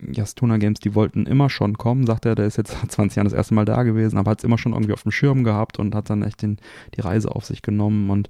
[0.00, 3.36] Jastuna Games, die wollten immer schon kommen, sagt er, der ist jetzt 20 Jahre das
[3.36, 5.94] erste Mal da gewesen, aber hat es immer schon irgendwie auf dem Schirm gehabt und
[5.94, 6.58] hat dann echt den,
[6.96, 8.28] die Reise auf sich genommen und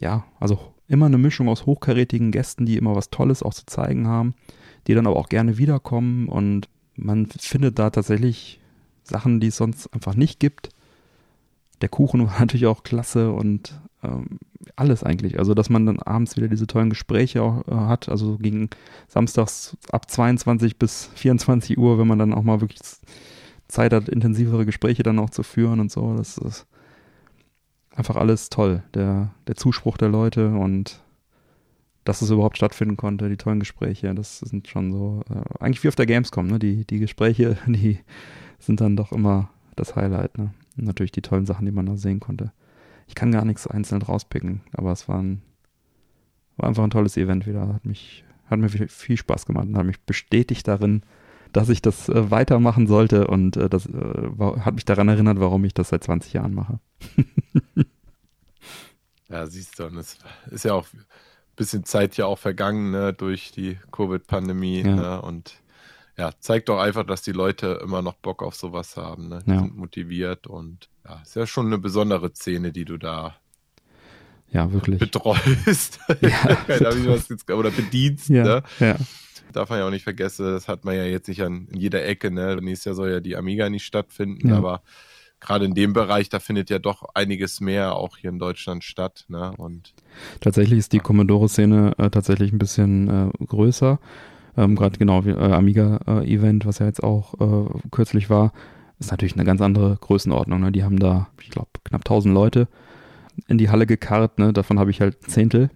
[0.00, 0.58] ja, also
[0.88, 4.34] immer eine Mischung aus hochkarätigen Gästen, die immer was Tolles auch zu zeigen haben,
[4.86, 8.60] die dann aber auch gerne wiederkommen und man findet da tatsächlich
[9.02, 10.70] Sachen, die es sonst einfach nicht gibt.
[11.80, 14.38] Der Kuchen war natürlich auch klasse und ähm,
[14.76, 15.38] alles eigentlich.
[15.38, 18.08] Also, dass man dann abends wieder diese tollen Gespräche auch, äh, hat.
[18.08, 18.70] Also gegen
[19.08, 22.80] samstags ab 22 bis 24 Uhr, wenn man dann auch mal wirklich
[23.68, 26.14] Zeit hat, intensivere Gespräche dann auch zu führen und so.
[26.16, 26.66] Das ist
[27.96, 28.82] einfach alles toll.
[28.94, 31.00] Der, der Zuspruch der Leute und
[32.04, 35.88] dass es überhaupt stattfinden konnte, die tollen Gespräche, das sind schon so, äh, eigentlich wie
[35.88, 36.60] auf der Gamescom, ne?
[36.60, 37.98] Die, die Gespräche, die
[38.60, 40.54] sind dann doch immer das Highlight, ne?
[40.76, 42.52] Natürlich die tollen Sachen, die man da sehen konnte
[43.06, 45.42] ich kann gar nichts einzeln rauspicken, aber es waren,
[46.56, 47.68] war einfach ein tolles Event wieder.
[47.68, 51.02] Hat mich, hat mir viel Spaß gemacht und hat mich bestätigt darin,
[51.56, 54.28] dass ich das äh, weitermachen sollte und äh, das äh,
[54.60, 56.80] hat mich daran erinnert, warum ich das seit 20 Jahren mache.
[59.30, 60.18] ja, siehst du, und es
[60.50, 61.06] ist ja auch ein
[61.56, 64.96] bisschen Zeit ja auch vergangen ne, durch die Covid-Pandemie ja.
[64.96, 65.54] ne, und
[66.18, 69.28] ja, zeigt doch einfach, dass die Leute immer noch Bock auf sowas haben.
[69.28, 69.42] Ne?
[69.46, 69.60] Die ja.
[69.60, 73.36] sind motiviert und ja, ist ja schon eine besondere Szene, die du da
[74.50, 74.98] ja, wirklich.
[74.98, 76.00] betreust.
[76.20, 76.58] Ja,
[77.56, 78.28] oder bedienst.
[78.28, 78.62] Ja, ne?
[78.78, 78.96] ja.
[79.52, 82.04] Darf man ja auch nicht vergessen, das hat man ja jetzt nicht an in jeder
[82.04, 82.30] Ecke.
[82.30, 82.56] Ne?
[82.56, 84.56] Nächstes Jahr soll ja die Amiga nicht stattfinden, ja.
[84.56, 84.82] aber
[85.40, 89.24] gerade in dem Bereich, da findet ja doch einiges mehr auch hier in Deutschland statt.
[89.28, 89.52] Ne?
[89.56, 89.94] Und
[90.40, 93.98] tatsächlich ist die Commodore-Szene äh, tatsächlich ein bisschen äh, größer.
[94.56, 98.52] Ähm, gerade genau wie äh, Amiga-Event, was ja jetzt auch äh, kürzlich war,
[98.98, 100.60] ist natürlich eine ganz andere Größenordnung.
[100.60, 100.72] Ne?
[100.72, 102.68] Die haben da, ich glaube, knapp 1000 Leute
[103.48, 104.38] in die Halle gekarrt.
[104.38, 104.52] Ne?
[104.52, 105.70] Davon habe ich halt Zehntel.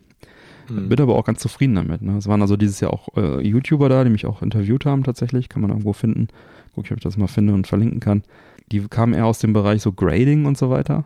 [0.70, 0.88] Mhm.
[0.88, 2.02] Bin aber auch ganz zufrieden damit.
[2.02, 2.16] Ne?
[2.16, 5.48] Es waren also dieses Jahr auch äh, YouTuber da, die mich auch interviewt haben tatsächlich.
[5.48, 6.28] Kann man irgendwo finden.
[6.74, 8.22] Guck ich, ob ich das mal finde und verlinken kann.
[8.70, 11.04] Die kamen eher aus dem Bereich so Grading und so weiter.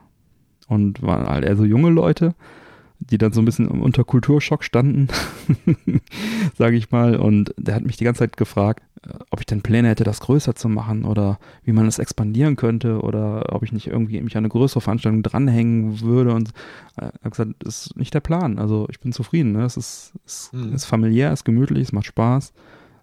[0.68, 2.34] Und waren halt eher so junge Leute
[3.10, 5.08] die dann so ein bisschen unter Kulturschock standen,
[6.56, 7.16] sage ich mal.
[7.16, 8.82] Und der hat mich die ganze Zeit gefragt,
[9.30, 13.00] ob ich denn Pläne hätte, das größer zu machen oder wie man es expandieren könnte
[13.00, 16.32] oder ob ich nicht irgendwie mich an eine größere Veranstaltung dranhängen würde.
[16.32, 16.50] Und
[16.96, 18.58] er hat gesagt, das ist nicht der Plan.
[18.58, 19.52] Also ich bin zufrieden.
[19.52, 19.64] Ne?
[19.64, 20.74] Es ist, es mhm.
[20.74, 22.52] ist familiär, es ist gemütlich, es macht Spaß.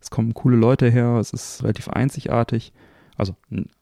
[0.02, 2.74] Es kommen coole Leute her, es ist relativ einzigartig.
[3.18, 3.36] Also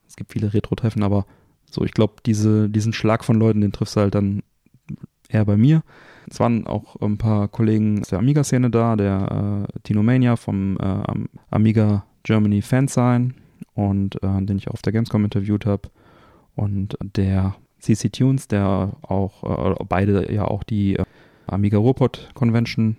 [0.07, 1.25] es gibt viele Retro-Treffen, aber
[1.69, 4.43] so, ich glaube, diese, diesen Schlag von Leuten, den triffst du halt dann
[5.29, 5.83] eher bei mir.
[6.29, 10.77] Es waren auch ein paar Kollegen aus der Amiga-Szene da, der äh, Tino Mania vom
[10.77, 11.03] äh,
[11.49, 13.35] Amiga Germany Fansign
[13.73, 15.89] und äh, den ich auf der Gamescom interviewt habe
[16.55, 21.05] und der CC Tunes, der auch äh, beide ja auch die äh,
[21.47, 22.97] Amiga Ruhrpott Convention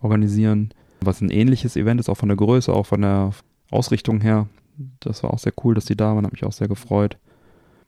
[0.00, 3.30] organisieren, was ein ähnliches Event ist, auch von der Größe, auch von der
[3.70, 4.48] Ausrichtung her.
[5.00, 7.18] Das war auch sehr cool, dass die da waren, hat mich auch sehr gefreut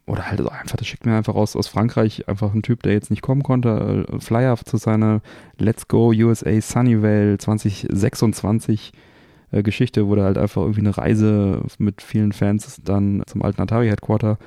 [0.07, 3.11] oder halt einfach, das schickt mir einfach aus, aus Frankreich einfach ein Typ, der jetzt
[3.11, 5.20] nicht kommen konnte, äh, Flyer zu seiner
[5.59, 8.93] Let's Go USA Sunnyvale 2026
[9.51, 13.62] äh, Geschichte, wo der halt einfach irgendwie eine Reise mit vielen Fans dann zum alten
[13.62, 14.38] Atari Headquarter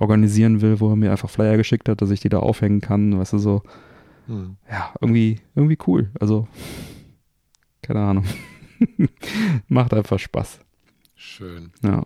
[0.00, 3.18] organisieren will, wo er mir einfach Flyer geschickt hat, dass ich die da aufhängen kann,
[3.18, 3.62] weißt du, so.
[4.26, 4.56] Hm.
[4.70, 6.10] Ja, irgendwie, irgendwie cool.
[6.18, 6.48] Also,
[7.82, 8.24] keine Ahnung.
[9.68, 10.60] Macht einfach Spaß.
[11.14, 11.72] Schön.
[11.82, 12.04] Ja.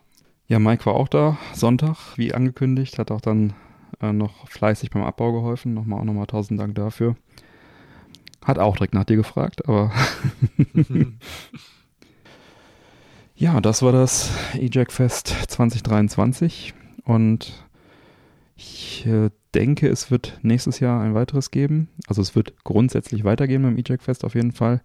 [0.48, 3.52] Ja, Mike war auch da, Sonntag, wie angekündigt, hat auch dann
[4.00, 5.74] äh, noch fleißig beim Abbau geholfen.
[5.74, 7.16] Nochmal auch nochmal tausend Dank dafür.
[8.44, 9.92] Hat auch direkt nach dir gefragt, aber
[13.38, 16.74] ja, das war das EJAC Fest 2023
[17.04, 17.64] und
[18.56, 21.88] ich äh, denke, es wird nächstes Jahr ein weiteres geben.
[22.08, 24.80] Also es wird grundsätzlich weitergehen beim EJAC Fest auf jeden Fall.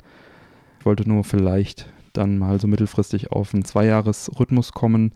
[0.79, 5.13] Ich wollte nur vielleicht dann mal so mittelfristig auf einen Zweijahresrhythmus kommen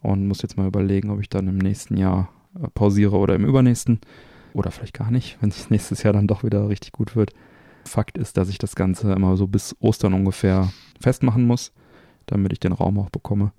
[0.00, 2.30] und muss jetzt mal überlegen, ob ich dann im nächsten Jahr
[2.60, 4.00] äh, pausiere oder im übernächsten
[4.54, 7.32] oder vielleicht gar nicht, wenn es nächstes Jahr dann doch wieder richtig gut wird.
[7.84, 11.72] Fakt ist, dass ich das Ganze immer so bis Ostern ungefähr festmachen muss,
[12.32, 13.52] damit ich den Raum auch bekomme.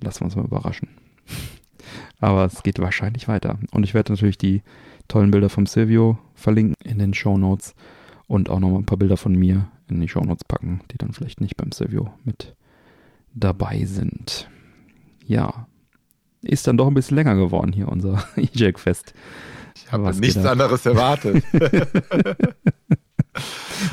[0.00, 0.88] Lassen wir uns mal überraschen.
[2.20, 3.58] Aber es geht wahrscheinlich weiter.
[3.72, 4.62] Und ich werde natürlich die
[5.08, 7.74] tollen Bilder vom Silvio verlinken in den Show Notes
[8.26, 11.12] und auch nochmal ein paar Bilder von mir in die Show Notes packen, die dann
[11.12, 12.54] vielleicht nicht beim Silvio mit
[13.34, 14.48] dabei sind.
[15.26, 15.66] Ja,
[16.42, 19.14] ist dann doch ein bisschen länger geworden hier, unser E-Jack-Fest.
[19.74, 20.52] Ich habe nichts gedacht.
[20.52, 21.44] anderes erwartet.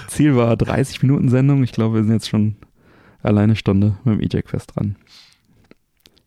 [0.08, 1.64] Ziel war 30 Minuten Sendung.
[1.64, 2.56] Ich glaube, wir sind jetzt schon
[3.24, 4.96] alleine Stunde mit dem E-Jack-Fest dran.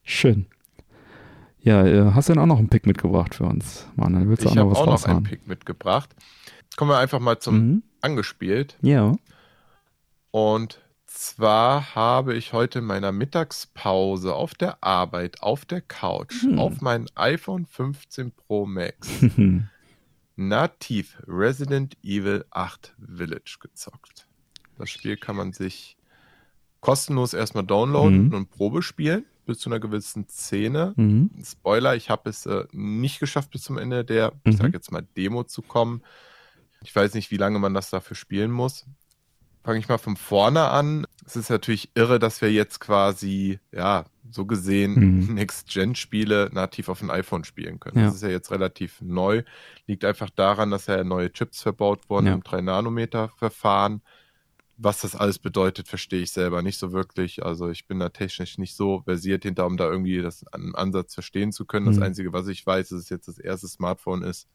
[0.03, 0.47] Schön.
[1.61, 4.29] Ja, äh, hast du denn auch noch einen Pick mitgebracht für uns, Manuel?
[4.29, 6.11] Willst du ich auch noch was auch noch einen Pick mitgebracht.
[6.77, 7.83] Kommen wir einfach mal zum mhm.
[8.01, 8.77] angespielt.
[8.83, 9.15] Ja.
[10.33, 16.59] Und zwar habe ich heute in meiner Mittagspause auf der Arbeit, auf der Couch, hm.
[16.59, 19.09] auf mein iPhone 15 Pro Max
[20.37, 24.27] nativ Resident Evil 8 Village gezockt.
[24.79, 25.97] Das Spiel kann man sich
[26.83, 28.35] kostenlos erstmal downloaden mhm.
[28.35, 30.93] und Probe spielen bis zu einer gewissen Szene.
[30.97, 31.31] Mhm.
[31.43, 34.53] Spoiler, ich habe es äh, nicht geschafft bis zum Ende der, mhm.
[34.53, 36.03] ich sag jetzt mal, Demo zu kommen.
[36.83, 38.85] Ich weiß nicht, wie lange man das dafür spielen muss
[39.63, 41.07] fange ich mal von vorne an.
[41.25, 45.35] Es ist natürlich irre, dass wir jetzt quasi, ja, so gesehen mhm.
[45.35, 47.99] Next-Gen-Spiele nativ auf dem iPhone spielen können.
[47.99, 48.07] Ja.
[48.07, 49.43] Das ist ja jetzt relativ neu.
[49.87, 52.35] Liegt einfach daran, dass ja neue Chips verbaut wurden ja.
[52.35, 54.03] im 3-Nanometer-Verfahren.
[54.79, 57.45] Was das alles bedeutet, verstehe ich selber nicht so wirklich.
[57.45, 61.15] Also ich bin da technisch nicht so versiert hinter, um da irgendwie das an Ansatz
[61.15, 61.87] verstehen zu können.
[61.87, 61.91] Mhm.
[61.91, 64.49] Das Einzige, was ich weiß, ist, dass es jetzt das erste Smartphone ist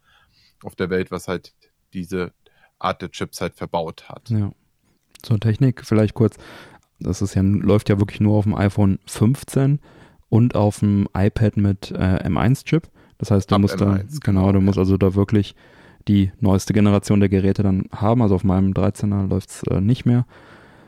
[0.63, 1.53] auf der Welt, was halt
[1.93, 2.33] diese
[2.79, 4.29] Art der Chips halt verbaut hat.
[4.29, 4.51] Ja.
[5.21, 6.37] Zur Technik vielleicht kurz.
[6.99, 9.79] Das ist ja, läuft ja wirklich nur auf dem iPhone 15
[10.29, 12.89] und auf dem iPad mit äh, M1-Chip.
[13.17, 15.55] Das heißt, du Ab musst M1, da, genau, genau, du musst also da wirklich
[16.07, 18.21] die neueste Generation der Geräte dann haben.
[18.21, 20.25] Also auf meinem 13er läuft es äh, nicht mehr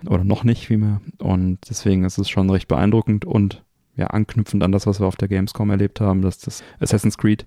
[0.08, 1.02] oder noch nicht vielmehr.
[1.18, 3.64] Und deswegen ist es schon recht beeindruckend und
[3.96, 7.46] ja, anknüpfend an das, was wir auf der Gamescom erlebt haben, dass das Assassin's Creed,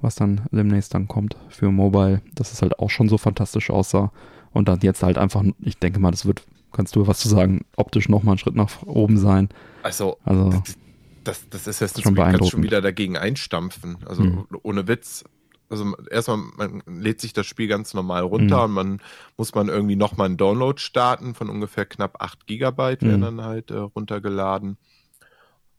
[0.00, 4.10] was dann demnächst dann kommt für Mobile, dass es halt auch schon so fantastisch aussah.
[4.52, 7.64] Und dann jetzt halt einfach, ich denke mal, das wird, kannst du was zu sagen,
[7.76, 9.50] optisch nochmal ein Schritt nach oben sein.
[9.82, 10.76] Also, also das,
[11.24, 13.98] das, das Assassin's Creed kann schon wieder dagegen einstampfen.
[14.06, 14.46] Also mhm.
[14.62, 15.24] ohne Witz,
[15.72, 18.64] also erstmal, man lädt sich das Spiel ganz normal runter mhm.
[18.64, 19.02] und man
[19.36, 23.38] muss man irgendwie nochmal einen Download starten von ungefähr knapp 8 Gigabyte, werden mhm.
[23.38, 24.76] dann halt äh, runtergeladen.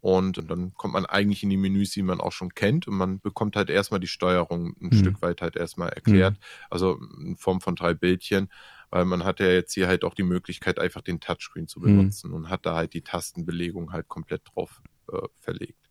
[0.01, 2.95] Und, und, dann kommt man eigentlich in die Menüs, die man auch schon kennt und
[2.95, 4.93] man bekommt halt erstmal die Steuerung ein mhm.
[4.93, 6.33] Stück weit halt erstmal erklärt.
[6.33, 6.65] Mhm.
[6.69, 8.49] Also in Form von drei Bildchen,
[8.89, 11.83] weil man hat ja jetzt hier halt auch die Möglichkeit, einfach den Touchscreen zu mhm.
[11.83, 15.82] benutzen und hat da halt die Tastenbelegung halt komplett drauf äh, verlegt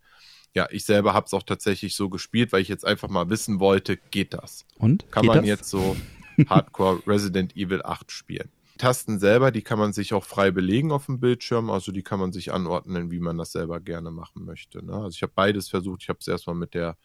[0.55, 3.61] ja, ich selber habe es auch tatsächlich so gespielt, weil ich jetzt einfach mal wissen
[3.61, 4.67] wollte, geht das?
[4.79, 5.11] Und?
[5.11, 5.47] Kann man das?
[5.47, 5.97] jetzt so
[6.49, 8.51] Hardcore Resident Evil 8 spielen?
[8.79, 12.19] Tasten selber, die kann man sich auch frei belegen auf dem Bildschirm, also die kann
[12.19, 14.85] man sich anordnen, wie man das selber gerne machen möchte.
[14.85, 14.95] Ne?
[14.95, 16.03] Also ich habe beides versucht.
[16.03, 16.97] Ich habe es erstmal mit der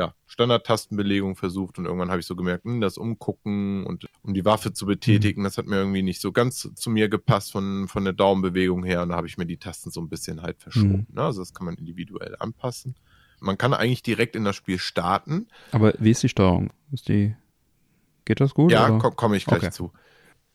[0.00, 4.46] ja, Standard-Tastenbelegung versucht und irgendwann habe ich so gemerkt, hm, das Umgucken und um die
[4.46, 5.44] Waffe zu betätigen, mhm.
[5.44, 9.02] das hat mir irgendwie nicht so ganz zu mir gepasst von, von der Daumenbewegung her
[9.02, 11.06] und da habe ich mir die Tasten so ein bisschen halt verschoben.
[11.10, 11.14] Mhm.
[11.14, 11.22] Ne?
[11.22, 12.94] Also das kann man individuell anpassen.
[13.40, 15.48] Man kann eigentlich direkt in das Spiel starten.
[15.72, 16.72] Aber wie ist die Steuerung?
[16.92, 17.34] Ist die,
[18.24, 18.72] geht das gut?
[18.72, 19.70] Ja, komme komm ich gleich okay.
[19.70, 19.92] zu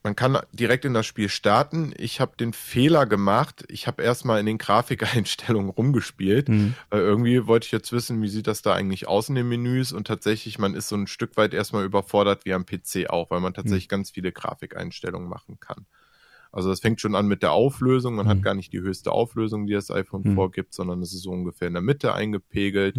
[0.05, 1.91] man kann direkt in das Spiel starten.
[1.97, 3.65] Ich habe den Fehler gemacht.
[3.69, 6.75] Ich habe erstmal in den Grafikeinstellungen rumgespielt, mhm.
[6.91, 9.91] weil irgendwie wollte ich jetzt wissen, wie sieht das da eigentlich aus in den Menüs
[9.91, 13.39] und tatsächlich, man ist so ein Stück weit erstmal überfordert wie am PC auch, weil
[13.39, 13.97] man tatsächlich mhm.
[13.97, 15.87] ganz viele Grafikeinstellungen machen kann.
[16.51, 18.13] Also das fängt schon an mit der Auflösung.
[18.13, 18.29] Man mhm.
[18.29, 20.35] hat gar nicht die höchste Auflösung, die das iPhone mhm.
[20.35, 22.95] vorgibt, sondern es ist so ungefähr in der Mitte eingepegelt.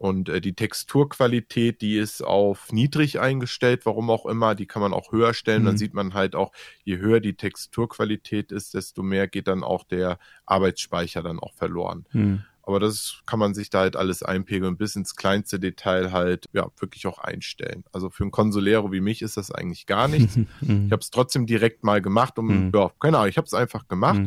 [0.00, 0.06] Mhm.
[0.06, 4.54] Und äh, die Texturqualität, die ist auf niedrig eingestellt, warum auch immer.
[4.54, 5.62] Die kann man auch höher stellen.
[5.62, 5.66] Mhm.
[5.66, 6.52] Dann sieht man halt auch,
[6.84, 12.06] je höher die Texturqualität ist, desto mehr geht dann auch der Arbeitsspeicher dann auch verloren.
[12.12, 12.44] Mhm.
[12.62, 16.68] Aber das kann man sich da halt alles einpegeln, bis ins kleinste Detail halt, ja,
[16.78, 17.84] wirklich auch einstellen.
[17.90, 20.38] Also für einen Consolero wie mich ist das eigentlich gar nichts.
[20.60, 20.86] Mhm.
[20.86, 22.72] ich habe es trotzdem direkt mal gemacht, um, mhm.
[22.74, 24.20] ja, keine Ahnung, ich habe es einfach gemacht.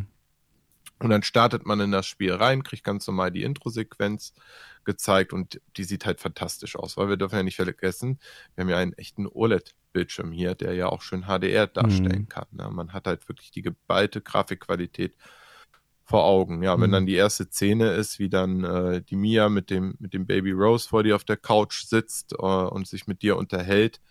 [1.00, 4.34] Und dann startet man in das Spiel rein, kriegt ganz normal die Intro-Sequenz
[4.86, 8.20] gezeigt und die sieht halt fantastisch aus, weil wir dürfen ja nicht vergessen,
[8.56, 12.30] wir haben ja einen echten OLED-Bildschirm hier, der ja auch schön HDR darstellen mhm.
[12.30, 12.48] kann.
[12.52, 12.70] Ne?
[12.72, 15.16] Man hat halt wirklich die geballte Grafikqualität
[16.06, 16.64] vor Augen.
[16.64, 16.82] Ja, mhm.
[16.82, 20.26] wenn dann die erste Szene ist, wie dann äh, die Mia mit dem, mit dem
[20.26, 24.02] Baby Rose vor dir auf der Couch sitzt äh, und sich mit dir unterhält.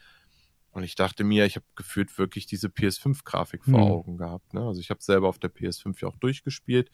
[0.73, 3.93] Und ich dachte mir, ich habe gefühlt wirklich diese PS5-Grafik vor mhm.
[3.93, 4.55] Augen gehabt.
[4.55, 4.63] Ne?
[4.63, 6.91] Also ich habe selber auf der PS5 ja auch durchgespielt.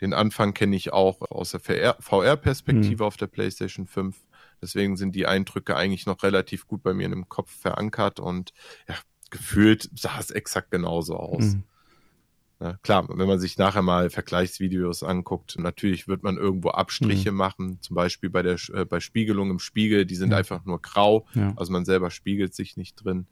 [0.00, 3.06] Den Anfang kenne ich auch aus der VR-Perspektive mhm.
[3.06, 4.16] auf der PlayStation 5.
[4.62, 8.52] Deswegen sind die Eindrücke eigentlich noch relativ gut bei mir in dem Kopf verankert und
[8.88, 8.94] ja,
[9.30, 11.54] gefühlt sah es exakt genauso aus.
[11.54, 11.64] Mhm.
[12.60, 17.38] Ja, klar, wenn man sich nachher mal Vergleichsvideos anguckt, natürlich wird man irgendwo Abstriche mhm.
[17.38, 20.38] machen, zum Beispiel bei der äh, bei Spiegelung im Spiegel, die sind ja.
[20.38, 21.54] einfach nur grau, ja.
[21.56, 23.26] also man selber spiegelt sich nicht drin.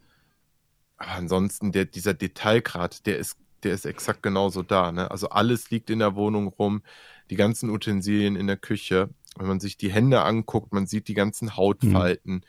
[0.97, 4.93] Aber ansonsten, der, dieser Detailgrad, der ist der ist exakt genauso da.
[4.93, 5.11] Ne?
[5.11, 6.83] Also alles liegt in der Wohnung rum,
[7.31, 9.11] die ganzen Utensilien in der Küche.
[9.37, 12.35] Wenn man sich die Hände anguckt, man sieht die ganzen Hautfalten.
[12.35, 12.43] Mhm.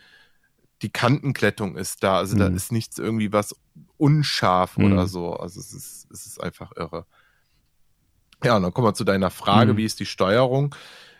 [0.81, 2.18] Die Kantenklettung ist da.
[2.18, 2.39] Also mhm.
[2.39, 3.56] da ist nichts irgendwie was
[3.99, 4.85] unscharf mhm.
[4.85, 5.34] oder so.
[5.34, 7.05] Also es ist, es ist einfach irre.
[8.43, 9.77] Ja, und dann kommen wir zu deiner Frage, mhm.
[9.77, 10.73] wie ist die Steuerung?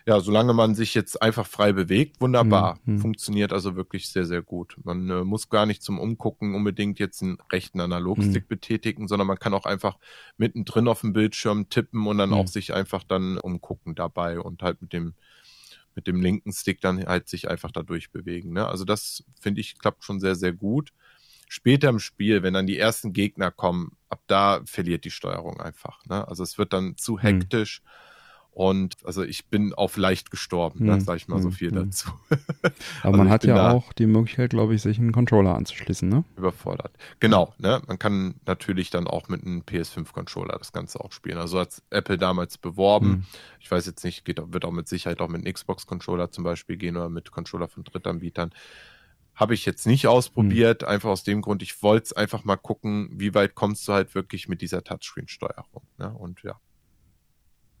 [0.06, 2.78] ja, solange man sich jetzt einfach frei bewegt, wunderbar.
[2.84, 2.98] Mhm.
[2.98, 4.76] Funktioniert also wirklich sehr, sehr gut.
[4.82, 8.48] Man äh, muss gar nicht zum Umgucken unbedingt jetzt einen rechten Analogstick mhm.
[8.48, 9.98] betätigen, sondern man kann auch einfach
[10.36, 12.36] mittendrin auf dem Bildschirm tippen und dann mhm.
[12.36, 15.14] auch sich einfach dann umgucken dabei und halt mit dem
[15.96, 18.52] mit dem linken Stick dann halt sich einfach dadurch bewegen.
[18.52, 18.66] Ne?
[18.66, 20.92] Also das finde ich klappt schon sehr, sehr gut.
[21.52, 26.04] Später im Spiel, wenn dann die ersten Gegner kommen, ab da verliert die Steuerung einfach.
[26.06, 26.26] Ne?
[26.26, 27.18] Also es wird dann zu mhm.
[27.18, 27.82] hektisch.
[27.82, 27.90] Mhm
[28.52, 31.00] und also ich bin auf leicht gestorben, ne, hm.
[31.00, 31.86] sage ich mal so hm, viel hm.
[31.86, 32.10] dazu.
[32.30, 32.74] Aber
[33.04, 36.24] also man hat ja auch die Möglichkeit, glaube ich, sich einen Controller anzuschließen, ne?
[36.36, 36.92] Überfordert.
[37.20, 37.80] Genau, ne?
[37.86, 41.38] Man kann natürlich dann auch mit einem PS5-Controller das Ganze auch spielen.
[41.38, 43.06] Also hat Apple damals beworben.
[43.06, 43.24] Hm.
[43.60, 46.76] Ich weiß jetzt nicht, geht, wird auch mit Sicherheit auch mit einem Xbox-Controller zum Beispiel
[46.76, 48.50] gehen oder mit Controller von Drittanbietern.
[49.40, 50.88] Habe ich jetzt nicht ausprobiert, hm.
[50.88, 54.14] einfach aus dem Grund, ich wollte es einfach mal gucken, wie weit kommst du halt
[54.14, 55.82] wirklich mit dieser Touchscreen-Steuerung.
[55.96, 56.12] Ne?
[56.12, 56.60] Und ja,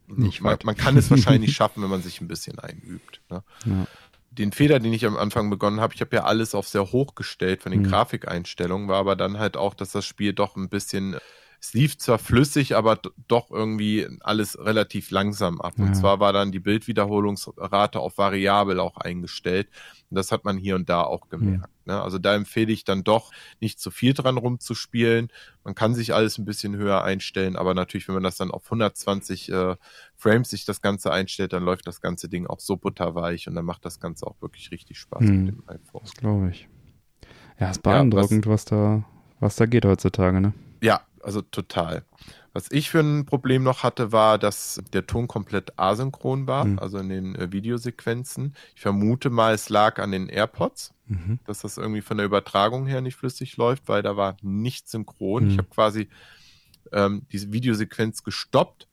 [0.06, 3.20] nicht man, man, kann es wahrscheinlich schaffen, wenn man sich ein bisschen einübt.
[3.28, 3.42] Ne?
[3.66, 3.86] Ja.
[4.30, 7.14] Den Fehler, den ich am Anfang begonnen habe, ich habe ja alles auf sehr hoch
[7.14, 7.88] gestellt von den mhm.
[7.88, 11.16] Grafikeinstellungen, war aber dann halt auch, dass das Spiel doch ein bisschen
[11.60, 15.74] es lief zwar flüssig, aber doch irgendwie alles relativ langsam ab.
[15.76, 15.92] Und ja.
[15.92, 19.68] zwar war dann die Bildwiederholungsrate auf variabel auch eingestellt.
[20.08, 21.68] Und das hat man hier und da auch gemerkt.
[21.84, 21.92] Mhm.
[21.92, 22.00] Ne?
[22.00, 23.30] Also da empfehle ich dann doch
[23.60, 25.28] nicht zu viel dran rumzuspielen.
[25.62, 28.64] Man kann sich alles ein bisschen höher einstellen, aber natürlich, wenn man das dann auf
[28.64, 29.76] 120 äh,
[30.16, 33.66] Frames sich das Ganze einstellt, dann läuft das ganze Ding auch so butterweich und dann
[33.66, 35.44] macht das Ganze auch wirklich richtig Spaß mhm.
[35.44, 36.00] mit dem iPhone.
[36.04, 36.68] Das glaube ich.
[37.58, 39.04] Ja, ist beeindruckend, ja, was, was da,
[39.40, 40.54] was da geht heutzutage, ne?
[40.82, 42.04] Ja, also total.
[42.52, 46.78] Was ich für ein Problem noch hatte, war, dass der Ton komplett asynchron war, mhm.
[46.80, 48.54] also in den äh, Videosequenzen.
[48.74, 51.38] Ich vermute mal, es lag an den AirPods, mhm.
[51.46, 55.44] dass das irgendwie von der Übertragung her nicht flüssig läuft, weil da war nicht synchron.
[55.44, 55.50] Mhm.
[55.50, 56.08] Ich habe quasi
[56.92, 58.88] ähm, diese Videosequenz gestoppt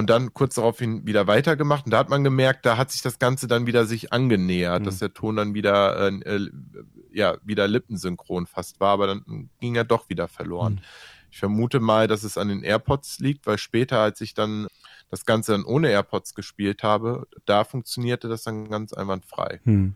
[0.00, 1.84] und dann kurz daraufhin wieder weitergemacht.
[1.84, 4.96] Und da hat man gemerkt, da hat sich das Ganze dann wieder sich angenähert, dass
[4.96, 5.00] mhm.
[5.00, 6.50] der Ton dann wieder, äh, äh,
[7.12, 10.74] ja, wieder lippensynchron fast war, aber dann ging er doch wieder verloren.
[10.74, 10.80] Mhm.
[11.30, 14.68] Ich vermute mal, dass es an den AirPods liegt, weil später, als ich dann
[15.10, 19.60] das Ganze dann ohne AirPods gespielt habe, da funktionierte das dann ganz einwandfrei.
[19.64, 19.94] Hm.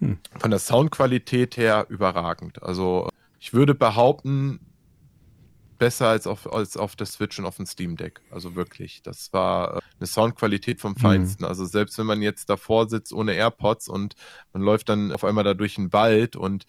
[0.00, 0.18] Hm.
[0.38, 2.62] Von der Soundqualität her überragend.
[2.62, 3.08] Also
[3.40, 4.60] ich würde behaupten,
[5.78, 8.20] besser als auf, als auf der Switch und auf dem Steam Deck.
[8.30, 9.02] Also wirklich.
[9.02, 11.00] Das war äh, eine Soundqualität vom hm.
[11.00, 11.44] Feinsten.
[11.44, 11.48] Mhm.
[11.48, 14.14] Also selbst wenn man jetzt davor sitzt ohne AirPods und
[14.52, 16.66] man läuft dann auf einmal da durch den Wald und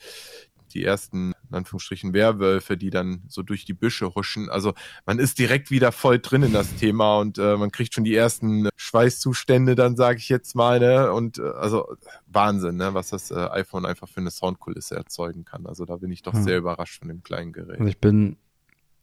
[0.73, 4.49] die ersten, in Anführungsstrichen, Werwölfe, die dann so durch die Büsche huschen.
[4.49, 4.73] Also
[5.06, 8.15] man ist direkt wieder voll drin in das Thema und äh, man kriegt schon die
[8.15, 11.11] ersten Schweißzustände, dann sage ich jetzt mal, ne?
[11.11, 11.95] Und äh, also
[12.27, 12.94] Wahnsinn, ne?
[12.94, 15.65] was das äh, iPhone einfach für eine Soundkulisse erzeugen kann.
[15.65, 16.44] Also da bin ich doch hm.
[16.44, 17.80] sehr überrascht von dem kleinen Gerät.
[17.80, 18.38] Also ich bin,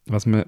[0.07, 0.45] was mir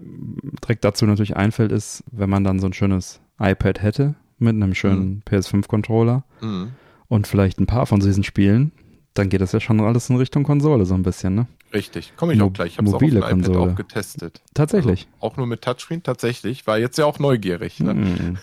[0.64, 4.74] direkt dazu natürlich einfällt, ist, wenn man dann so ein schönes iPad hätte mit einem
[4.74, 5.22] schönen mhm.
[5.30, 6.72] PS5-Controller mhm.
[7.08, 8.72] und vielleicht ein paar von diesen Spielen,
[9.14, 11.48] dann geht das ja schon alles in Richtung Konsole so ein bisschen, ne?
[11.74, 12.72] Richtig, komme ich Mo auch gleich.
[12.74, 14.42] Ich habe es auch auf dem iPad auch getestet.
[14.54, 15.08] Tatsächlich.
[15.08, 16.66] Also auch nur mit Touchscreen, tatsächlich.
[16.66, 17.80] War jetzt ja auch neugierig.
[17.80, 17.94] Ne?
[17.94, 18.38] Mm.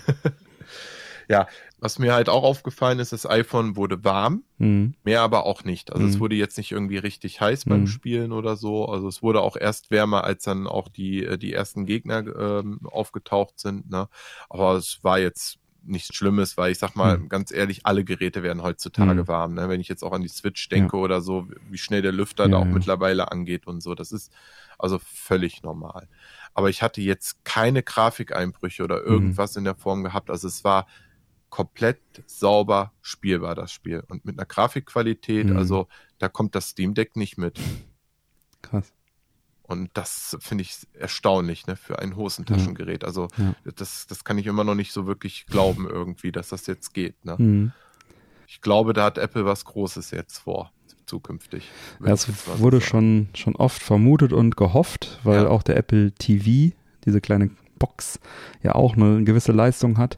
[1.29, 4.87] ja, was mir halt auch aufgefallen ist, das iPhone wurde warm, mm.
[5.05, 5.93] mehr aber auch nicht.
[5.93, 6.09] Also mm.
[6.09, 7.87] es wurde jetzt nicht irgendwie richtig heiß beim mhm.
[7.87, 8.87] Spielen oder so.
[8.87, 12.81] Also es wurde auch erst wärmer, als dann auch die, äh, die ersten Gegner ähm,
[12.85, 13.91] aufgetaucht sind.
[13.91, 14.09] Ne?
[14.49, 17.29] Aber es war jetzt nichts Schlimmes, weil ich sag mal, hm.
[17.29, 19.29] ganz ehrlich, alle Geräte werden heutzutage hm.
[19.29, 19.55] warm.
[19.55, 19.69] Ne?
[19.69, 21.03] Wenn ich jetzt auch an die Switch denke ja.
[21.03, 22.73] oder so, wie schnell der Lüfter ja, da auch ja.
[22.73, 24.33] mittlerweile angeht und so, das ist
[24.79, 26.09] also völlig normal.
[26.55, 29.07] Aber ich hatte jetzt keine Grafikeinbrüche oder hm.
[29.07, 29.61] irgendwas hm.
[29.61, 30.31] in der Form gehabt.
[30.31, 30.87] Also es war
[31.51, 34.03] komplett sauber spielbar, das Spiel.
[34.09, 35.57] Und mit einer Grafikqualität, hm.
[35.57, 37.59] also da kommt das Steam Deck nicht mit.
[38.63, 38.93] Krass.
[39.63, 43.05] Und das finde ich erstaunlich, ne, für ein Hosentaschengerät.
[43.05, 43.55] Also ja.
[43.75, 47.25] das, das kann ich immer noch nicht so wirklich glauben irgendwie, dass das jetzt geht.
[47.25, 47.35] Ne?
[47.37, 47.73] Mhm.
[48.47, 50.71] Ich glaube, da hat Apple was Großes jetzt vor,
[51.07, 51.69] zukünftig.
[52.05, 52.29] Ja, es
[52.61, 55.49] wurde schon, schon oft vermutet und gehofft, weil ja.
[55.49, 56.73] auch der Apple TV,
[57.05, 58.21] diese kleine Box,
[58.63, 60.17] ja auch eine gewisse Leistung hat.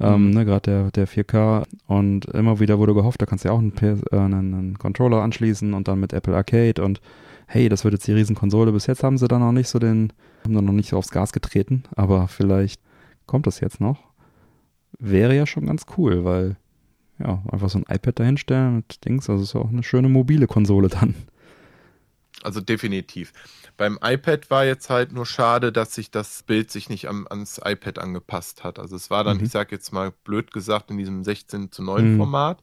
[0.00, 0.30] Ähm, mhm.
[0.30, 3.58] ne, Gerade der, der 4K und immer wieder wurde gehofft, da kannst du ja auch
[3.58, 7.00] einen, äh, einen, einen Controller anschließen und dann mit Apple Arcade und
[7.46, 8.72] hey, das wird jetzt die Riesenkonsole.
[8.72, 10.12] Bis jetzt haben sie da noch nicht so den,
[10.44, 12.80] haben da noch nicht so aufs Gas getreten, aber vielleicht
[13.26, 13.98] kommt das jetzt noch.
[14.98, 16.56] Wäre ja schon ganz cool, weil
[17.18, 20.46] ja, einfach so ein iPad dahinstellen mit Dings, also ist ja auch eine schöne mobile
[20.46, 21.14] Konsole dann.
[22.42, 23.32] Also definitiv.
[23.80, 27.58] Beim iPad war jetzt halt nur schade, dass sich das Bild sich nicht am, ans
[27.64, 28.78] iPad angepasst hat.
[28.78, 29.44] Also es war dann, mhm.
[29.44, 32.18] ich sag jetzt mal blöd gesagt, in diesem 16 zu 9 mhm.
[32.18, 32.60] Format.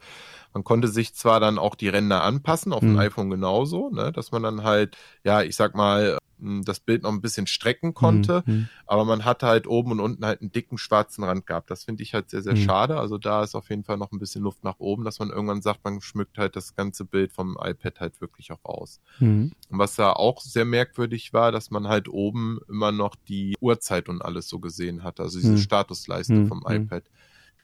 [0.54, 2.90] Man konnte sich zwar dann auch die Ränder anpassen, auf mhm.
[2.90, 7.12] dem iPhone genauso, ne, dass man dann halt, ja, ich sag mal, das Bild noch
[7.12, 8.70] ein bisschen strecken konnte, mhm, mhm.
[8.86, 11.72] aber man hatte halt oben und unten halt einen dicken schwarzen Rand gehabt.
[11.72, 12.62] Das finde ich halt sehr, sehr mhm.
[12.62, 13.00] schade.
[13.00, 15.62] Also da ist auf jeden Fall noch ein bisschen Luft nach oben, dass man irgendwann
[15.62, 19.02] sagt, man schmückt halt das ganze Bild vom iPad halt wirklich auch aus.
[19.20, 19.52] Mhm.
[19.70, 24.10] Und was da auch sehr merkwürdig war, dass man halt oben immer noch die Uhrzeit
[24.10, 25.58] und alles so gesehen hat, also diese mhm.
[25.58, 26.48] Statusleiste mhm.
[26.48, 27.04] vom iPad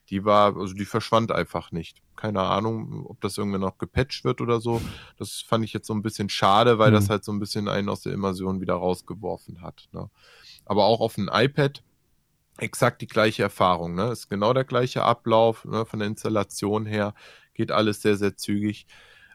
[0.10, 2.02] die war, also die verschwand einfach nicht.
[2.16, 4.82] Keine Ahnung, ob das irgendwann noch gepatcht wird oder so.
[5.18, 6.96] Das fand ich jetzt so ein bisschen schade, weil mhm.
[6.96, 9.88] das halt so ein bisschen einen aus der Immersion wieder rausgeworfen hat.
[9.92, 10.10] Ne?
[10.66, 11.84] Aber auch auf dem iPad
[12.58, 13.96] exakt die gleiche Erfahrung.
[13.96, 14.12] Ne?
[14.12, 15.86] Ist genau der gleiche Ablauf ne?
[15.86, 17.14] von der Installation her.
[17.54, 18.88] Geht alles sehr, sehr zügig.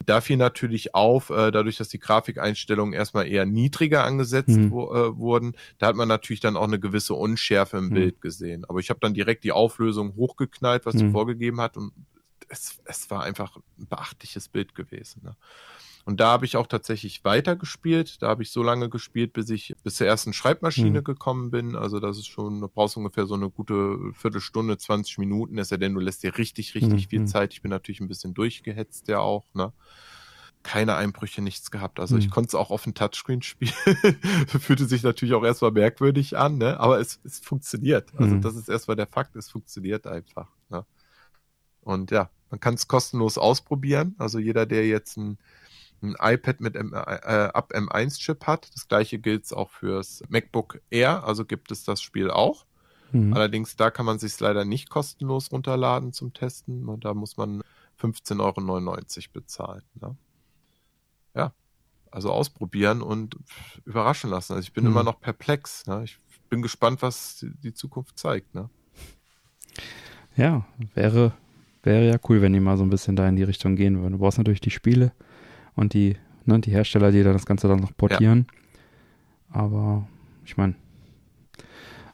[0.06, 4.70] Da fiel natürlich auf, äh, dadurch, dass die Grafikeinstellungen erstmal eher niedriger angesetzt mhm.
[4.70, 7.94] wo, äh, wurden, da hat man natürlich dann auch eine gewisse Unschärfe im mhm.
[7.94, 8.64] Bild gesehen.
[8.66, 10.98] Aber ich habe dann direkt die Auflösung hochgeknallt, was mhm.
[10.98, 11.92] sie vorgegeben hat und
[12.48, 15.22] es, es war einfach ein beachtliches Bild gewesen.
[15.24, 15.36] Ne?
[16.08, 18.22] Und da habe ich auch tatsächlich weitergespielt.
[18.22, 21.04] Da habe ich so lange gespielt, bis ich bis zur ersten Schreibmaschine mhm.
[21.04, 21.76] gekommen bin.
[21.76, 25.76] Also das ist schon, du brauchst ungefähr so eine gute Viertelstunde, 20 Minuten, es sei
[25.76, 27.10] denn, du lässt dir richtig, richtig mhm.
[27.10, 27.52] viel Zeit.
[27.52, 29.74] Ich bin natürlich ein bisschen durchgehetzt ja auch, ne?
[30.62, 32.00] keine Einbrüche, nichts gehabt.
[32.00, 32.20] Also hm.
[32.20, 33.74] ich konnte es auch auf dem Touchscreen spielen.
[34.48, 36.80] Fühlte sich natürlich auch erstmal merkwürdig an, ne?
[36.80, 38.14] aber es, es funktioniert.
[38.16, 38.40] Also hm.
[38.40, 40.48] das ist erstmal der Fakt, es funktioniert einfach.
[40.70, 40.86] Ne?
[41.82, 44.14] Und ja, man kann es kostenlos ausprobieren.
[44.16, 45.36] Also jeder, der jetzt ein,
[46.02, 51.24] ein iPad mit M, äh, ab M1-Chip hat, das gleiche gilt auch fürs MacBook Air,
[51.24, 52.66] also gibt es das Spiel auch.
[53.12, 53.32] Mhm.
[53.32, 56.88] Allerdings da kann man sich leider nicht kostenlos runterladen zum Testen.
[56.88, 57.62] Und da muss man
[58.00, 59.82] 15,99 Euro bezahlen.
[60.00, 60.16] Ne?
[61.34, 61.52] Ja,
[62.10, 63.36] also ausprobieren und
[63.84, 64.54] überraschen lassen.
[64.54, 64.90] Also ich bin mhm.
[64.90, 65.86] immer noch perplex.
[65.86, 66.04] Ne?
[66.04, 66.18] Ich
[66.48, 68.54] bin gespannt, was die Zukunft zeigt.
[68.54, 68.68] Ne?
[70.36, 71.32] Ja, wäre,
[71.82, 74.12] wäre ja cool, wenn die mal so ein bisschen da in die Richtung gehen würden.
[74.12, 75.12] Du brauchst natürlich die Spiele
[75.78, 78.46] und die, ne, die Hersteller, die dann das Ganze dann noch portieren.
[79.54, 79.60] Ja.
[79.60, 80.08] Aber
[80.44, 80.74] ich meine,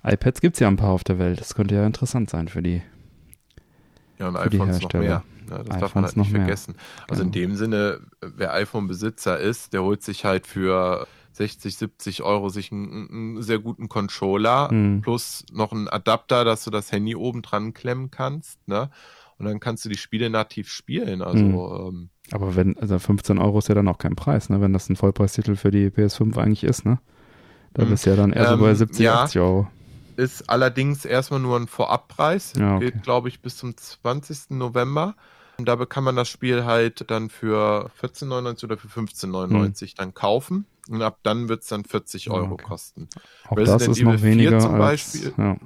[0.05, 1.41] iPads gibt es ja ein paar auf der Welt.
[1.41, 2.82] Das könnte ja interessant sein für die.
[4.19, 5.03] Ja, und iPhones noch mehr.
[5.03, 6.73] Ja, das iPhones darf man halt nicht vergessen.
[6.73, 7.09] Mehr.
[7.09, 7.27] Also genau.
[7.27, 12.70] in dem Sinne, wer iPhone-Besitzer ist, der holt sich halt für 60, 70 Euro sich
[12.70, 15.01] einen, einen sehr guten Controller mhm.
[15.01, 18.91] plus noch einen Adapter, dass du das Handy oben dran klemmen kannst, ne?
[19.36, 21.20] Und dann kannst du die Spiele nativ spielen.
[21.20, 21.89] Also, mhm.
[21.89, 24.61] ähm, Aber wenn, also 15 Euro ist ja dann auch kein Preis, ne?
[24.61, 26.98] Wenn das ein Vollpreistitel für die PS5 eigentlich ist, ne?
[27.74, 27.90] Da mhm.
[27.90, 29.69] bist du ja dann eher ähm, so bei 70, ja, 80 Euro
[30.16, 32.52] ist allerdings erstmal nur ein Vorabpreis.
[32.56, 32.90] Ja, okay.
[32.90, 34.51] Geht, glaube ich, bis zum 20.
[34.51, 35.16] November.
[35.59, 39.89] Und da kann man das Spiel halt dann für 14,99 oder für 15,99 hm.
[39.97, 40.66] dann kaufen.
[40.89, 42.65] Und ab dann wird es dann 40 Euro okay.
[42.65, 43.09] kosten.
[43.48, 45.35] Auch Resident das ist Evil noch weniger 4 zum Beispiel.
[45.36, 45.56] ja.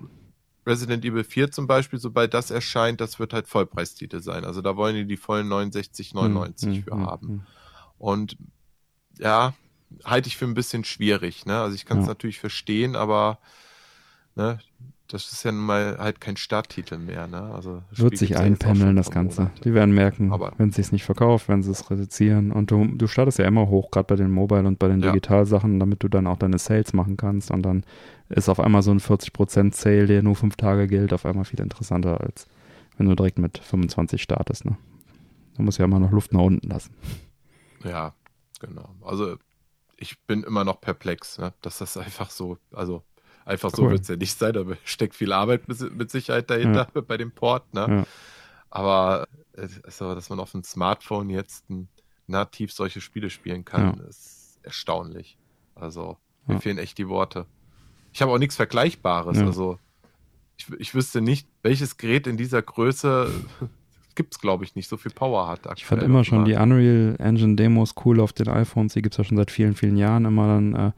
[0.69, 4.45] Resident Evil 4 zum Beispiel, sobald das erscheint, das wird halt Vollpreistitel sein.
[4.45, 6.15] Also da wollen die die vollen 69,99
[6.63, 7.29] hm, hm, für hm, haben.
[7.29, 7.43] Hm.
[7.99, 8.37] Und
[9.19, 9.55] ja,
[10.05, 11.47] halte ich für ein bisschen schwierig.
[11.47, 11.59] Ne?
[11.59, 12.11] Also ich kann es ja.
[12.11, 13.39] natürlich verstehen, aber
[14.37, 14.59] ne,
[15.09, 17.27] das ist ja nun mal halt kein Starttitel mehr.
[17.27, 17.41] Ne?
[17.41, 19.43] Also Wird sich einpendeln, das Ganze.
[19.43, 19.61] Monate.
[19.63, 22.53] Die werden merken, Aber wenn sie es nicht verkauft, werden sie es reduzieren.
[22.53, 25.09] Und du, du startest ja immer hoch, gerade bei den Mobile und bei den ja.
[25.09, 27.51] Digitalsachen, damit du dann auch deine Sales machen kannst.
[27.51, 27.85] Und dann
[28.29, 31.61] ist auf einmal so ein 40% Sale, der nur fünf Tage gilt, auf einmal viel
[31.61, 32.47] interessanter, als
[32.99, 34.67] wenn du direkt mit 25 startest.
[34.67, 34.77] Ne?
[35.57, 36.95] Da muss ja immer noch Luft nach unten lassen.
[37.83, 38.15] Ja,
[38.61, 38.95] genau.
[39.01, 39.37] Also
[39.97, 41.55] ich bin immer noch perplex, ne?
[41.63, 43.03] dass das einfach so, also
[43.49, 43.85] Einfach cool.
[43.87, 47.01] so wird es ja nicht sein, da steckt viel Arbeit mit Sicherheit dahinter ja.
[47.01, 47.73] bei dem Port.
[47.73, 47.87] Ne?
[47.89, 48.07] Ja.
[48.69, 49.27] Aber
[49.57, 51.65] also, dass man auf dem Smartphone jetzt
[52.27, 54.05] nativ solche Spiele spielen kann, ja.
[54.05, 55.39] ist erstaunlich.
[55.75, 57.47] Also mir fehlen echt die Worte.
[58.13, 59.39] Ich habe auch nichts Vergleichbares.
[59.39, 59.79] Also
[60.59, 63.31] ich, ich wüsste nicht, welches Gerät in dieser Größe
[64.15, 65.61] gibt es, glaube ich, nicht so viel Power hat.
[65.77, 68.93] Ich fand immer schon die Unreal Engine Demos cool auf den iPhones.
[68.93, 70.93] Die gibt es ja schon seit vielen, vielen Jahren immer dann äh,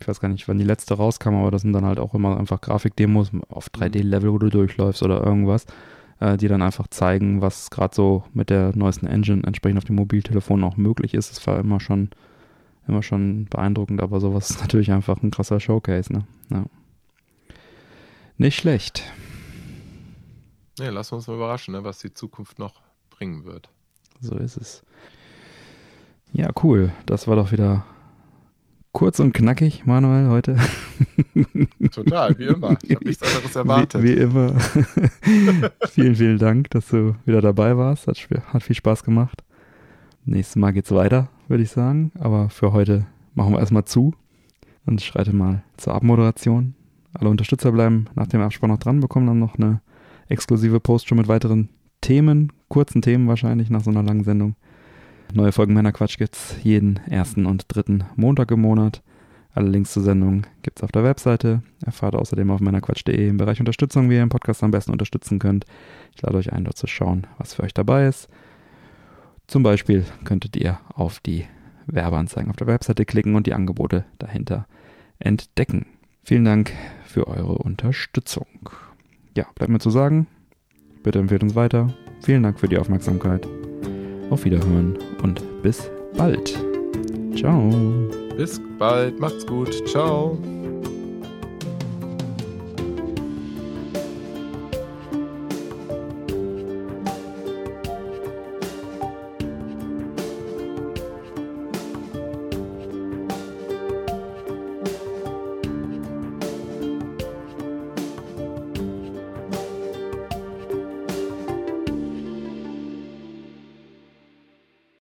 [0.00, 2.38] ich weiß gar nicht, wann die letzte rauskam, aber das sind dann halt auch immer
[2.38, 4.34] einfach Grafikdemos auf 3D-Level, mhm.
[4.34, 5.66] wo du durchläufst oder irgendwas,
[6.20, 9.96] äh, die dann einfach zeigen, was gerade so mit der neuesten Engine entsprechend auf dem
[9.96, 11.30] Mobiltelefon auch möglich ist.
[11.30, 12.10] Das war immer schon,
[12.86, 16.24] immer schon beeindruckend, aber sowas ist natürlich einfach ein krasser Showcase, ne?
[16.50, 16.64] Ja.
[18.38, 19.04] Nicht schlecht.
[20.78, 22.80] Ja, wir uns mal überraschen, ne, was die Zukunft noch
[23.10, 23.68] bringen wird.
[24.20, 24.82] So ist es.
[26.32, 26.92] Ja, cool.
[27.04, 27.84] Das war doch wieder
[28.92, 30.56] Kurz und knackig, Manuel, heute.
[31.92, 32.76] Total, wie immer.
[32.82, 34.02] Ich habe nichts anderes erwartet.
[34.02, 34.52] Wie, wie immer.
[35.90, 38.06] vielen, vielen Dank, dass du wieder dabei warst.
[38.06, 38.18] Hat,
[38.52, 39.42] hat viel Spaß gemacht.
[40.26, 42.12] Nächstes Mal geht's weiter, würde ich sagen.
[42.18, 44.12] Aber für heute machen wir erstmal zu
[44.84, 46.74] und schreite mal zur Abmoderation.
[47.14, 49.80] Alle Unterstützer bleiben nach dem Abspann noch dran, bekommen dann noch eine
[50.28, 51.70] exklusive Post schon mit weiteren
[52.02, 54.54] Themen, kurzen Themen wahrscheinlich nach so einer langen Sendung.
[55.34, 59.02] Neue Folgen meiner Quatsch gibt's jeden ersten und dritten Montag im Monat.
[59.54, 61.62] Alle Links zur Sendung gibt's auf der Webseite.
[61.86, 65.64] Erfahrt außerdem auf meinerquatsch.de im Bereich Unterstützung, wie ihr den Podcast am besten unterstützen könnt.
[66.14, 68.28] Ich lade euch ein, dort zu schauen, was für euch dabei ist.
[69.46, 71.46] Zum Beispiel könntet ihr auf die
[71.86, 74.66] Werbeanzeigen auf der Webseite klicken und die Angebote dahinter
[75.18, 75.86] entdecken.
[76.22, 76.72] Vielen Dank
[77.06, 78.46] für eure Unterstützung.
[79.34, 80.26] Ja, bleibt mir zu sagen,
[81.02, 81.94] bitte empfehlt uns weiter.
[82.20, 83.48] Vielen Dank für die Aufmerksamkeit.
[84.32, 86.58] Auf Wiederhören und bis bald.
[87.36, 87.70] Ciao.
[88.34, 89.86] Bis bald, macht's gut.
[89.86, 90.38] Ciao.